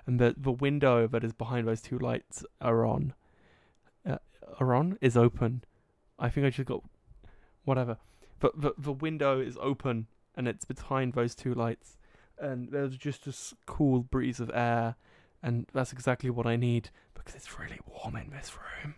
and 0.07 0.19
the 0.19 0.35
the 0.37 0.53
window 0.53 1.07
that 1.07 1.25
is 1.25 1.33
behind 1.33 1.67
those 1.67 1.81
two 1.83 1.99
lights 1.99 2.45
are 2.61 2.85
on. 2.85 3.15
Uh, 4.09 4.19
are 4.59 4.75
on 4.75 4.99
is 5.01 5.17
open. 5.17 5.63
I 6.19 6.29
think 6.29 6.47
I 6.47 6.51
just 6.51 6.69
got 6.69 6.83
whatever. 7.65 7.99
But 8.41 8.61
the 8.61 8.75
the 8.79 8.93
window 8.93 9.41
is 9.41 9.59
open 9.61 10.07
and 10.35 10.49
it's 10.49 10.65
behind 10.65 11.13
those 11.13 11.35
two 11.35 11.55
lights, 11.55 11.97
and 12.39 12.71
there's 12.71 12.97
just 12.97 13.25
this 13.25 13.55
cool 13.67 14.01
breeze 14.03 14.41
of 14.41 14.51
air, 14.55 14.97
and 15.49 15.67
that's 15.73 15.93
exactly 15.95 16.29
what 16.29 16.47
I 16.47 16.57
need 16.57 16.91
because 17.15 17.35
it's 17.35 17.59
really 17.59 17.81
warm 17.87 18.17
in 18.17 18.31
this 18.31 18.53
room. 18.55 18.95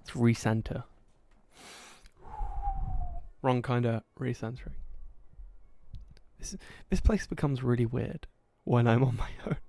It's 0.00 0.12
recenter. 0.12 0.84
Wrong 3.42 3.60
kind 3.60 3.84
of 3.84 4.04
recentering. 4.18 4.76
This 6.38 6.56
this 6.90 7.00
place 7.00 7.26
becomes 7.26 7.64
really 7.64 7.86
weird 7.86 8.28
when 8.62 8.86
I'm 8.86 9.02
on 9.02 9.16
my 9.16 9.28
own. 9.46 9.56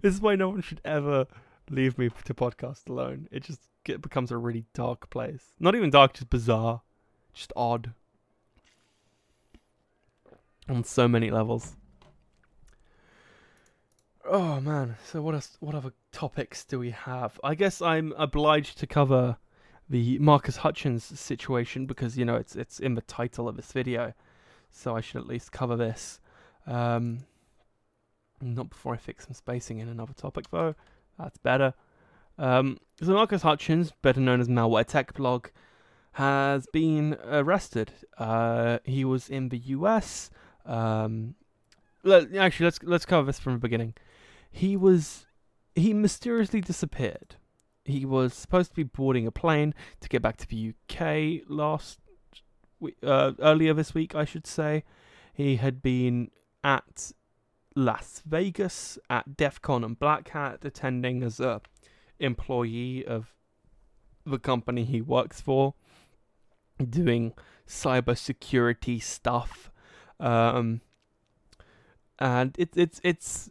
This 0.00 0.14
is 0.14 0.20
why 0.22 0.36
no 0.36 0.48
one 0.48 0.62
should 0.62 0.80
ever 0.86 1.26
leave 1.68 1.98
me 1.98 2.08
to 2.24 2.34
podcast 2.34 2.88
alone. 2.88 3.28
It 3.30 3.42
just 3.42 3.60
get, 3.84 4.00
becomes 4.00 4.30
a 4.30 4.38
really 4.38 4.64
dark 4.72 5.10
place. 5.10 5.44
Not 5.60 5.74
even 5.74 5.90
dark, 5.90 6.14
just 6.14 6.30
bizarre, 6.30 6.80
just 7.34 7.52
odd 7.54 7.92
on 10.66 10.82
so 10.82 11.06
many 11.06 11.30
levels. 11.30 11.76
Oh 14.28 14.60
man, 14.60 14.96
so 15.04 15.22
what 15.22 15.34
else, 15.34 15.56
what 15.60 15.76
other 15.76 15.92
topics 16.10 16.64
do 16.64 16.80
we 16.80 16.90
have? 16.90 17.38
I 17.44 17.54
guess 17.54 17.80
I'm 17.80 18.12
obliged 18.16 18.78
to 18.78 18.86
cover 18.86 19.36
the 19.88 20.18
Marcus 20.18 20.56
Hutchins 20.56 21.04
situation 21.04 21.86
because 21.86 22.18
you 22.18 22.24
know 22.24 22.34
it's 22.34 22.56
it's 22.56 22.80
in 22.80 22.94
the 22.94 23.02
title 23.02 23.48
of 23.48 23.54
this 23.54 23.70
video, 23.70 24.14
so 24.70 24.96
I 24.96 25.00
should 25.00 25.20
at 25.20 25.28
least 25.28 25.52
cover 25.52 25.76
this. 25.76 26.18
Um, 26.66 27.20
not 28.40 28.70
before 28.70 28.94
I 28.94 28.96
fix 28.96 29.26
some 29.26 29.34
spacing 29.34 29.78
in 29.78 29.88
another 29.88 30.12
topic 30.12 30.50
though. 30.50 30.74
That's 31.18 31.38
better. 31.38 31.74
Um, 32.36 32.78
so 33.00 33.12
Marcus 33.12 33.42
Hutchins, 33.42 33.92
better 34.02 34.20
known 34.20 34.40
as 34.40 34.48
Malware 34.48 34.86
Tech 34.86 35.14
Blog, 35.14 35.48
has 36.12 36.66
been 36.72 37.16
arrested. 37.24 37.92
Uh, 38.18 38.78
he 38.82 39.04
was 39.04 39.28
in 39.28 39.50
the 39.50 39.58
U.S. 39.58 40.30
Um, 40.64 41.36
let, 42.02 42.34
actually, 42.34 42.64
let's 42.64 42.82
let's 42.82 43.06
cover 43.06 43.24
this 43.24 43.38
from 43.38 43.52
the 43.52 43.60
beginning. 43.60 43.94
He 44.50 44.76
was 44.76 45.26
he 45.74 45.92
mysteriously 45.92 46.60
disappeared. 46.60 47.36
He 47.84 48.04
was 48.04 48.34
supposed 48.34 48.70
to 48.70 48.76
be 48.76 48.82
boarding 48.82 49.26
a 49.26 49.30
plane 49.30 49.74
to 50.00 50.08
get 50.08 50.22
back 50.22 50.36
to 50.38 50.48
the 50.48 50.72
UK 50.72 51.44
last 51.48 52.00
uh, 53.02 53.32
earlier 53.38 53.74
this 53.74 53.94
week, 53.94 54.14
I 54.14 54.24
should 54.24 54.46
say. 54.46 54.82
He 55.32 55.56
had 55.56 55.82
been 55.82 56.30
at 56.64 57.12
Las 57.76 58.22
Vegas 58.24 58.98
at 59.10 59.36
DEF 59.36 59.60
CON 59.60 59.84
and 59.84 59.98
Black 59.98 60.30
Hat 60.30 60.64
attending 60.64 61.22
as 61.22 61.38
a 61.38 61.60
employee 62.18 63.06
of 63.06 63.34
the 64.24 64.38
company 64.38 64.84
he 64.84 65.00
works 65.00 65.40
for, 65.40 65.74
doing 66.88 67.34
cybersecurity 67.68 69.00
stuff. 69.02 69.70
Um, 70.18 70.80
and 72.18 72.54
it, 72.58 72.70
it's 72.74 73.00
it's 73.04 73.50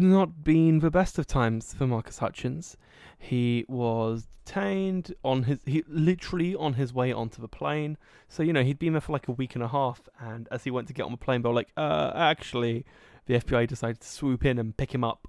not 0.00 0.44
been 0.44 0.80
the 0.80 0.90
best 0.90 1.18
of 1.18 1.26
times 1.26 1.74
for 1.74 1.86
Marcus 1.86 2.18
Hutchins. 2.18 2.76
He 3.18 3.64
was 3.68 4.26
detained 4.44 5.14
on 5.24 5.44
his 5.44 5.58
he 5.66 5.82
literally 5.88 6.54
on 6.54 6.74
his 6.74 6.92
way 6.92 7.12
onto 7.12 7.40
the 7.40 7.48
plane. 7.48 7.98
So 8.28 8.42
you 8.42 8.52
know 8.52 8.62
he'd 8.62 8.78
been 8.78 8.92
there 8.92 9.00
for 9.00 9.12
like 9.12 9.28
a 9.28 9.32
week 9.32 9.54
and 9.54 9.64
a 9.64 9.68
half, 9.68 10.08
and 10.20 10.48
as 10.50 10.64
he 10.64 10.70
went 10.70 10.88
to 10.88 10.94
get 10.94 11.04
on 11.04 11.10
the 11.10 11.16
plane, 11.16 11.42
they 11.42 11.48
were 11.48 11.54
like, 11.54 11.72
"Uh, 11.76 12.12
actually, 12.14 12.84
the 13.26 13.34
FBI 13.34 13.66
decided 13.66 14.00
to 14.00 14.08
swoop 14.08 14.44
in 14.44 14.58
and 14.58 14.76
pick 14.76 14.94
him 14.94 15.04
up, 15.04 15.28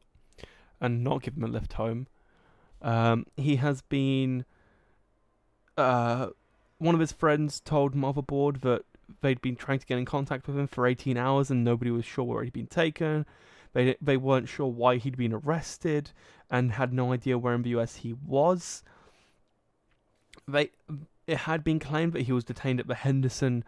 and 0.80 1.03
not 1.03 1.24
give 1.24 1.36
him 1.36 1.43
a 1.43 1.47
lift 1.47 1.74
home." 1.74 2.07
Um, 2.82 3.26
he 3.36 3.57
has 3.57 3.82
been. 3.82 4.45
Uh, 5.78 6.30
one 6.80 6.93
of 6.93 7.01
his 7.01 7.11
friends 7.11 7.59
told 7.59 7.95
Motherboard 7.95 8.61
that 8.61 8.84
they'd 9.22 9.41
been 9.41 9.55
trying 9.55 9.80
to 9.80 9.86
get 9.86 9.97
in 9.97 10.05
contact 10.05 10.47
with 10.47 10.57
him 10.57 10.68
for 10.68 10.86
18 10.86 11.18
hours 11.18 11.49
and 11.49 11.63
nobody 11.63 11.91
was 11.91 12.05
sure 12.05 12.26
where 12.26 12.43
he'd 12.43 12.53
been 12.53 12.68
taken. 12.68 13.26
They 13.74 13.95
they 14.01 14.18
weren't 14.18 14.49
sure 14.49 14.68
why 14.68 14.97
he'd 14.97 15.18
been 15.18 15.34
arrested 15.34 16.11
and 16.49 16.74
had 16.74 16.93
no 16.93 17.13
idea 17.13 17.38
where 17.38 17.53
in 17.53 17.63
the 17.63 17.78
US 17.78 17.97
he 17.97 18.13
was. 18.13 18.84
They 20.47 20.72
it 21.26 21.38
had 21.39 21.63
been 21.63 21.80
claimed 21.80 22.13
that 22.13 22.24
he 22.24 22.32
was 22.32 22.45
detained 22.45 22.80
at 22.80 22.88
the 22.88 22.95
Henderson 22.95 23.63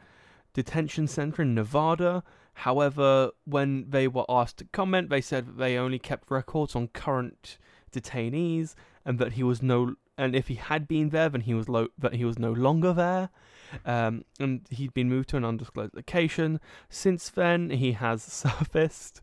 Detention 0.53 1.07
Center 1.07 1.41
in 1.41 1.53
Nevada. 1.53 2.23
However, 2.53 3.31
when 3.45 3.89
they 3.89 4.07
were 4.07 4.25
asked 4.27 4.57
to 4.57 4.65
comment, 4.65 5.09
they 5.09 5.21
said 5.21 5.45
that 5.47 5.57
they 5.57 5.77
only 5.77 5.99
kept 5.99 6.31
records 6.31 6.75
on 6.75 6.87
current 6.89 7.57
detainees 7.91 8.75
and 9.05 9.19
that 9.19 9.33
he 9.33 9.43
was 9.43 9.61
no 9.61 9.95
and 10.19 10.35
if 10.35 10.49
he 10.49 10.55
had 10.55 10.85
been 10.85 11.09
there, 11.09 11.29
then 11.29 11.41
he 11.41 11.53
was 11.53 11.69
lo- 11.69 11.87
that 11.97 12.15
he 12.15 12.25
was 12.25 12.37
no 12.37 12.51
longer 12.51 12.91
there, 12.91 13.29
um, 13.85 14.25
and 14.37 14.67
he'd 14.69 14.93
been 14.93 15.07
moved 15.07 15.29
to 15.29 15.37
an 15.37 15.45
undisclosed 15.45 15.95
location. 15.95 16.59
Since 16.89 17.29
then, 17.29 17.69
he 17.69 17.93
has 17.93 18.21
surfaced. 18.43 19.21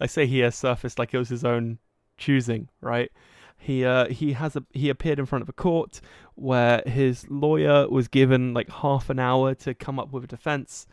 I 0.00 0.06
say 0.06 0.26
he 0.26 0.40
has 0.40 0.54
surfaced 0.54 0.98
like 0.98 1.14
it 1.14 1.18
was 1.18 1.28
his 1.28 1.44
own 1.44 1.78
choosing, 2.16 2.68
right? 2.80 3.10
He 3.56 3.84
uh, 3.84 4.08
he 4.08 4.34
has 4.34 4.54
a 4.54 4.64
he 4.72 4.88
appeared 4.88 5.18
in 5.18 5.26
front 5.26 5.42
of 5.42 5.48
a 5.48 5.52
court 5.52 6.00
where 6.34 6.82
his 6.86 7.28
lawyer 7.28 7.88
was 7.88 8.06
given 8.06 8.54
like 8.54 8.70
half 8.70 9.10
an 9.10 9.18
hour 9.18 9.54
to 9.56 9.74
come 9.74 9.98
up 9.98 10.12
with 10.12 10.24
a 10.24 10.28
defense. 10.28 10.86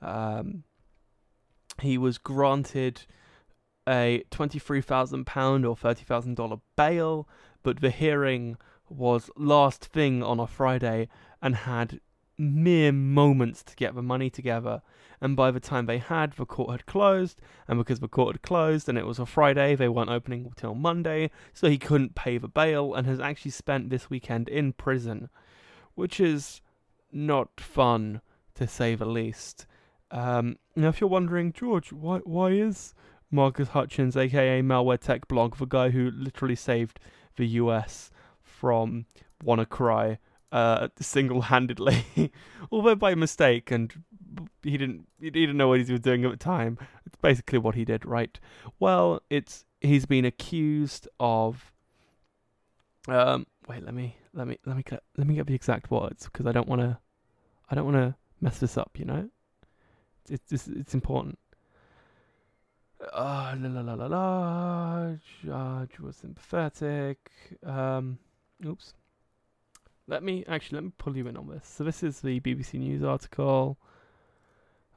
Um, 0.00 0.64
he 1.82 1.98
was 1.98 2.16
granted 2.16 3.02
a 3.86 4.24
twenty-three 4.30 4.80
thousand 4.80 5.26
pound 5.26 5.66
or 5.66 5.76
thirty 5.76 6.04
thousand 6.04 6.36
dollar 6.36 6.56
bail, 6.76 7.28
but 7.62 7.80
the 7.80 7.90
hearing 7.90 8.56
was 8.88 9.30
last 9.36 9.84
thing 9.84 10.22
on 10.22 10.40
a 10.40 10.46
Friday 10.46 11.08
and 11.42 11.54
had 11.54 12.00
mere 12.38 12.92
moments 12.92 13.62
to 13.64 13.76
get 13.76 13.94
the 13.94 14.02
money 14.02 14.30
together. 14.30 14.82
And 15.20 15.34
by 15.34 15.50
the 15.50 15.60
time 15.60 15.86
they 15.86 15.98
had, 15.98 16.32
the 16.32 16.44
court 16.44 16.70
had 16.70 16.86
closed. 16.86 17.40
And 17.66 17.78
because 17.78 18.00
the 18.00 18.08
court 18.08 18.34
had 18.34 18.42
closed 18.42 18.88
and 18.88 18.98
it 18.98 19.06
was 19.06 19.18
a 19.18 19.26
Friday, 19.26 19.74
they 19.74 19.88
weren't 19.88 20.10
opening 20.10 20.44
until 20.44 20.74
Monday. 20.74 21.30
So 21.54 21.68
he 21.68 21.78
couldn't 21.78 22.14
pay 22.14 22.38
the 22.38 22.48
bail 22.48 22.94
and 22.94 23.06
has 23.06 23.20
actually 23.20 23.52
spent 23.52 23.90
this 23.90 24.10
weekend 24.10 24.48
in 24.48 24.72
prison, 24.72 25.30
which 25.94 26.20
is 26.20 26.60
not 27.10 27.60
fun 27.60 28.20
to 28.54 28.66
say 28.66 28.94
the 28.94 29.06
least. 29.06 29.66
Um, 30.10 30.58
now, 30.74 30.88
if 30.88 31.00
you're 31.00 31.10
wondering, 31.10 31.52
George, 31.52 31.92
why 31.92 32.18
why 32.18 32.50
is 32.50 32.94
Marcus 33.30 33.68
Hutchins, 33.68 34.16
aka 34.16 34.62
Malware 34.62 35.00
Tech 35.00 35.26
Blog, 35.28 35.56
the 35.56 35.66
guy 35.66 35.90
who 35.90 36.10
literally 36.10 36.54
saved 36.54 37.00
the 37.36 37.46
US 37.46 38.10
from 38.40 39.06
WannaCry 39.44 40.18
uh, 40.52 40.88
single-handedly, 41.00 42.32
although 42.70 42.94
by 42.94 43.14
mistake, 43.14 43.70
and 43.70 44.04
he 44.62 44.76
didn't 44.76 45.06
he 45.20 45.30
didn't 45.30 45.56
know 45.56 45.68
what 45.68 45.80
he 45.80 45.92
was 45.92 46.00
doing 46.00 46.24
at 46.24 46.30
the 46.30 46.36
time. 46.36 46.78
It's 47.04 47.16
basically 47.16 47.58
what 47.58 47.74
he 47.74 47.84
did, 47.84 48.04
right? 48.04 48.38
Well, 48.78 49.22
it's 49.30 49.64
he's 49.80 50.06
been 50.06 50.24
accused 50.24 51.08
of. 51.20 51.72
Um, 53.08 53.46
wait, 53.68 53.84
let 53.84 53.94
me 53.94 54.16
let 54.34 54.46
me 54.46 54.58
let 54.66 54.76
me 54.76 54.82
get 54.82 55.02
let 55.16 55.26
me 55.26 55.34
get 55.34 55.46
the 55.46 55.54
exact 55.54 55.90
words 55.90 56.24
because 56.24 56.46
I 56.46 56.52
don't 56.52 56.68
want 56.68 56.80
to, 56.82 56.98
I 57.70 57.74
don't 57.74 57.84
want 57.84 57.96
to 57.96 58.14
mess 58.40 58.58
this 58.58 58.76
up. 58.76 58.92
You 58.98 59.04
know, 59.04 59.28
it's 60.28 60.52
it's 60.52 60.68
it's 60.68 60.94
important. 60.94 61.38
Uh, 63.00 63.54
la 63.58 63.68
la 63.68 63.80
la 63.80 63.94
la 63.94 64.06
la. 64.06 65.12
Judge 65.44 66.00
was 66.00 66.16
sympathetic. 66.16 67.18
Um, 67.64 68.18
Oops. 68.64 68.94
Let 70.08 70.22
me 70.22 70.44
actually 70.46 70.76
let 70.76 70.84
me 70.84 70.92
pull 70.98 71.16
you 71.16 71.26
in 71.26 71.36
on 71.36 71.48
this. 71.48 71.66
So 71.66 71.84
this 71.84 72.02
is 72.02 72.20
the 72.20 72.40
BBC 72.40 72.74
News 72.74 73.02
article. 73.02 73.78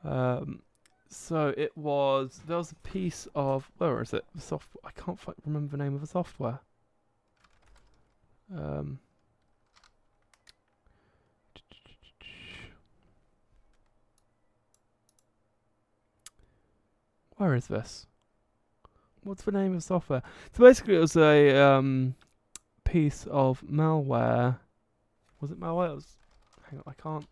Um, 0.04 0.62
so 1.10 1.54
it 1.58 1.76
was 1.76 2.42
there 2.48 2.58
was 2.58 2.72
a 2.72 2.76
piece 2.76 3.28
of 3.34 3.72
where 3.78 4.02
is 4.02 4.14
it? 4.14 4.26
The 4.36 4.42
soft 4.42 4.70
I 4.84 4.92
can't 4.92 5.20
remember 5.46 5.72
the 5.76 5.84
name 5.84 5.96
of 5.96 6.02
the 6.02 6.08
software. 6.08 6.60
Um. 8.56 9.00
Where 17.38 17.56
is 17.56 17.68
this? 17.68 18.06
What's 19.24 19.44
the 19.44 19.54
name 19.54 19.72
of 19.72 19.78
the 19.78 19.82
software? 19.82 20.22
So 20.52 20.66
basically, 20.66 20.98
it 20.98 21.00
was 21.00 21.16
a 21.16 21.56
um, 21.58 22.16
piece 22.84 23.26
of 23.32 23.62
malware. 23.62 24.58
Was 25.42 25.52
it 25.52 25.60
malware? 25.60 25.98
It 25.98 26.06
hang 26.70 26.80
on, 26.80 26.84
I 26.88 27.02
can't. 27.02 27.26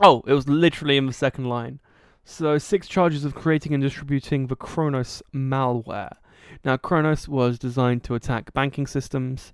Oh, 0.00 0.22
it 0.26 0.32
was 0.32 0.48
literally 0.48 0.96
in 0.96 1.06
the 1.06 1.12
second 1.12 1.46
line. 1.46 1.80
So, 2.24 2.58
six 2.58 2.86
charges 2.86 3.24
of 3.24 3.34
creating 3.34 3.74
and 3.74 3.82
distributing 3.82 4.46
the 4.46 4.56
Kronos 4.56 5.22
malware. 5.34 6.16
Now, 6.64 6.76
Kronos 6.76 7.28
was 7.28 7.58
designed 7.58 8.04
to 8.04 8.14
attack 8.14 8.52
banking 8.52 8.86
systems, 8.86 9.52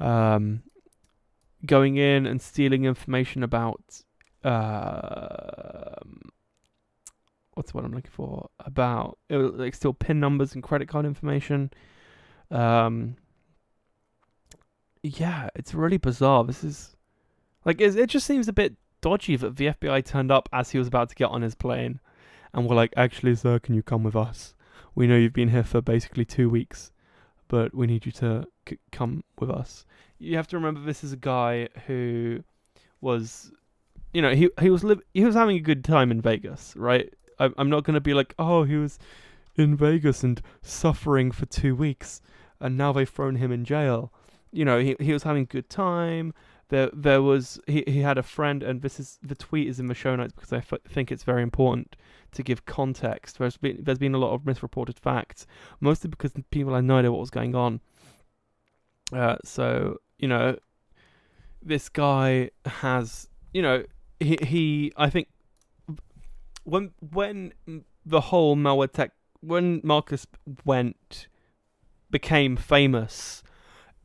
um, 0.00 0.62
going 1.64 1.96
in 1.96 2.26
and 2.26 2.42
stealing 2.42 2.84
information 2.84 3.42
about 3.42 4.02
uh, 4.44 5.96
what's 7.54 7.72
what 7.72 7.84
I'm 7.84 7.92
looking 7.92 8.12
for 8.12 8.50
about 8.60 9.18
it 9.28 9.36
was 9.36 9.52
like 9.52 9.74
steal 9.74 9.94
pin 9.94 10.20
numbers 10.20 10.54
and 10.54 10.62
credit 10.62 10.88
card 10.88 11.06
information. 11.06 11.70
Um, 12.50 13.16
yeah, 15.02 15.48
it's 15.54 15.74
really 15.74 15.98
bizarre. 15.98 16.44
This 16.44 16.64
is 16.64 16.96
like 17.64 17.80
it, 17.80 17.96
it 17.96 18.08
just 18.10 18.26
seems 18.26 18.48
a 18.48 18.52
bit 18.52 18.74
dodgy 19.00 19.36
that 19.36 19.56
the 19.56 19.66
FBI 19.66 20.04
turned 20.04 20.30
up 20.32 20.48
as 20.52 20.70
he 20.70 20.78
was 20.78 20.88
about 20.88 21.08
to 21.10 21.14
get 21.14 21.30
on 21.30 21.42
his 21.42 21.54
plane, 21.54 22.00
and 22.52 22.68
were 22.68 22.74
like, 22.74 22.92
"Actually, 22.96 23.34
sir, 23.36 23.58
can 23.58 23.74
you 23.74 23.82
come 23.82 24.02
with 24.02 24.16
us? 24.16 24.54
We 24.94 25.06
know 25.06 25.16
you've 25.16 25.32
been 25.32 25.50
here 25.50 25.64
for 25.64 25.80
basically 25.80 26.24
two 26.24 26.48
weeks, 26.48 26.92
but 27.48 27.74
we 27.74 27.86
need 27.86 28.06
you 28.06 28.12
to 28.12 28.46
c- 28.68 28.78
come 28.92 29.24
with 29.38 29.50
us." 29.50 29.84
You 30.18 30.36
have 30.36 30.48
to 30.48 30.56
remember 30.56 30.80
this 30.80 31.04
is 31.04 31.12
a 31.12 31.16
guy 31.18 31.68
who 31.86 32.42
was, 33.00 33.52
you 34.14 34.22
know, 34.22 34.34
he 34.34 34.48
he 34.60 34.70
was 34.70 34.82
li- 34.82 35.02
he 35.14 35.24
was 35.24 35.34
having 35.34 35.56
a 35.56 35.60
good 35.60 35.84
time 35.84 36.10
in 36.10 36.20
Vegas, 36.20 36.74
right? 36.76 37.12
I, 37.38 37.50
I'm 37.58 37.68
not 37.68 37.84
gonna 37.84 38.00
be 38.00 38.14
like, 38.14 38.34
"Oh, 38.38 38.64
he 38.64 38.76
was 38.76 38.98
in 39.56 39.76
Vegas 39.76 40.22
and 40.22 40.40
suffering 40.62 41.30
for 41.30 41.46
two 41.46 41.74
weeks, 41.74 42.20
and 42.60 42.76
now 42.76 42.92
they've 42.92 43.08
thrown 43.08 43.36
him 43.36 43.52
in 43.52 43.64
jail." 43.64 44.12
You 44.52 44.64
know, 44.64 44.78
he 44.80 44.96
he 45.00 45.12
was 45.12 45.22
having 45.24 45.42
a 45.42 45.46
good 45.46 45.68
time. 45.68 46.32
There 46.68 46.90
there 46.92 47.22
was 47.22 47.60
he, 47.66 47.84
he 47.86 48.00
had 48.00 48.18
a 48.18 48.22
friend 48.22 48.62
and 48.62 48.82
this 48.82 48.98
is 48.98 49.18
the 49.22 49.36
tweet 49.36 49.68
is 49.68 49.78
in 49.78 49.86
the 49.86 49.94
show 49.94 50.16
notes 50.16 50.32
because 50.32 50.52
I 50.52 50.58
f- 50.58 50.80
think 50.88 51.12
it's 51.12 51.22
very 51.22 51.42
important 51.42 51.94
to 52.32 52.42
give 52.42 52.66
context. 52.66 53.38
There's 53.38 53.56
been 53.56 53.78
there's 53.80 53.98
been 53.98 54.14
a 54.14 54.18
lot 54.18 54.32
of 54.32 54.44
misreported 54.44 54.98
facts 54.98 55.46
mostly 55.80 56.10
because 56.10 56.32
people 56.50 56.74
had 56.74 56.84
no 56.84 56.96
idea 56.96 57.12
what 57.12 57.20
was 57.20 57.30
going 57.30 57.54
on. 57.54 57.80
Uh, 59.12 59.36
so 59.44 59.98
you 60.18 60.26
know 60.26 60.56
this 61.62 61.88
guy 61.88 62.50
has 62.64 63.28
you 63.52 63.62
know 63.62 63.84
he 64.18 64.36
he 64.42 64.92
I 64.96 65.08
think 65.08 65.28
when 66.64 66.90
when 67.12 67.52
the 68.04 68.20
whole 68.20 68.56
malware 68.56 68.90
tech 68.90 69.12
when 69.46 69.80
Marcus 69.84 70.26
went 70.64 71.28
became 72.10 72.56
famous 72.56 73.42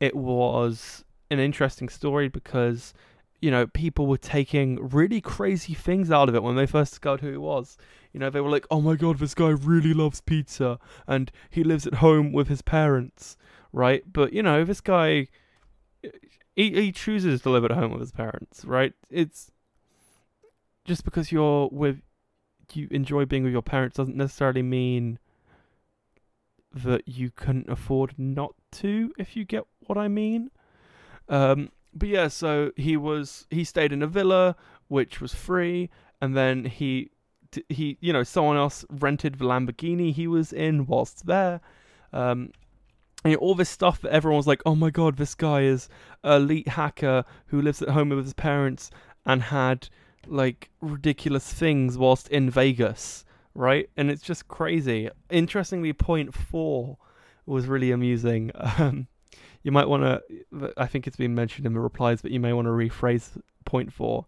it 0.00 0.16
was 0.16 1.04
an 1.30 1.38
interesting 1.38 1.88
story 1.88 2.28
because 2.28 2.92
you 3.40 3.50
know 3.50 3.66
people 3.68 4.06
were 4.06 4.18
taking 4.18 4.88
really 4.88 5.20
crazy 5.20 5.74
things 5.74 6.10
out 6.10 6.28
of 6.28 6.34
it 6.34 6.42
when 6.42 6.56
they 6.56 6.66
first 6.66 6.92
discovered 6.92 7.20
who 7.20 7.30
he 7.30 7.36
was. 7.36 7.78
You 8.12 8.20
know, 8.20 8.28
they 8.28 8.40
were 8.40 8.50
like, 8.50 8.66
"Oh 8.70 8.80
my 8.80 8.96
god, 8.96 9.18
this 9.18 9.34
guy 9.34 9.48
really 9.48 9.94
loves 9.94 10.20
pizza 10.20 10.78
and 11.06 11.30
he 11.50 11.62
lives 11.64 11.86
at 11.86 11.94
home 11.94 12.32
with 12.32 12.48
his 12.48 12.62
parents." 12.62 13.36
Right? 13.72 14.02
But 14.12 14.32
you 14.32 14.42
know, 14.42 14.64
this 14.64 14.80
guy 14.80 15.28
he 16.56 16.70
he 16.72 16.92
chooses 16.92 17.42
to 17.42 17.50
live 17.50 17.64
at 17.64 17.70
home 17.70 17.92
with 17.92 18.00
his 18.00 18.12
parents, 18.12 18.64
right? 18.64 18.92
It's 19.08 19.52
just 20.84 21.04
because 21.04 21.30
you're 21.32 21.68
with 21.70 22.00
you 22.74 22.88
enjoy 22.90 23.24
being 23.24 23.44
with 23.44 23.52
your 23.52 23.62
parents 23.62 23.96
doesn't 23.96 24.16
necessarily 24.16 24.62
mean 24.62 25.18
that 26.74 27.06
you 27.06 27.30
couldn't 27.30 27.68
afford 27.68 28.14
not 28.18 28.54
to 28.72 29.12
if 29.18 29.36
you 29.36 29.44
get 29.44 29.64
what 29.86 29.98
I 29.98 30.08
mean. 30.08 30.50
Um, 31.28 31.70
but 31.94 32.08
yeah, 32.08 32.28
so 32.28 32.72
he 32.76 32.96
was 32.96 33.46
he 33.50 33.64
stayed 33.64 33.92
in 33.92 34.02
a 34.02 34.06
villa 34.06 34.56
which 34.88 35.20
was 35.20 35.34
free, 35.34 35.90
and 36.20 36.36
then 36.36 36.64
he 36.64 37.10
he 37.68 37.98
you 38.00 38.12
know 38.12 38.22
someone 38.22 38.56
else 38.56 38.84
rented 38.90 39.38
the 39.38 39.44
Lamborghini 39.44 40.12
he 40.12 40.26
was 40.26 40.52
in 40.52 40.86
whilst 40.86 41.26
there. 41.26 41.60
Um, 42.12 42.52
and 43.24 43.36
all 43.36 43.54
this 43.54 43.70
stuff 43.70 44.00
that 44.00 44.12
everyone 44.12 44.36
was 44.36 44.46
like, 44.46 44.62
oh 44.66 44.74
my 44.74 44.90
god, 44.90 45.16
this 45.16 45.34
guy 45.34 45.62
is 45.62 45.88
elite 46.24 46.68
hacker 46.68 47.24
who 47.46 47.62
lives 47.62 47.80
at 47.80 47.90
home 47.90 48.08
with 48.08 48.24
his 48.24 48.34
parents 48.34 48.90
and 49.24 49.42
had 49.42 49.88
like 50.26 50.70
ridiculous 50.80 51.52
things 51.52 51.96
whilst 51.96 52.28
in 52.28 52.50
Vegas, 52.50 53.24
right? 53.54 53.88
And 53.96 54.10
it's 54.10 54.22
just 54.22 54.48
crazy. 54.48 55.08
Interestingly, 55.30 55.92
point 55.92 56.34
four 56.34 56.98
was 57.46 57.66
really 57.66 57.90
amusing. 57.90 58.50
Um, 58.78 59.08
you 59.62 59.70
might 59.70 59.88
want 59.88 60.02
to. 60.02 60.72
I 60.76 60.86
think 60.86 61.06
it's 61.06 61.16
been 61.16 61.34
mentioned 61.36 61.66
in 61.66 61.72
the 61.72 61.80
replies, 61.80 62.20
but 62.20 62.32
you 62.32 62.40
may 62.40 62.52
want 62.52 62.66
to 62.66 62.72
rephrase 62.72 63.40
point 63.64 63.92
four. 63.92 64.26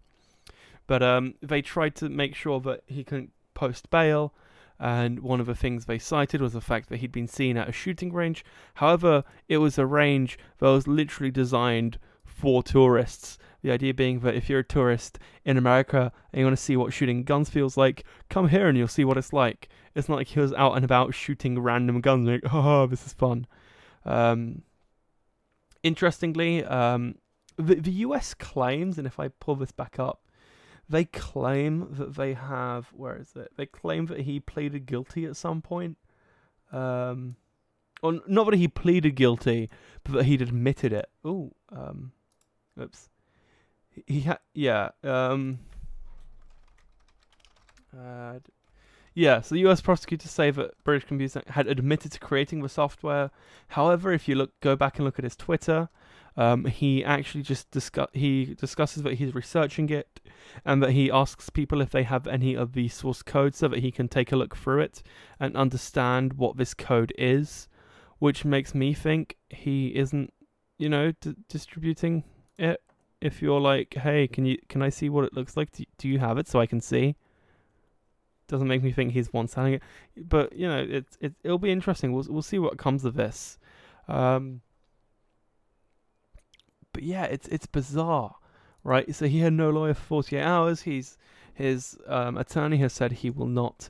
But 0.86 1.02
um, 1.02 1.34
they 1.42 1.60
tried 1.60 1.96
to 1.96 2.08
make 2.08 2.34
sure 2.34 2.60
that 2.60 2.82
he 2.86 3.02
couldn't 3.02 3.32
post 3.52 3.90
bail, 3.90 4.32
and 4.78 5.20
one 5.20 5.40
of 5.40 5.46
the 5.46 5.54
things 5.54 5.86
they 5.86 5.98
cited 5.98 6.40
was 6.40 6.52
the 6.52 6.60
fact 6.60 6.88
that 6.88 6.98
he'd 6.98 7.12
been 7.12 7.26
seen 7.26 7.56
at 7.56 7.68
a 7.68 7.72
shooting 7.72 8.12
range. 8.12 8.44
However, 8.74 9.24
it 9.48 9.58
was 9.58 9.78
a 9.78 9.86
range 9.86 10.38
that 10.58 10.68
was 10.68 10.86
literally 10.86 11.30
designed 11.30 11.98
for 12.24 12.62
tourists. 12.62 13.38
The 13.64 13.72
idea 13.72 13.94
being 13.94 14.20
that 14.20 14.34
if 14.34 14.50
you're 14.50 14.58
a 14.58 14.64
tourist 14.64 15.18
in 15.42 15.56
America 15.56 16.12
and 16.30 16.38
you 16.38 16.44
want 16.44 16.54
to 16.54 16.62
see 16.62 16.76
what 16.76 16.92
shooting 16.92 17.24
guns 17.24 17.48
feels 17.48 17.78
like, 17.78 18.04
come 18.28 18.48
here 18.48 18.68
and 18.68 18.76
you'll 18.76 18.88
see 18.88 19.06
what 19.06 19.16
it's 19.16 19.32
like. 19.32 19.70
It's 19.94 20.06
not 20.06 20.16
like 20.16 20.28
he 20.28 20.40
was 20.40 20.52
out 20.52 20.74
and 20.74 20.84
about 20.84 21.14
shooting 21.14 21.58
random 21.58 22.02
guns, 22.02 22.28
like, 22.28 22.42
oh, 22.52 22.84
this 22.84 23.06
is 23.06 23.14
fun. 23.14 23.46
Um, 24.04 24.64
interestingly, 25.82 26.62
um, 26.62 27.14
the, 27.56 27.76
the 27.76 27.90
US 27.92 28.34
claims, 28.34 28.98
and 28.98 29.06
if 29.06 29.18
I 29.18 29.28
pull 29.28 29.56
this 29.56 29.72
back 29.72 29.98
up, 29.98 30.20
they 30.86 31.06
claim 31.06 31.86
that 31.92 32.16
they 32.16 32.34
have. 32.34 32.88
Where 32.92 33.16
is 33.16 33.34
it? 33.34 33.52
They 33.56 33.64
claim 33.64 34.04
that 34.06 34.20
he 34.20 34.40
pleaded 34.40 34.84
guilty 34.84 35.24
at 35.24 35.36
some 35.36 35.62
point. 35.62 35.96
Um, 36.70 37.36
or 38.02 38.20
not 38.26 38.44
that 38.50 38.58
he 38.58 38.68
pleaded 38.68 39.14
guilty, 39.14 39.70
but 40.02 40.12
that 40.12 40.24
he'd 40.24 40.42
admitted 40.42 40.92
it. 40.92 41.08
Oh, 41.24 41.52
um, 41.70 42.12
oops. 42.78 43.08
He 44.06 44.20
had, 44.22 44.38
yeah. 44.54 44.90
Um, 45.02 45.60
uh, 47.96 48.38
yeah, 49.14 49.40
so 49.40 49.54
the 49.54 49.66
US 49.68 49.80
prosecutors 49.80 50.30
say 50.30 50.50
that 50.50 50.82
British 50.82 51.06
Computer 51.06 51.42
had 51.48 51.68
admitted 51.68 52.12
to 52.12 52.20
creating 52.20 52.62
the 52.62 52.68
software. 52.68 53.30
However, 53.68 54.12
if 54.12 54.28
you 54.28 54.34
look, 54.34 54.58
go 54.60 54.74
back 54.74 54.96
and 54.96 55.04
look 55.04 55.18
at 55.18 55.24
his 55.24 55.36
Twitter, 55.36 55.88
um, 56.36 56.64
he 56.64 57.04
actually 57.04 57.42
just 57.42 57.70
discuss 57.70 58.08
he 58.12 58.56
discusses 58.58 59.04
that 59.04 59.14
he's 59.14 59.34
researching 59.34 59.88
it, 59.90 60.20
and 60.64 60.82
that 60.82 60.90
he 60.90 61.10
asks 61.10 61.48
people 61.48 61.80
if 61.80 61.90
they 61.90 62.02
have 62.02 62.26
any 62.26 62.54
of 62.56 62.72
the 62.72 62.88
source 62.88 63.22
code 63.22 63.54
so 63.54 63.68
that 63.68 63.80
he 63.80 63.92
can 63.92 64.08
take 64.08 64.32
a 64.32 64.36
look 64.36 64.56
through 64.56 64.80
it 64.80 65.02
and 65.38 65.56
understand 65.56 66.32
what 66.32 66.56
this 66.56 66.74
code 66.74 67.12
is, 67.16 67.68
which 68.18 68.44
makes 68.44 68.74
me 68.74 68.94
think 68.94 69.36
he 69.48 69.94
isn't, 69.94 70.32
you 70.76 70.88
know, 70.88 71.12
d- 71.20 71.36
distributing 71.48 72.24
it. 72.58 72.82
If 73.24 73.40
you're 73.40 73.60
like, 73.60 73.94
hey, 73.94 74.28
can 74.28 74.44
you 74.44 74.58
can 74.68 74.82
I 74.82 74.90
see 74.90 75.08
what 75.08 75.24
it 75.24 75.32
looks 75.32 75.56
like? 75.56 75.72
Do, 75.72 75.84
do 75.98 76.08
you 76.08 76.18
have 76.18 76.38
it 76.38 76.46
so 76.46 76.60
I 76.60 76.66
can 76.66 76.80
see? 76.80 77.16
doesn't 78.46 78.68
make 78.68 78.82
me 78.82 78.92
think 78.92 79.12
he's 79.12 79.32
one 79.32 79.48
selling 79.48 79.74
it. 79.74 79.82
But 80.16 80.52
you 80.52 80.68
know, 80.68 80.86
it's 80.88 81.16
it, 81.20 81.34
it'll 81.42 81.58
be 81.58 81.70
interesting. 81.70 82.12
We'll 82.12 82.26
we'll 82.28 82.42
see 82.42 82.58
what 82.58 82.78
comes 82.78 83.04
of 83.04 83.14
this. 83.14 83.58
Um, 84.08 84.60
but 86.92 87.02
yeah, 87.02 87.24
it's 87.24 87.48
it's 87.48 87.66
bizarre, 87.66 88.36
right? 88.82 89.14
So 89.14 89.26
he 89.26 89.40
had 89.40 89.52
no 89.52 89.70
lawyer 89.70 89.94
for 89.94 90.02
48 90.02 90.42
hours. 90.42 90.82
He's 90.82 91.16
his 91.54 91.96
um, 92.06 92.36
attorney 92.36 92.78
has 92.78 92.92
said 92.92 93.12
he 93.12 93.30
will 93.30 93.46
not 93.46 93.88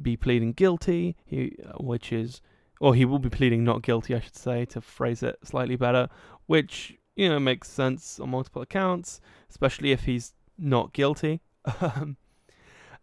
be 0.00 0.16
pleading 0.16 0.52
guilty. 0.52 1.16
He 1.24 1.56
uh, 1.64 1.82
which 1.82 2.12
is 2.12 2.40
or 2.80 2.94
he 2.94 3.04
will 3.04 3.18
be 3.18 3.30
pleading 3.30 3.64
not 3.64 3.82
guilty, 3.82 4.14
I 4.14 4.20
should 4.20 4.36
say, 4.36 4.66
to 4.66 4.80
phrase 4.80 5.22
it 5.22 5.38
slightly 5.42 5.76
better, 5.76 6.08
which 6.46 6.98
you 7.16 7.28
know 7.28 7.40
makes 7.40 7.68
sense 7.68 8.20
on 8.20 8.30
multiple 8.30 8.62
accounts, 8.62 9.20
especially 9.50 9.90
if 9.92 10.04
he's 10.04 10.32
not 10.58 10.92
guilty. 10.92 11.40
Um, 11.80 12.16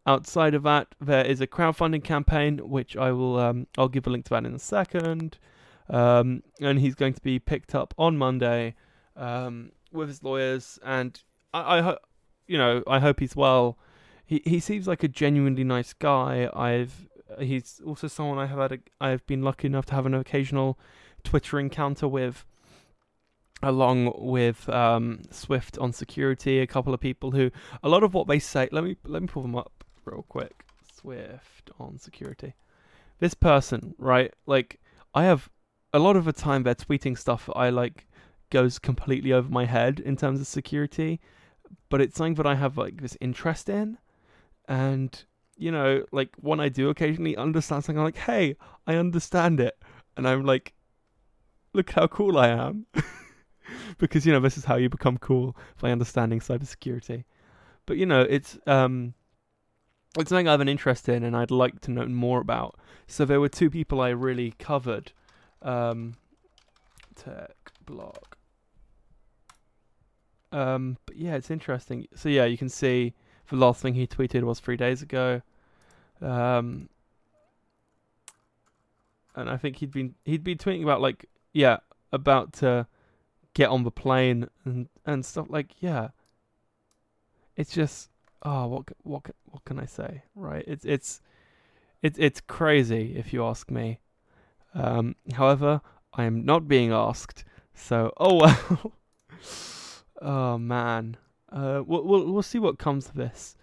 Outside 0.06 0.54
of 0.54 0.64
that, 0.64 0.96
there 1.00 1.24
is 1.24 1.40
a 1.40 1.48
crowdfunding 1.48 2.04
campaign, 2.04 2.58
which 2.58 2.98
I 2.98 3.14
will 3.14 3.40
um, 3.40 3.68
I'll 3.78 3.88
give 3.88 4.06
a 4.06 4.10
link 4.10 4.26
to 4.26 4.32
that 4.32 4.46
in 4.46 4.54
a 4.54 4.60
second. 4.60 5.38
Um, 5.90 6.44
and 6.60 6.80
he's 6.80 6.96
going 6.96 7.14
to 7.14 7.22
be 7.22 7.40
picked 7.40 7.74
up 7.74 7.94
on 7.98 8.18
Monday 8.18 8.76
um, 9.16 9.72
with 9.94 10.10
his 10.10 10.22
lawyers, 10.22 10.78
and 10.84 11.22
I, 11.54 11.80
I 11.80 11.98
you 12.48 12.58
know 12.58 12.84
I 12.86 13.00
hope 13.00 13.22
he's 13.22 13.36
well. 13.36 13.78
He 14.26 14.42
he 14.46 14.60
seems 14.60 14.90
like 14.90 15.04
a 15.04 15.08
genuinely 15.08 15.64
nice 15.64 15.94
guy. 15.94 16.50
I've 16.54 17.08
he's 17.40 17.82
also 17.86 18.08
someone 18.08 18.40
I 18.40 18.48
have 18.48 18.60
had 18.60 18.72
a, 18.74 18.80
I 19.00 19.10
have 19.10 19.26
been 19.26 19.42
lucky 19.42 19.68
enough 19.68 19.86
to 19.88 19.96
have 19.96 20.06
an 20.06 20.14
occasional 20.14 20.78
Twitter 21.24 21.58
encounter 21.62 22.10
with 22.10 22.46
along 23.64 24.14
with 24.18 24.68
um, 24.70 25.22
Swift 25.32 25.78
on 25.78 25.94
security, 25.94 26.60
a 26.60 26.68
couple 26.68 26.94
of 26.94 27.00
people 27.00 27.32
who 27.32 27.50
a 27.82 27.90
lot 27.90 28.04
of 28.04 28.14
what 28.14 28.28
they 28.28 28.40
say. 28.40 28.70
Let 28.72 28.84
me 28.84 28.98
let 29.06 29.22
me 29.22 29.28
pull 29.28 29.42
them 29.42 29.56
up 29.56 29.84
real 30.06 30.26
quick. 30.28 30.66
Swift 30.94 31.72
on 31.80 31.98
security. 31.98 32.54
This 33.20 33.34
person, 33.34 33.96
right? 33.98 34.34
Like, 34.46 34.80
I 35.14 35.24
have 35.24 35.50
a 35.94 36.00
lot 36.00 36.16
of 36.16 36.26
the 36.26 36.34
time 36.34 36.64
they're 36.64 36.76
tweeting 36.76 37.18
stuff 37.18 37.50
I 37.56 37.70
like 37.70 38.08
goes 38.50 38.80
completely 38.80 39.34
over 39.34 39.50
my 39.50 39.66
head 39.66 40.00
in 40.00 40.16
terms 40.16 40.40
of 40.40 40.48
security, 40.48 41.20
but 41.90 42.02
it's 42.02 42.18
something 42.18 42.36
that 42.36 42.46
I 42.48 42.56
have 42.56 42.78
like 42.78 43.02
this 43.02 43.18
interest 43.22 43.70
in, 43.70 43.98
and 44.68 45.24
you 45.58 45.72
know, 45.72 46.04
like 46.12 46.30
when 46.40 46.60
I 46.60 46.70
do 46.70 46.90
occasionally 46.90 47.38
understand 47.38 47.84
something, 47.84 47.98
I'm 47.98 48.06
like, 48.06 48.18
hey, 48.18 48.56
I 48.88 48.96
understand 48.96 49.60
it. 49.60 49.78
and 50.18 50.28
I'm 50.28 50.44
like, 50.44 50.74
look 51.74 51.92
how 51.92 52.08
cool 52.08 52.38
I 52.38 52.50
am. 52.50 52.86
because 53.98 54.26
you 54.26 54.34
know 54.34 54.40
this 54.40 54.58
is 54.58 54.66
how 54.66 54.76
you 54.76 54.90
become 54.90 55.18
cool 55.18 55.56
by 55.80 55.92
understanding 55.92 56.40
cybersecurity. 56.40 57.24
But 57.86 57.98
you 57.98 58.06
know, 58.06 58.22
it's 58.22 58.58
um, 58.68 59.14
it's 60.18 60.30
something 60.30 60.48
I 60.48 60.52
have 60.52 60.62
an 60.62 60.70
interest 60.70 61.10
in, 61.10 61.24
and 61.24 61.36
I'd 61.36 61.52
like 61.52 61.82
to 61.82 61.92
know 61.92 62.06
more 62.08 62.40
about. 62.40 62.80
So 63.08 63.26
there 63.26 63.40
were 63.40 63.50
two 63.50 63.70
people 63.70 64.02
I 64.02 64.10
really 64.10 64.54
covered. 64.60 65.12
Um, 65.62 66.16
tech 67.16 67.72
blog. 67.86 68.18
Um, 70.52 70.98
but 71.06 71.18
yeah, 71.18 71.36
it's 71.36 71.50
interesting. 71.50 72.08
So 72.16 72.30
yeah, 72.30 72.46
you 72.46 72.58
can 72.58 72.70
see 72.70 73.14
the 73.50 73.56
last 73.56 73.82
thing 73.82 73.96
he 73.96 74.08
tweeted 74.08 74.44
was 74.44 74.60
three 74.60 74.78
days 74.78 75.02
ago. 75.02 75.42
Um, 76.22 76.90
and 79.36 79.50
I 79.50 79.58
think 79.58 79.78
he'd 79.78 79.92
been 79.92 80.16
he'd 80.26 80.44
been 80.44 80.58
tweeting 80.58 80.84
about 80.84 81.02
like 81.02 81.26
yeah 81.54 81.78
about 82.12 82.54
to 82.54 82.88
get 83.54 83.70
on 83.70 83.84
the 83.84 83.92
plane 83.92 84.48
and 84.66 84.88
and 85.06 85.26
stuff 85.26 85.48
like 85.50 85.72
yeah. 85.80 86.10
It's 87.56 87.74
just 87.74 88.10
oh 88.44 88.68
what 88.68 88.84
what 89.04 89.24
what 89.46 89.66
can 89.66 89.80
I 89.80 89.86
say 89.86 90.24
right? 90.36 90.64
It's 90.68 90.86
it's 90.86 91.22
it's 92.02 92.20
it's 92.20 92.42
crazy 92.42 93.16
if 93.16 93.34
you 93.34 93.44
ask 93.46 93.72
me. 93.72 94.00
Um, 94.76 95.16
however, 95.34 95.82
I 96.14 96.26
am 96.26 96.46
not 96.46 96.68
being 96.68 96.92
asked, 96.92 97.44
so 97.74 98.12
oh 98.18 98.36
well. 98.40 98.94
oh 100.22 100.58
man, 100.58 101.18
uh, 101.52 101.82
we'll, 101.86 102.04
we'll 102.04 102.32
we'll 102.32 102.44
see 102.44 102.60
what 102.60 102.78
comes 102.78 103.08
of 103.08 103.16
this. 103.16 103.56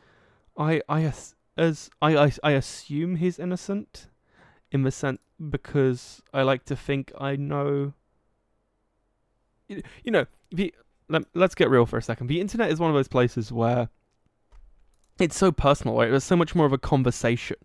I 0.57 0.81
I 0.89 1.13
as 1.57 1.91
I 2.01 2.17
I, 2.17 2.33
I 2.43 2.51
assume 2.53 3.17
he's 3.17 3.39
innocent, 3.39 4.09
in 4.71 4.83
the 4.83 4.91
sense 4.91 5.21
because 5.51 6.23
I 6.33 6.43
like 6.43 6.65
to 6.67 6.77
think 6.77 7.13
I 7.19 7.37
know. 7.37 7.95
You 9.71 10.11
know, 10.11 10.27
the 10.51 10.75
let, 11.09 11.25
let's 11.35 11.55
get 11.55 11.71
real 11.71 11.87
for 11.87 11.97
a 11.97 12.03
second. 12.03 12.27
The 12.27 12.41
internet 12.41 12.71
is 12.71 12.81
one 12.81 12.91
of 12.91 12.97
those 12.97 13.09
places 13.09 13.53
where 13.53 13.89
it's 15.19 15.37
so 15.37 15.53
personal, 15.53 15.97
right? 15.97 16.11
There's 16.11 16.25
so 16.25 16.37
much 16.37 16.55
more 16.55 16.67
of 16.67 16.73
a 16.73 16.79
conversation. 16.79 17.57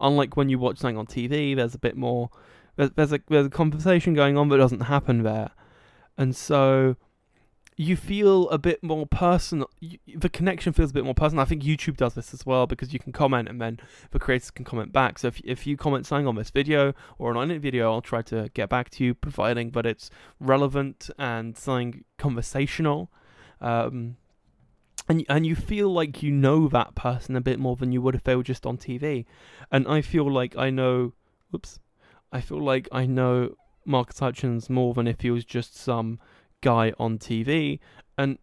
Unlike 0.00 0.36
when 0.36 0.48
you 0.48 0.58
watch 0.58 0.78
something 0.78 0.96
on 0.96 1.06
TV, 1.06 1.56
there's 1.56 1.74
a 1.74 1.78
bit 1.78 1.96
more. 1.96 2.30
There's, 2.76 2.90
there's 2.92 3.12
a 3.12 3.20
there's 3.28 3.46
a 3.46 3.50
conversation 3.50 4.14
going 4.14 4.36
on 4.36 4.48
that 4.48 4.58
doesn't 4.58 4.80
happen 4.80 5.22
there, 5.22 5.50
and 6.16 6.36
so 6.36 6.96
you 7.80 7.94
feel 7.96 8.48
a 8.50 8.58
bit 8.58 8.82
more 8.82 9.06
personal. 9.06 9.70
The 10.12 10.28
connection 10.28 10.72
feels 10.72 10.90
a 10.90 10.94
bit 10.94 11.04
more 11.04 11.14
personal. 11.14 11.42
I 11.42 11.44
think 11.44 11.62
YouTube 11.62 11.96
does 11.96 12.14
this 12.14 12.34
as 12.34 12.44
well 12.44 12.66
because 12.66 12.92
you 12.92 12.98
can 12.98 13.12
comment 13.12 13.48
and 13.48 13.60
then 13.60 13.78
the 14.10 14.18
creators 14.18 14.50
can 14.50 14.64
comment 14.64 14.92
back. 14.92 15.20
So 15.20 15.28
if, 15.28 15.40
if 15.44 15.64
you 15.64 15.76
comment 15.76 16.04
something 16.04 16.26
on 16.26 16.34
this 16.34 16.50
video 16.50 16.92
or 17.18 17.36
on 17.36 17.50
any 17.50 17.58
video, 17.58 17.92
I'll 17.92 18.02
try 18.02 18.20
to 18.22 18.50
get 18.52 18.68
back 18.68 18.90
to 18.90 19.04
you, 19.04 19.14
providing 19.14 19.70
that 19.70 19.86
it's 19.86 20.10
relevant 20.40 21.08
and 21.20 21.56
something 21.56 22.04
conversational. 22.18 23.12
Um, 23.60 24.16
and 25.08 25.24
and 25.28 25.46
you 25.46 25.54
feel 25.54 25.88
like 25.88 26.20
you 26.20 26.32
know 26.32 26.66
that 26.66 26.96
person 26.96 27.36
a 27.36 27.40
bit 27.40 27.60
more 27.60 27.76
than 27.76 27.92
you 27.92 28.02
would 28.02 28.16
if 28.16 28.24
they 28.24 28.34
were 28.34 28.42
just 28.42 28.66
on 28.66 28.76
TV. 28.76 29.24
And 29.70 29.86
I 29.86 30.02
feel 30.02 30.28
like 30.28 30.56
I 30.56 30.70
know, 30.70 31.12
whoops, 31.52 31.78
I 32.32 32.40
feel 32.40 32.60
like 32.60 32.88
I 32.90 33.06
know 33.06 33.54
Marcus 33.84 34.18
Hutchins 34.18 34.68
more 34.68 34.94
than 34.94 35.06
if 35.06 35.20
he 35.20 35.30
was 35.30 35.44
just 35.44 35.76
some 35.76 36.18
guy 36.60 36.92
on 36.98 37.18
TV, 37.18 37.78
and 38.16 38.38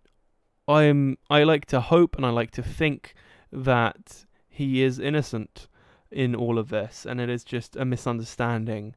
I'm 0.67 1.17
I 1.29 1.43
like 1.43 1.65
to 1.67 1.81
hope 1.81 2.15
and 2.15 2.25
I 2.25 2.29
like 2.29 2.51
to 2.51 2.63
think 2.63 3.13
that 3.51 4.25
he 4.47 4.81
is 4.81 4.99
innocent 4.99 5.67
in 6.11 6.35
all 6.35 6.57
of 6.57 6.69
this, 6.69 7.05
and 7.05 7.19
it 7.19 7.29
is 7.29 7.43
just 7.43 7.75
a 7.75 7.85
misunderstanding. 7.85 8.95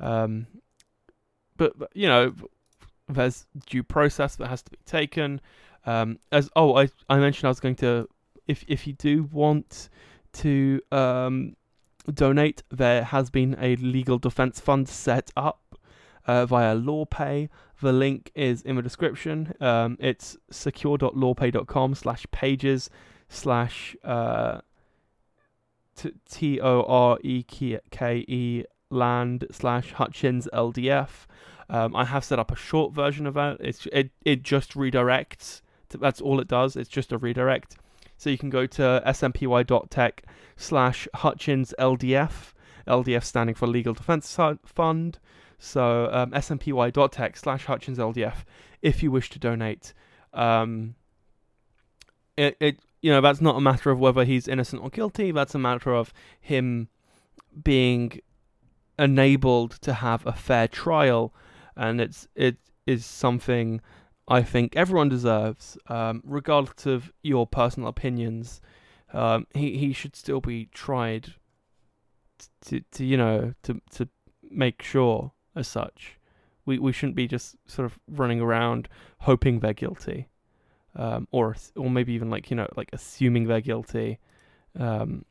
Um, 0.00 0.46
but, 1.56 1.72
you 1.94 2.06
know, 2.06 2.34
there's 3.08 3.46
due 3.66 3.82
process 3.82 4.36
that 4.36 4.48
has 4.48 4.62
to 4.62 4.70
be 4.70 4.78
taken. 4.86 5.40
Um, 5.86 6.18
as 6.30 6.50
oh, 6.54 6.76
I 6.76 6.88
I 7.08 7.18
mentioned 7.18 7.46
I 7.46 7.48
was 7.48 7.60
going 7.60 7.76
to 7.76 8.08
if 8.46 8.64
if 8.68 8.86
you 8.86 8.92
do 8.92 9.24
want 9.24 9.88
to 10.34 10.80
um, 10.92 11.56
donate, 12.12 12.62
there 12.70 13.04
has 13.04 13.30
been 13.30 13.56
a 13.60 13.76
legal 13.76 14.18
defense 14.18 14.60
fund 14.60 14.88
set 14.88 15.30
up 15.36 15.67
uh, 16.28 16.46
via 16.46 16.76
LawPay. 16.76 17.48
The 17.80 17.92
link 17.92 18.30
is 18.34 18.62
in 18.62 18.76
the 18.76 18.82
description. 18.82 19.54
Um, 19.60 19.96
it's 19.98 20.36
secure.lawpay.com 20.50 21.94
slash 21.94 22.26
pages 22.30 22.90
slash 23.28 23.96
uh, 24.04 24.60
T 26.30 26.60
O 26.60 26.82
R 26.82 27.18
E 27.22 27.42
K 27.42 28.24
E 28.28 28.64
land 28.90 29.46
slash 29.50 29.92
Hutchins 29.92 30.48
LDF. 30.52 31.26
Um, 31.70 31.94
I 31.94 32.04
have 32.04 32.24
set 32.24 32.38
up 32.38 32.50
a 32.50 32.56
short 32.56 32.92
version 32.92 33.26
of 33.26 33.34
that. 33.34 33.58
It's 33.60 33.86
it 33.92 34.10
it 34.24 34.42
just 34.42 34.74
redirects. 34.74 35.62
To, 35.90 35.98
that's 35.98 36.20
all 36.20 36.40
it 36.40 36.48
does. 36.48 36.76
It's 36.76 36.88
just 36.88 37.12
a 37.12 37.18
redirect. 37.18 37.76
So 38.16 38.30
you 38.30 38.38
can 38.38 38.50
go 38.50 38.66
to 38.66 39.02
smpy.tech 39.06 40.24
slash 40.56 41.08
Hutchins 41.14 41.72
LDF. 41.78 42.52
LDF 42.86 43.22
standing 43.22 43.54
for 43.54 43.66
Legal 43.66 43.94
Defense 43.94 44.36
Fund. 44.64 45.18
So 45.58 46.08
um, 46.12 46.30
smpy.tech 46.30 47.36
slash 47.36 47.64
Hutchins 47.64 47.98
LDF 47.98 48.44
if 48.82 49.02
you 49.02 49.10
wish 49.10 49.30
to 49.30 49.38
donate. 49.38 49.92
Um, 50.32 50.94
it, 52.36 52.56
it 52.60 52.78
you 53.00 53.12
know 53.12 53.20
that's 53.20 53.40
not 53.40 53.56
a 53.56 53.60
matter 53.60 53.90
of 53.90 53.98
whether 53.98 54.24
he's 54.24 54.48
innocent 54.48 54.82
or 54.82 54.90
guilty. 54.90 55.32
That's 55.32 55.54
a 55.54 55.58
matter 55.58 55.94
of 55.94 56.12
him 56.40 56.88
being 57.62 58.20
enabled 58.98 59.72
to 59.82 59.94
have 59.94 60.26
a 60.26 60.32
fair 60.32 60.68
trial, 60.68 61.34
and 61.76 62.00
it's 62.00 62.28
it 62.34 62.56
is 62.86 63.04
something 63.04 63.80
I 64.28 64.42
think 64.42 64.76
everyone 64.76 65.08
deserves, 65.08 65.78
um, 65.88 66.22
regardless 66.24 66.86
of 66.86 67.12
your 67.22 67.46
personal 67.46 67.88
opinions. 67.88 68.60
Um, 69.12 69.46
he 69.54 69.78
he 69.78 69.92
should 69.92 70.14
still 70.14 70.40
be 70.40 70.66
tried 70.66 71.34
to 72.66 72.80
to 72.92 73.04
you 73.04 73.16
know 73.16 73.54
to 73.64 73.80
to 73.92 74.08
make 74.50 74.82
sure 74.82 75.32
as 75.58 75.68
such. 75.68 76.18
We 76.64 76.78
we 76.78 76.92
shouldn't 76.92 77.16
be 77.16 77.26
just 77.26 77.56
sort 77.66 77.86
of 77.86 77.98
running 78.08 78.40
around 78.40 78.88
hoping 79.20 79.60
they're 79.60 79.72
guilty, 79.72 80.28
um, 80.94 81.26
or 81.30 81.56
or 81.76 81.90
maybe 81.90 82.12
even 82.12 82.30
like 82.30 82.50
you 82.50 82.56
know 82.56 82.68
like 82.76 82.90
assuming 82.92 83.46
they're 83.46 83.60
guilty, 83.60 84.18
um, 84.78 85.24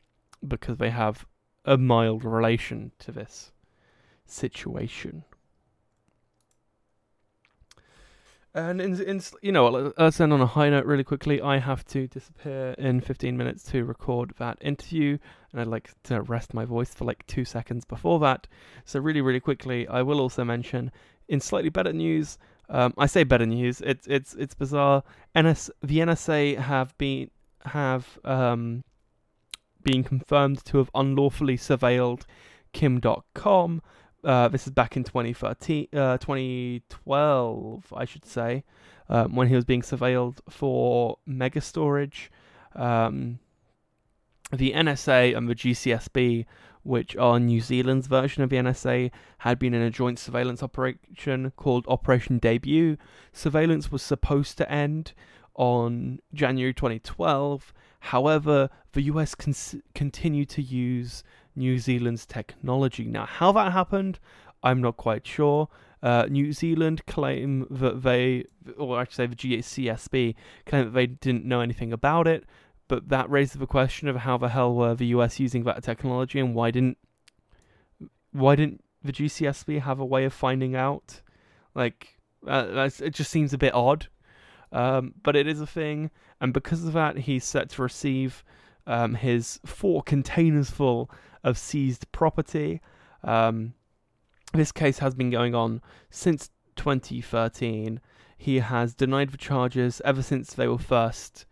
because 0.46 0.78
they 0.78 0.90
have 0.90 1.26
a 1.64 1.76
mild 1.76 2.24
relation 2.24 2.92
to 2.98 3.12
this 3.12 3.52
situation. 4.26 5.24
And 8.58 8.80
in, 8.80 9.00
in 9.00 9.22
you 9.40 9.52
know, 9.52 9.92
let's 9.96 10.20
end 10.20 10.32
on 10.32 10.40
a 10.40 10.46
high 10.46 10.68
note 10.68 10.84
really 10.84 11.04
quickly. 11.04 11.40
I 11.40 11.58
have 11.58 11.84
to 11.86 12.08
disappear 12.08 12.74
in 12.76 13.00
15 13.00 13.36
minutes 13.36 13.62
to 13.70 13.84
record 13.84 14.34
that 14.38 14.58
interview, 14.60 15.16
and 15.52 15.60
I'd 15.60 15.68
like 15.68 15.90
to 16.04 16.22
rest 16.22 16.54
my 16.54 16.64
voice 16.64 16.92
for 16.92 17.04
like 17.04 17.24
two 17.28 17.44
seconds 17.44 17.84
before 17.84 18.18
that. 18.18 18.48
So 18.84 18.98
really, 18.98 19.20
really 19.20 19.38
quickly, 19.38 19.86
I 19.86 20.02
will 20.02 20.20
also 20.20 20.42
mention 20.42 20.90
in 21.28 21.38
slightly 21.40 21.70
better 21.70 21.92
news. 21.92 22.36
Um, 22.68 22.94
I 22.98 23.06
say 23.06 23.22
better 23.22 23.46
news. 23.46 23.80
It's 23.80 24.08
it's 24.08 24.34
it's 24.34 24.54
bizarre. 24.54 25.04
NS 25.38 25.70
the 25.80 25.98
NSA 25.98 26.58
have 26.58 26.98
been 26.98 27.30
have 27.64 28.18
um, 28.24 28.82
been 29.84 30.02
confirmed 30.02 30.64
to 30.64 30.78
have 30.78 30.90
unlawfully 30.96 31.58
surveilled 31.58 32.22
Kim 32.72 33.00
Dotcom. 33.00 33.82
Uh, 34.24 34.48
this 34.48 34.66
is 34.66 34.72
back 34.72 34.96
in 34.96 35.04
2013, 35.04 35.88
uh, 35.92 36.18
2012, 36.18 37.92
I 37.96 38.04
should 38.04 38.24
say, 38.24 38.64
um, 39.08 39.36
when 39.36 39.46
he 39.46 39.54
was 39.54 39.64
being 39.64 39.82
surveilled 39.82 40.40
for 40.50 41.18
mega 41.24 41.60
storage. 41.60 42.30
Um, 42.74 43.38
the 44.52 44.72
NSA 44.72 45.36
and 45.36 45.48
the 45.48 45.54
GCSB, 45.54 46.46
which 46.82 47.16
are 47.16 47.38
New 47.38 47.60
Zealand's 47.60 48.08
version 48.08 48.42
of 48.42 48.50
the 48.50 48.56
NSA, 48.56 49.12
had 49.38 49.58
been 49.58 49.72
in 49.72 49.82
a 49.82 49.90
joint 49.90 50.18
surveillance 50.18 50.64
operation 50.64 51.52
called 51.56 51.84
Operation 51.86 52.38
Debut. 52.38 52.96
Surveillance 53.32 53.92
was 53.92 54.02
supposed 54.02 54.58
to 54.58 54.70
end 54.70 55.12
on 55.54 56.18
January 56.34 56.74
2012. 56.74 57.72
However, 58.00 58.70
the 58.92 59.02
US 59.02 59.36
continued 59.94 60.48
to 60.50 60.62
use 60.62 61.22
New 61.58 61.78
Zealand's 61.78 62.24
technology. 62.24 63.04
Now, 63.04 63.26
how 63.26 63.52
that 63.52 63.72
happened, 63.72 64.18
I'm 64.62 64.80
not 64.80 64.96
quite 64.96 65.26
sure. 65.26 65.68
Uh, 66.02 66.26
New 66.30 66.52
Zealand 66.52 67.04
claim 67.06 67.66
that 67.70 68.02
they, 68.02 68.44
or 68.76 69.00
actually 69.00 69.26
the 69.26 69.36
GCSB 69.36 70.34
claim 70.66 70.84
that 70.84 70.90
they 70.92 71.06
didn't 71.06 71.44
know 71.44 71.60
anything 71.60 71.92
about 71.92 72.26
it, 72.26 72.44
but 72.86 73.08
that 73.08 73.28
raises 73.28 73.56
the 73.56 73.66
question 73.66 74.08
of 74.08 74.16
how 74.16 74.38
the 74.38 74.48
hell 74.48 74.74
were 74.74 74.94
the 74.94 75.06
US 75.06 75.40
using 75.40 75.64
that 75.64 75.82
technology 75.82 76.40
and 76.40 76.54
why 76.54 76.70
didn't 76.70 76.96
why 78.32 78.54
didn't 78.54 78.84
the 79.02 79.12
GCSB 79.12 79.82
have 79.82 80.00
a 80.00 80.04
way 80.04 80.24
of 80.24 80.32
finding 80.32 80.76
out? 80.76 81.22
Like, 81.74 82.18
uh, 82.46 82.88
it 83.00 83.10
just 83.10 83.30
seems 83.30 83.52
a 83.52 83.58
bit 83.58 83.74
odd. 83.74 84.08
Um, 84.70 85.14
but 85.22 85.34
it 85.34 85.46
is 85.46 85.60
a 85.60 85.66
thing, 85.66 86.10
and 86.40 86.52
because 86.52 86.84
of 86.84 86.92
that, 86.92 87.16
he's 87.16 87.44
set 87.44 87.70
to 87.70 87.82
receive 87.82 88.44
um, 88.86 89.14
his 89.14 89.60
four 89.64 90.02
containers 90.02 90.70
full 90.70 91.10
of 91.44 91.58
seized 91.58 92.10
property. 92.12 92.80
Um, 93.22 93.74
this 94.54 94.72
case 94.72 94.98
has 94.98 95.14
been 95.14 95.30
going 95.30 95.54
on 95.54 95.82
since 96.10 96.50
2013. 96.76 98.00
He 98.36 98.60
has 98.60 98.94
denied 98.94 99.30
the 99.30 99.36
charges 99.36 100.00
ever 100.04 100.22
since 100.22 100.54
they 100.54 100.68
were 100.68 100.78
first 100.78 101.44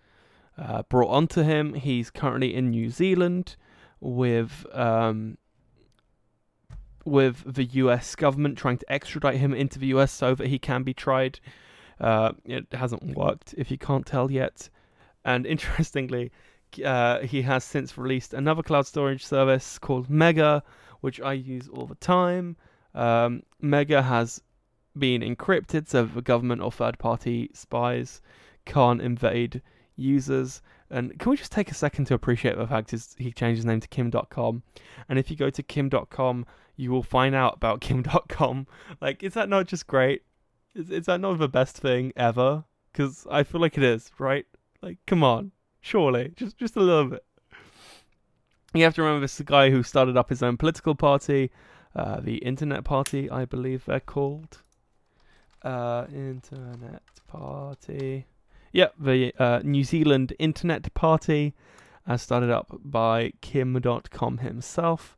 uh, 0.59 0.82
brought 0.84 1.11
onto 1.11 1.43
him. 1.43 1.74
He's 1.74 2.11
currently 2.11 2.55
in 2.55 2.70
New 2.70 2.91
Zealand 2.91 3.57
with 4.01 4.64
um, 4.72 5.39
with 7.05 7.55
the 7.55 7.64
U.S. 7.64 8.14
government 8.16 8.59
trying 8.59 8.78
to 8.78 8.93
extradite 8.93 9.37
him 9.37 9.55
into 9.55 9.78
the 9.78 9.87
U.S. 9.89 10.12
so 10.12 10.34
that 10.34 10.49
he 10.49 10.59
can 10.59 10.82
be 10.82 10.95
tried. 10.95 11.41
Uh, 12.01 12.32
it 12.45 12.66
hasn't 12.72 13.16
worked, 13.16 13.55
if 13.57 13.70
you 13.70 13.78
can't 13.78 14.05
tell 14.05 14.30
yet. 14.30 14.68
And 15.24 15.47
interestingly, 15.55 16.32
uh, 16.85 17.20
he 17.20 17.43
has 17.43 17.64
since 17.64 17.97
released 17.99 18.35
another 18.35 18.62
cloud 18.62 18.87
storage 18.87 19.24
service 19.24 19.79
called 19.79 20.09
Mega, 20.11 20.62
which 21.01 21.20
I 21.20 21.35
use 21.35 21.68
all 21.68 21.87
the 21.87 21.95
time. 21.97 22.57
Um, 22.95 23.43
Mega 23.61 24.03
has 24.03 24.41
been 24.99 25.20
encrypted 25.20 25.89
so 25.89 26.05
the 26.05 26.22
government 26.22 26.62
or 26.62 26.72
third 26.72 26.99
party 26.99 27.51
spies 27.53 28.22
can't 28.64 29.03
invade 29.03 29.62
users. 29.97 30.62
And 30.91 31.18
can 31.18 31.31
we 31.31 31.37
just 31.37 31.53
take 31.53 31.70
a 31.70 31.74
second 31.74 32.07
to 32.07 32.14
appreciate 32.14 32.57
the 32.57 32.66
fact 32.66 32.93
is 32.93 33.14
he 33.18 33.33
changed 33.33 33.59
his 33.59 33.64
name 33.64 33.81
to 33.81 33.89
Kim 33.89 34.11
Dotcom? 34.11 34.62
And 35.09 35.18
if 35.18 35.31
you 35.31 35.37
go 35.37 35.51
to 35.51 35.62
Kim.com, 35.62 36.47
you 36.77 36.91
will 36.91 37.03
find 37.03 37.35
out 37.35 37.57
about 37.57 37.81
Kim 37.83 38.03
Dotcom. 38.03 38.66
Like, 39.01 39.22
is 39.22 39.35
that 39.35 39.49
not 39.49 39.66
just 39.66 39.87
great? 39.87 40.22
Is, 40.74 40.91
is 40.91 41.07
that 41.07 41.20
not 41.20 41.39
the 41.39 41.49
best 41.49 41.77
thing 41.79 42.12
ever? 42.16 42.64
Because 42.93 43.27
I 43.31 43.43
feel 43.43 43.61
like 43.61 43.77
it 43.77 43.85
is, 43.85 44.11
right? 44.18 44.47
Like, 44.83 44.99
come 45.07 45.24
on, 45.24 45.53
surely, 45.87 46.32
just 46.37 46.59
just 46.59 46.76
a 46.76 46.80
little 46.80 47.07
bit. 47.07 47.24
You 48.74 48.84
have 48.84 48.95
to 48.97 49.03
remember 49.03 49.20
this 49.20 49.41
is 49.41 49.47
guy 49.47 49.70
who 49.70 49.82
started 49.82 50.16
up 50.16 50.28
his 50.28 50.43
own 50.43 50.57
political 50.57 50.95
party, 50.95 51.51
uh, 51.95 52.20
the 52.20 52.37
Internet 52.39 52.84
Party, 52.84 53.30
I 53.30 53.45
believe 53.45 53.84
they're 53.84 54.01
called. 54.01 54.62
Uh, 55.62 56.07
Internet 56.12 57.03
Party. 57.26 58.26
Yeah, 58.72 58.89
the 58.99 59.32
uh, 59.39 59.61
New 59.64 59.84
Zealand 59.84 60.34
Internet 60.39 60.93
Party, 60.93 61.55
as 62.07 62.20
started 62.20 62.51
up 62.51 62.78
by 62.84 63.32
Kim 63.41 63.80
Dotcom 63.80 64.41
himself. 64.41 65.16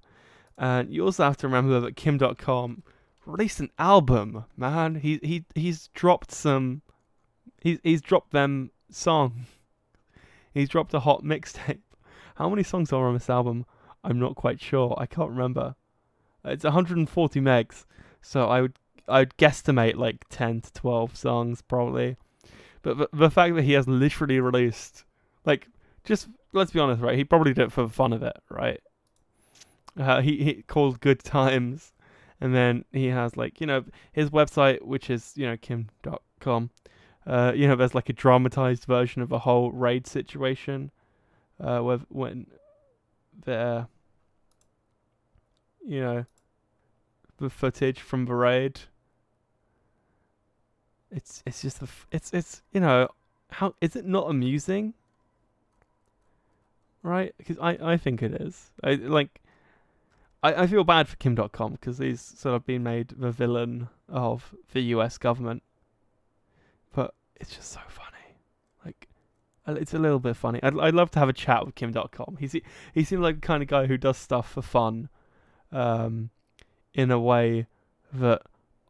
And 0.57 0.93
you 0.93 1.05
also 1.05 1.25
have 1.25 1.37
to 1.39 1.49
remember 1.49 1.81
that 1.81 1.97
Kim 1.97 2.19
Dotcom 2.19 2.83
released 3.27 3.61
an 3.61 3.71
album, 3.79 4.45
man. 4.57 4.97
He 4.97 5.19
he 5.23 5.45
he's 5.55 5.89
dropped 5.89 6.31
some 6.33 6.83
he's 7.61 7.79
he's 7.83 8.03
dropped 8.03 8.33
them 8.33 8.71
song. 8.91 9.47
He's 10.59 10.69
dropped 10.69 10.93
a 10.93 11.01
hot 11.01 11.23
mixtape. 11.23 11.79
How 12.35 12.49
many 12.49 12.65
songs 12.65 12.93
are 12.93 13.07
on 13.07 13.15
this 13.15 13.31
album? 13.31 13.65
I'm 14.03 14.19
not 14.19 14.35
quite 14.35 14.61
sure. 14.61 14.93
I 14.99 15.07
can't 15.07 15.31
remember. 15.31 15.77
It's 16.45 16.65
140 16.65 17.41
megs, 17.41 17.85
so 18.21 18.49
I 18.49 18.63
would 18.63 18.79
I'd 19.07 19.37
guesstimate 19.37 19.97
like 19.97 20.25
10 20.31 20.63
to 20.63 20.73
12 20.73 21.17
songs 21.17 21.63
probably. 21.63 22.17
But 22.83 22.99
the, 22.99 23.09
the 23.13 23.31
fact 23.31 23.55
that 23.55 23.63
he 23.63 23.73
has 23.73 23.87
literally 23.87 24.41
released 24.41 25.05
like 25.45 25.69
just 26.03 26.29
let's 26.53 26.73
be 26.73 26.81
honest, 26.81 27.03
right? 27.03 27.17
He 27.17 27.25
probably 27.25 27.55
did 27.55 27.67
it 27.67 27.73
for 27.73 27.83
the 27.83 27.93
fun 27.93 28.13
of 28.13 28.25
it, 28.25 28.37
right? 28.49 28.81
Uh, 29.97 30.21
he 30.23 30.43
he 30.43 30.63
called 30.63 31.01
Good 31.01 31.23
Times, 31.23 31.93
and 32.41 32.53
then 32.53 32.85
he 32.93 33.07
has 33.07 33.37
like 33.37 33.61
you 33.61 33.67
know 33.69 33.85
his 34.13 34.31
website, 34.31 34.83
which 34.83 35.09
is 35.09 35.35
you 35.37 35.47
know 35.47 35.57
kim.com. 35.57 36.71
Uh, 37.29 37.53
you 37.55 37.69
know, 37.69 37.77
there's 37.77 37.95
like 37.95 38.09
a 38.09 38.15
dramatized 38.15 38.87
version 38.87 39.21
of 39.21 39.29
the 39.29 39.41
whole 39.41 39.71
raid 39.71 40.07
situation, 40.07 40.91
uh, 41.61 41.79
where 41.81 41.99
when 42.09 42.47
there, 43.45 43.87
you 45.87 46.01
know, 46.01 46.25
the 47.37 47.51
footage 47.51 48.01
from 48.01 48.25
the 48.25 48.35
raid. 48.35 48.81
It's 51.11 51.43
it's 51.47 51.61
just 51.61 51.81
the 51.81 51.89
it's 52.11 52.33
it's 52.33 52.63
you 52.73 52.81
know 52.81 53.09
how 53.51 53.75
is 53.83 53.95
it 53.95 54.07
not 54.07 54.31
amusing? 54.31 54.95
Right? 57.03 57.35
Because 57.37 57.59
I 57.59 57.79
I 57.93 57.97
think 57.99 58.23
it 58.23 58.33
is. 58.41 58.71
I 58.83 58.95
like 58.95 59.43
I, 60.43 60.63
I 60.63 60.67
feel 60.67 60.85
bad 60.85 61.09
for 61.09 61.17
Kim 61.17 61.37
Dotcom 61.37 61.73
because 61.73 61.99
he's 61.99 62.21
sort 62.21 62.57
of 62.57 62.65
been 62.65 62.83
made 62.83 63.09
the 63.09 63.31
villain 63.31 63.89
of 64.09 64.55
the 64.73 64.81
US 64.81 65.19
government. 65.19 65.63
It's 67.39 67.55
just 67.55 67.73
so 67.73 67.81
funny. 67.89 68.37
Like, 68.85 69.09
it's 69.67 69.95
a 69.95 69.99
little 69.99 70.19
bit 70.19 70.37
funny. 70.37 70.61
I'd, 70.63 70.79
I'd 70.79 70.95
love 70.95 71.11
to 71.13 71.19
have 71.19 71.29
a 71.29 71.33
chat 71.33 71.65
with 71.65 71.75
Kim 71.75 71.93
Dotcom. 71.93 72.39
He's, 72.39 72.53
he 72.95 73.05
seems 73.05 73.21
like 73.21 73.41
the 73.41 73.47
kind 73.47 73.63
of 73.63 73.69
guy 73.69 73.87
who 73.87 73.97
does 73.97 74.17
stuff 74.17 74.51
for 74.53 74.63
fun 74.63 75.09
um, 75.73 76.31
in 76.95 77.11
a 77.11 77.21
way 77.21 77.67
that 78.13 78.43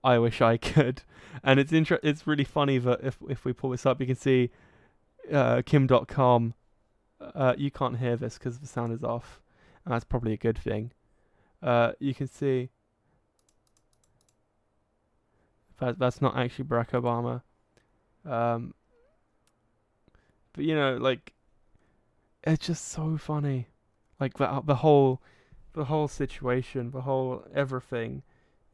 I 0.03 0.19
wish 0.19 0.41
I 0.41 0.57
could. 0.57 1.03
And 1.43 1.61
it's 1.61 1.73
inter- 1.73 2.01
it's 2.03 2.27
really 2.27 2.45
funny 2.45 2.79
that 2.79 3.01
if, 3.03 3.19
if 3.29 3.45
we 3.45 3.53
pull 3.53 3.71
this 3.71 3.87
up, 3.87 4.01
you 4.01 4.07
can 4.07 4.17
see 4.17 4.51
uh, 5.33 5.63
Kim 5.65 5.87
Dotcom. 5.87 6.55
Uh, 7.21 7.55
you 7.59 7.71
can't 7.71 7.99
hear 7.99 8.17
this 8.17 8.39
because 8.39 8.61
the 8.61 8.67
sound 8.67 8.93
is 8.93 9.03
off. 9.03 9.41
And 9.85 9.93
that's 9.93 10.05
probably 10.05 10.33
a 10.33 10.39
good 10.39 10.59
thing 10.59 10.93
uh, 11.63 11.93
you 11.99 12.15
can 12.15 12.29
see 12.29 12.71
that 15.79 15.99
that's 15.99 16.21
not 16.21 16.37
actually 16.37 16.65
Barack 16.65 16.91
Obama. 16.91 17.43
Um, 18.29 18.75
but 20.53 20.65
you 20.65 20.75
know, 20.75 20.97
like 20.97 21.33
it's 22.45 22.67
just 22.67 22.89
so 22.89 23.17
funny, 23.17 23.69
like 24.21 24.39
the 24.39 24.63
the 24.65 24.77
whole 24.77 25.23
the 25.73 25.87
whole 25.87 26.09
situation, 26.09 26.91
the 26.91 27.03
whole 27.03 27.45
everything 27.55 28.23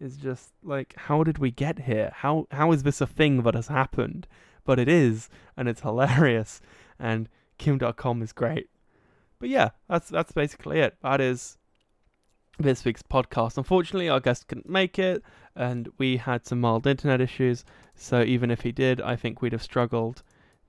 is 0.00 0.16
just 0.16 0.52
like 0.62 0.94
how 0.96 1.22
did 1.22 1.38
we 1.38 1.50
get 1.50 1.80
here? 1.80 2.10
How 2.14 2.46
how 2.50 2.72
is 2.72 2.82
this 2.82 3.00
a 3.00 3.06
thing 3.06 3.42
that 3.42 3.54
has 3.54 3.68
happened? 3.68 4.26
But 4.64 4.78
it 4.78 4.88
is, 4.88 5.28
and 5.56 5.68
it's 5.68 5.82
hilarious, 5.82 6.60
and 6.98 7.28
Kim 7.58 7.78
Dotcom 7.78 8.22
is 8.22 8.32
great. 8.32 8.70
But 9.38 9.48
yeah, 9.50 9.70
that's 9.88 10.08
that's 10.08 10.32
basically 10.32 10.80
it. 10.80 10.96
That 11.02 11.20
is 11.20 11.58
this 12.58 12.84
week's 12.84 13.02
podcast. 13.02 13.58
Unfortunately, 13.58 14.08
our 14.08 14.20
guest 14.20 14.48
couldn't 14.48 14.68
make 14.68 14.98
it, 14.98 15.22
and 15.56 15.88
we 15.98 16.16
had 16.16 16.46
some 16.46 16.60
mild 16.60 16.86
internet 16.86 17.20
issues. 17.20 17.64
So 17.94 18.22
even 18.22 18.50
if 18.50 18.60
he 18.62 18.72
did, 18.72 19.00
I 19.00 19.16
think 19.16 19.42
we'd 19.42 19.52
have 19.52 19.62
struggled 19.62 20.22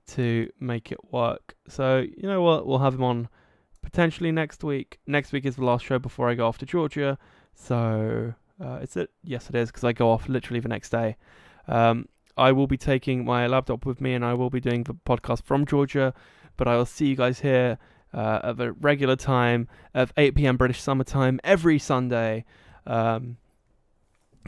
to 0.08 0.50
make 0.60 0.92
it 0.92 0.98
work. 1.12 1.54
So 1.68 1.98
you 1.98 2.28
know 2.28 2.42
what? 2.42 2.66
We'll 2.66 2.78
have 2.78 2.94
him 2.94 3.04
on 3.04 3.28
potentially 3.82 4.32
next 4.32 4.64
week. 4.64 4.98
Next 5.06 5.32
week 5.32 5.44
is 5.44 5.56
the 5.56 5.64
last 5.64 5.84
show 5.84 5.98
before 5.98 6.28
I 6.28 6.34
go 6.34 6.46
off 6.46 6.58
to 6.58 6.66
Georgia. 6.66 7.18
So 7.54 8.34
uh, 8.62 8.78
is 8.82 8.96
it? 8.96 9.10
Yes, 9.22 9.48
it 9.48 9.54
is 9.54 9.70
because 9.70 9.84
I 9.84 9.92
go 9.92 10.10
off 10.10 10.28
literally 10.28 10.60
the 10.60 10.68
next 10.68 10.90
day. 10.90 11.16
Um, 11.68 12.08
I 12.36 12.52
will 12.52 12.66
be 12.66 12.76
taking 12.76 13.24
my 13.24 13.46
laptop 13.46 13.86
with 13.86 14.00
me, 14.00 14.14
and 14.14 14.24
I 14.24 14.34
will 14.34 14.50
be 14.50 14.60
doing 14.60 14.84
the 14.84 14.94
podcast 14.94 15.42
from 15.44 15.64
Georgia. 15.64 16.14
But 16.56 16.68
I 16.68 16.76
will 16.76 16.86
see 16.86 17.08
you 17.08 17.16
guys 17.16 17.40
here 17.40 17.78
uh, 18.12 18.54
a 18.58 18.72
regular 18.72 19.16
time 19.16 19.68
of 19.94 20.12
8 20.16 20.34
p.m. 20.34 20.56
British 20.56 20.80
Summer 20.80 21.04
Time 21.04 21.40
every 21.44 21.78
Sunday. 21.78 22.44
Um, 22.86 23.36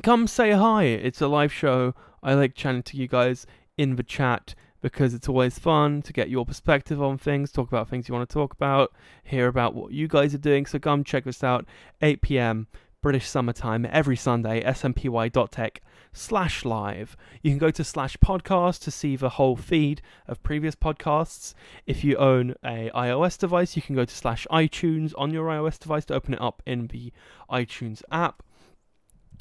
come 0.02 0.26
say 0.26 0.52
hi. 0.52 0.84
It's 0.84 1.20
a 1.20 1.28
live 1.28 1.52
show. 1.52 1.94
I 2.22 2.34
like 2.34 2.54
chatting 2.54 2.82
to 2.84 2.96
you 2.96 3.08
guys 3.08 3.46
in 3.76 3.96
the 3.96 4.02
chat 4.02 4.54
because 4.80 5.14
it's 5.14 5.28
always 5.28 5.58
fun 5.58 6.02
to 6.02 6.12
get 6.12 6.28
your 6.28 6.46
perspective 6.46 7.02
on 7.02 7.18
things, 7.18 7.50
talk 7.50 7.68
about 7.68 7.88
things 7.88 8.08
you 8.08 8.14
want 8.14 8.28
to 8.28 8.32
talk 8.32 8.52
about, 8.52 8.92
hear 9.24 9.48
about 9.48 9.74
what 9.74 9.92
you 9.92 10.06
guys 10.06 10.34
are 10.34 10.38
doing. 10.38 10.66
So 10.66 10.78
come 10.78 11.02
check 11.02 11.24
this 11.24 11.42
out. 11.42 11.66
8 12.00 12.22
p.m. 12.22 12.68
British 13.02 13.28
Summertime 13.28 13.86
every 13.90 14.16
Sunday, 14.16 14.62
smpy.tech 14.62 15.82
slash 16.12 16.64
live. 16.64 17.16
You 17.42 17.50
can 17.50 17.58
go 17.58 17.70
to 17.70 17.84
slash 17.84 18.16
podcast 18.18 18.80
to 18.84 18.90
see 18.90 19.16
the 19.16 19.30
whole 19.30 19.56
feed 19.56 20.02
of 20.26 20.42
previous 20.42 20.74
podcasts. 20.74 21.54
If 21.86 22.04
you 22.04 22.16
own 22.16 22.54
a 22.64 22.90
iOS 22.94 23.38
device, 23.38 23.76
you 23.76 23.82
can 23.82 23.94
go 23.94 24.04
to 24.04 24.14
slash 24.14 24.46
iTunes 24.50 25.12
on 25.16 25.32
your 25.32 25.46
iOS 25.46 25.78
device 25.78 26.04
to 26.06 26.14
open 26.14 26.34
it 26.34 26.40
up 26.40 26.62
in 26.66 26.88
the 26.88 27.12
iTunes 27.50 28.02
app. 28.10 28.42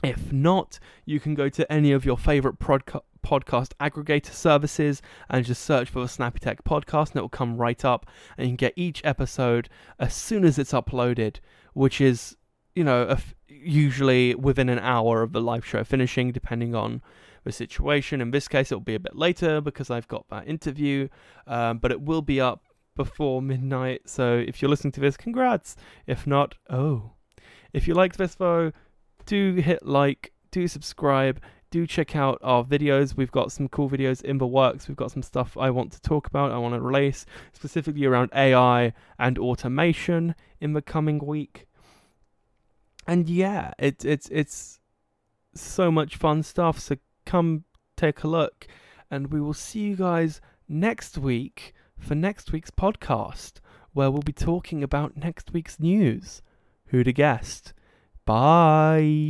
If 0.04 0.32
not, 0.32 0.80
you 1.06 1.20
can 1.20 1.34
go 1.34 1.50
to 1.50 1.72
any 1.72 1.92
of 1.92 2.06
your 2.06 2.18
favorite 2.18 2.60
podcast 2.60 3.72
aggregator 3.80 4.32
services 4.32 5.02
and 5.30 5.44
just 5.44 5.64
search 5.64 5.90
for 5.90 6.02
the 6.02 6.08
Snappy 6.08 6.40
Tech 6.40 6.64
podcast 6.64 7.10
and 7.10 7.18
it 7.18 7.22
will 7.22 7.30
come 7.30 7.58
right 7.58 7.84
up 7.84 8.06
and 8.38 8.46
you 8.46 8.52
can 8.52 8.58
get 8.58 8.74
each 8.76 9.02
episode 9.04 9.70
as 10.00 10.14
soon 10.14 10.46
as 10.46 10.60
it's 10.60 10.72
uploaded, 10.72 11.38
which 11.74 12.00
is, 12.00 12.38
you 12.78 12.84
know, 12.84 13.18
usually 13.48 14.36
within 14.36 14.70
an 14.70 14.78
hour 14.78 15.24
of 15.24 15.32
the 15.32 15.42
live 15.42 15.66
show 15.66 15.84
finishing, 15.84 16.32
depending 16.32 16.76
on 16.76 17.02
the 17.44 17.52
situation. 17.52 18.22
In 18.22 18.30
this 18.30 18.48
case, 18.48 18.72
it'll 18.72 18.82
be 18.82 18.94
a 18.94 19.00
bit 19.00 19.16
later 19.16 19.62
because 19.62 19.90
I've 19.90 20.08
got 20.08 20.30
that 20.30 20.48
interview, 20.48 21.08
um, 21.48 21.80
but 21.80 21.92
it 21.92 22.02
will 22.02 22.22
be 22.22 22.40
up 22.40 22.62
before 22.96 23.42
midnight. 23.42 24.02
So 24.06 24.44
if 24.48 24.62
you're 24.62 24.70
listening 24.70 24.92
to 24.92 25.00
this, 25.00 25.18
congrats. 25.18 25.76
If 26.06 26.28
not, 26.28 26.54
oh. 26.70 27.14
If 27.74 27.88
you 27.88 27.96
liked 27.96 28.20
this 28.20 28.36
though, 28.36 28.72
do 29.26 29.56
hit 29.56 29.84
like, 29.84 30.32
do 30.52 30.68
subscribe, 30.68 31.42
do 31.72 31.88
check 31.88 32.16
out 32.16 32.40
our 32.44 32.64
videos. 32.64 33.18
We've 33.18 33.32
got 33.32 33.52
some 33.52 33.70
cool 33.70 33.90
videos 33.90 34.22
in 34.22 34.38
the 34.38 34.48
works. 34.48 34.88
We've 34.88 34.96
got 34.96 35.12
some 35.12 35.24
stuff 35.24 35.58
I 35.58 35.72
want 35.72 35.92
to 35.94 36.02
talk 36.02 36.28
about, 36.28 36.52
I 36.52 36.60
want 36.60 36.76
to 36.76 36.82
release 36.82 37.26
specifically 37.54 38.06
around 38.06 38.30
AI 38.36 38.94
and 39.18 39.40
automation 39.40 40.36
in 40.62 40.74
the 40.74 40.82
coming 40.84 41.18
week 41.20 41.67
and 43.08 43.30
yeah, 43.30 43.72
it's 43.80 44.04
it's 44.06 44.30
it's 44.30 44.80
so 45.56 45.90
much 45.90 46.18
fun 46.18 46.44
stuff. 46.44 46.80
So 46.80 46.98
come 47.26 47.64
take 47.96 48.24
a 48.24 48.28
look, 48.28 48.68
and 49.10 49.32
we 49.32 49.42
will 49.42 49.54
see 49.54 49.80
you 49.80 49.96
guys 49.96 50.42
next 50.68 51.18
week 51.18 51.74
for 51.98 52.16
next 52.16 52.52
week's 52.52 52.72
podcast, 52.72 53.54
where 53.94 54.12
we'll 54.12 54.22
be 54.22 54.34
talking 54.34 54.84
about 54.84 55.18
next 55.18 55.54
week's 55.54 55.80
news. 55.80 56.42
Who'd 56.88 57.08
have 57.08 57.16
guessed? 57.16 57.74
Bye. 58.26 59.26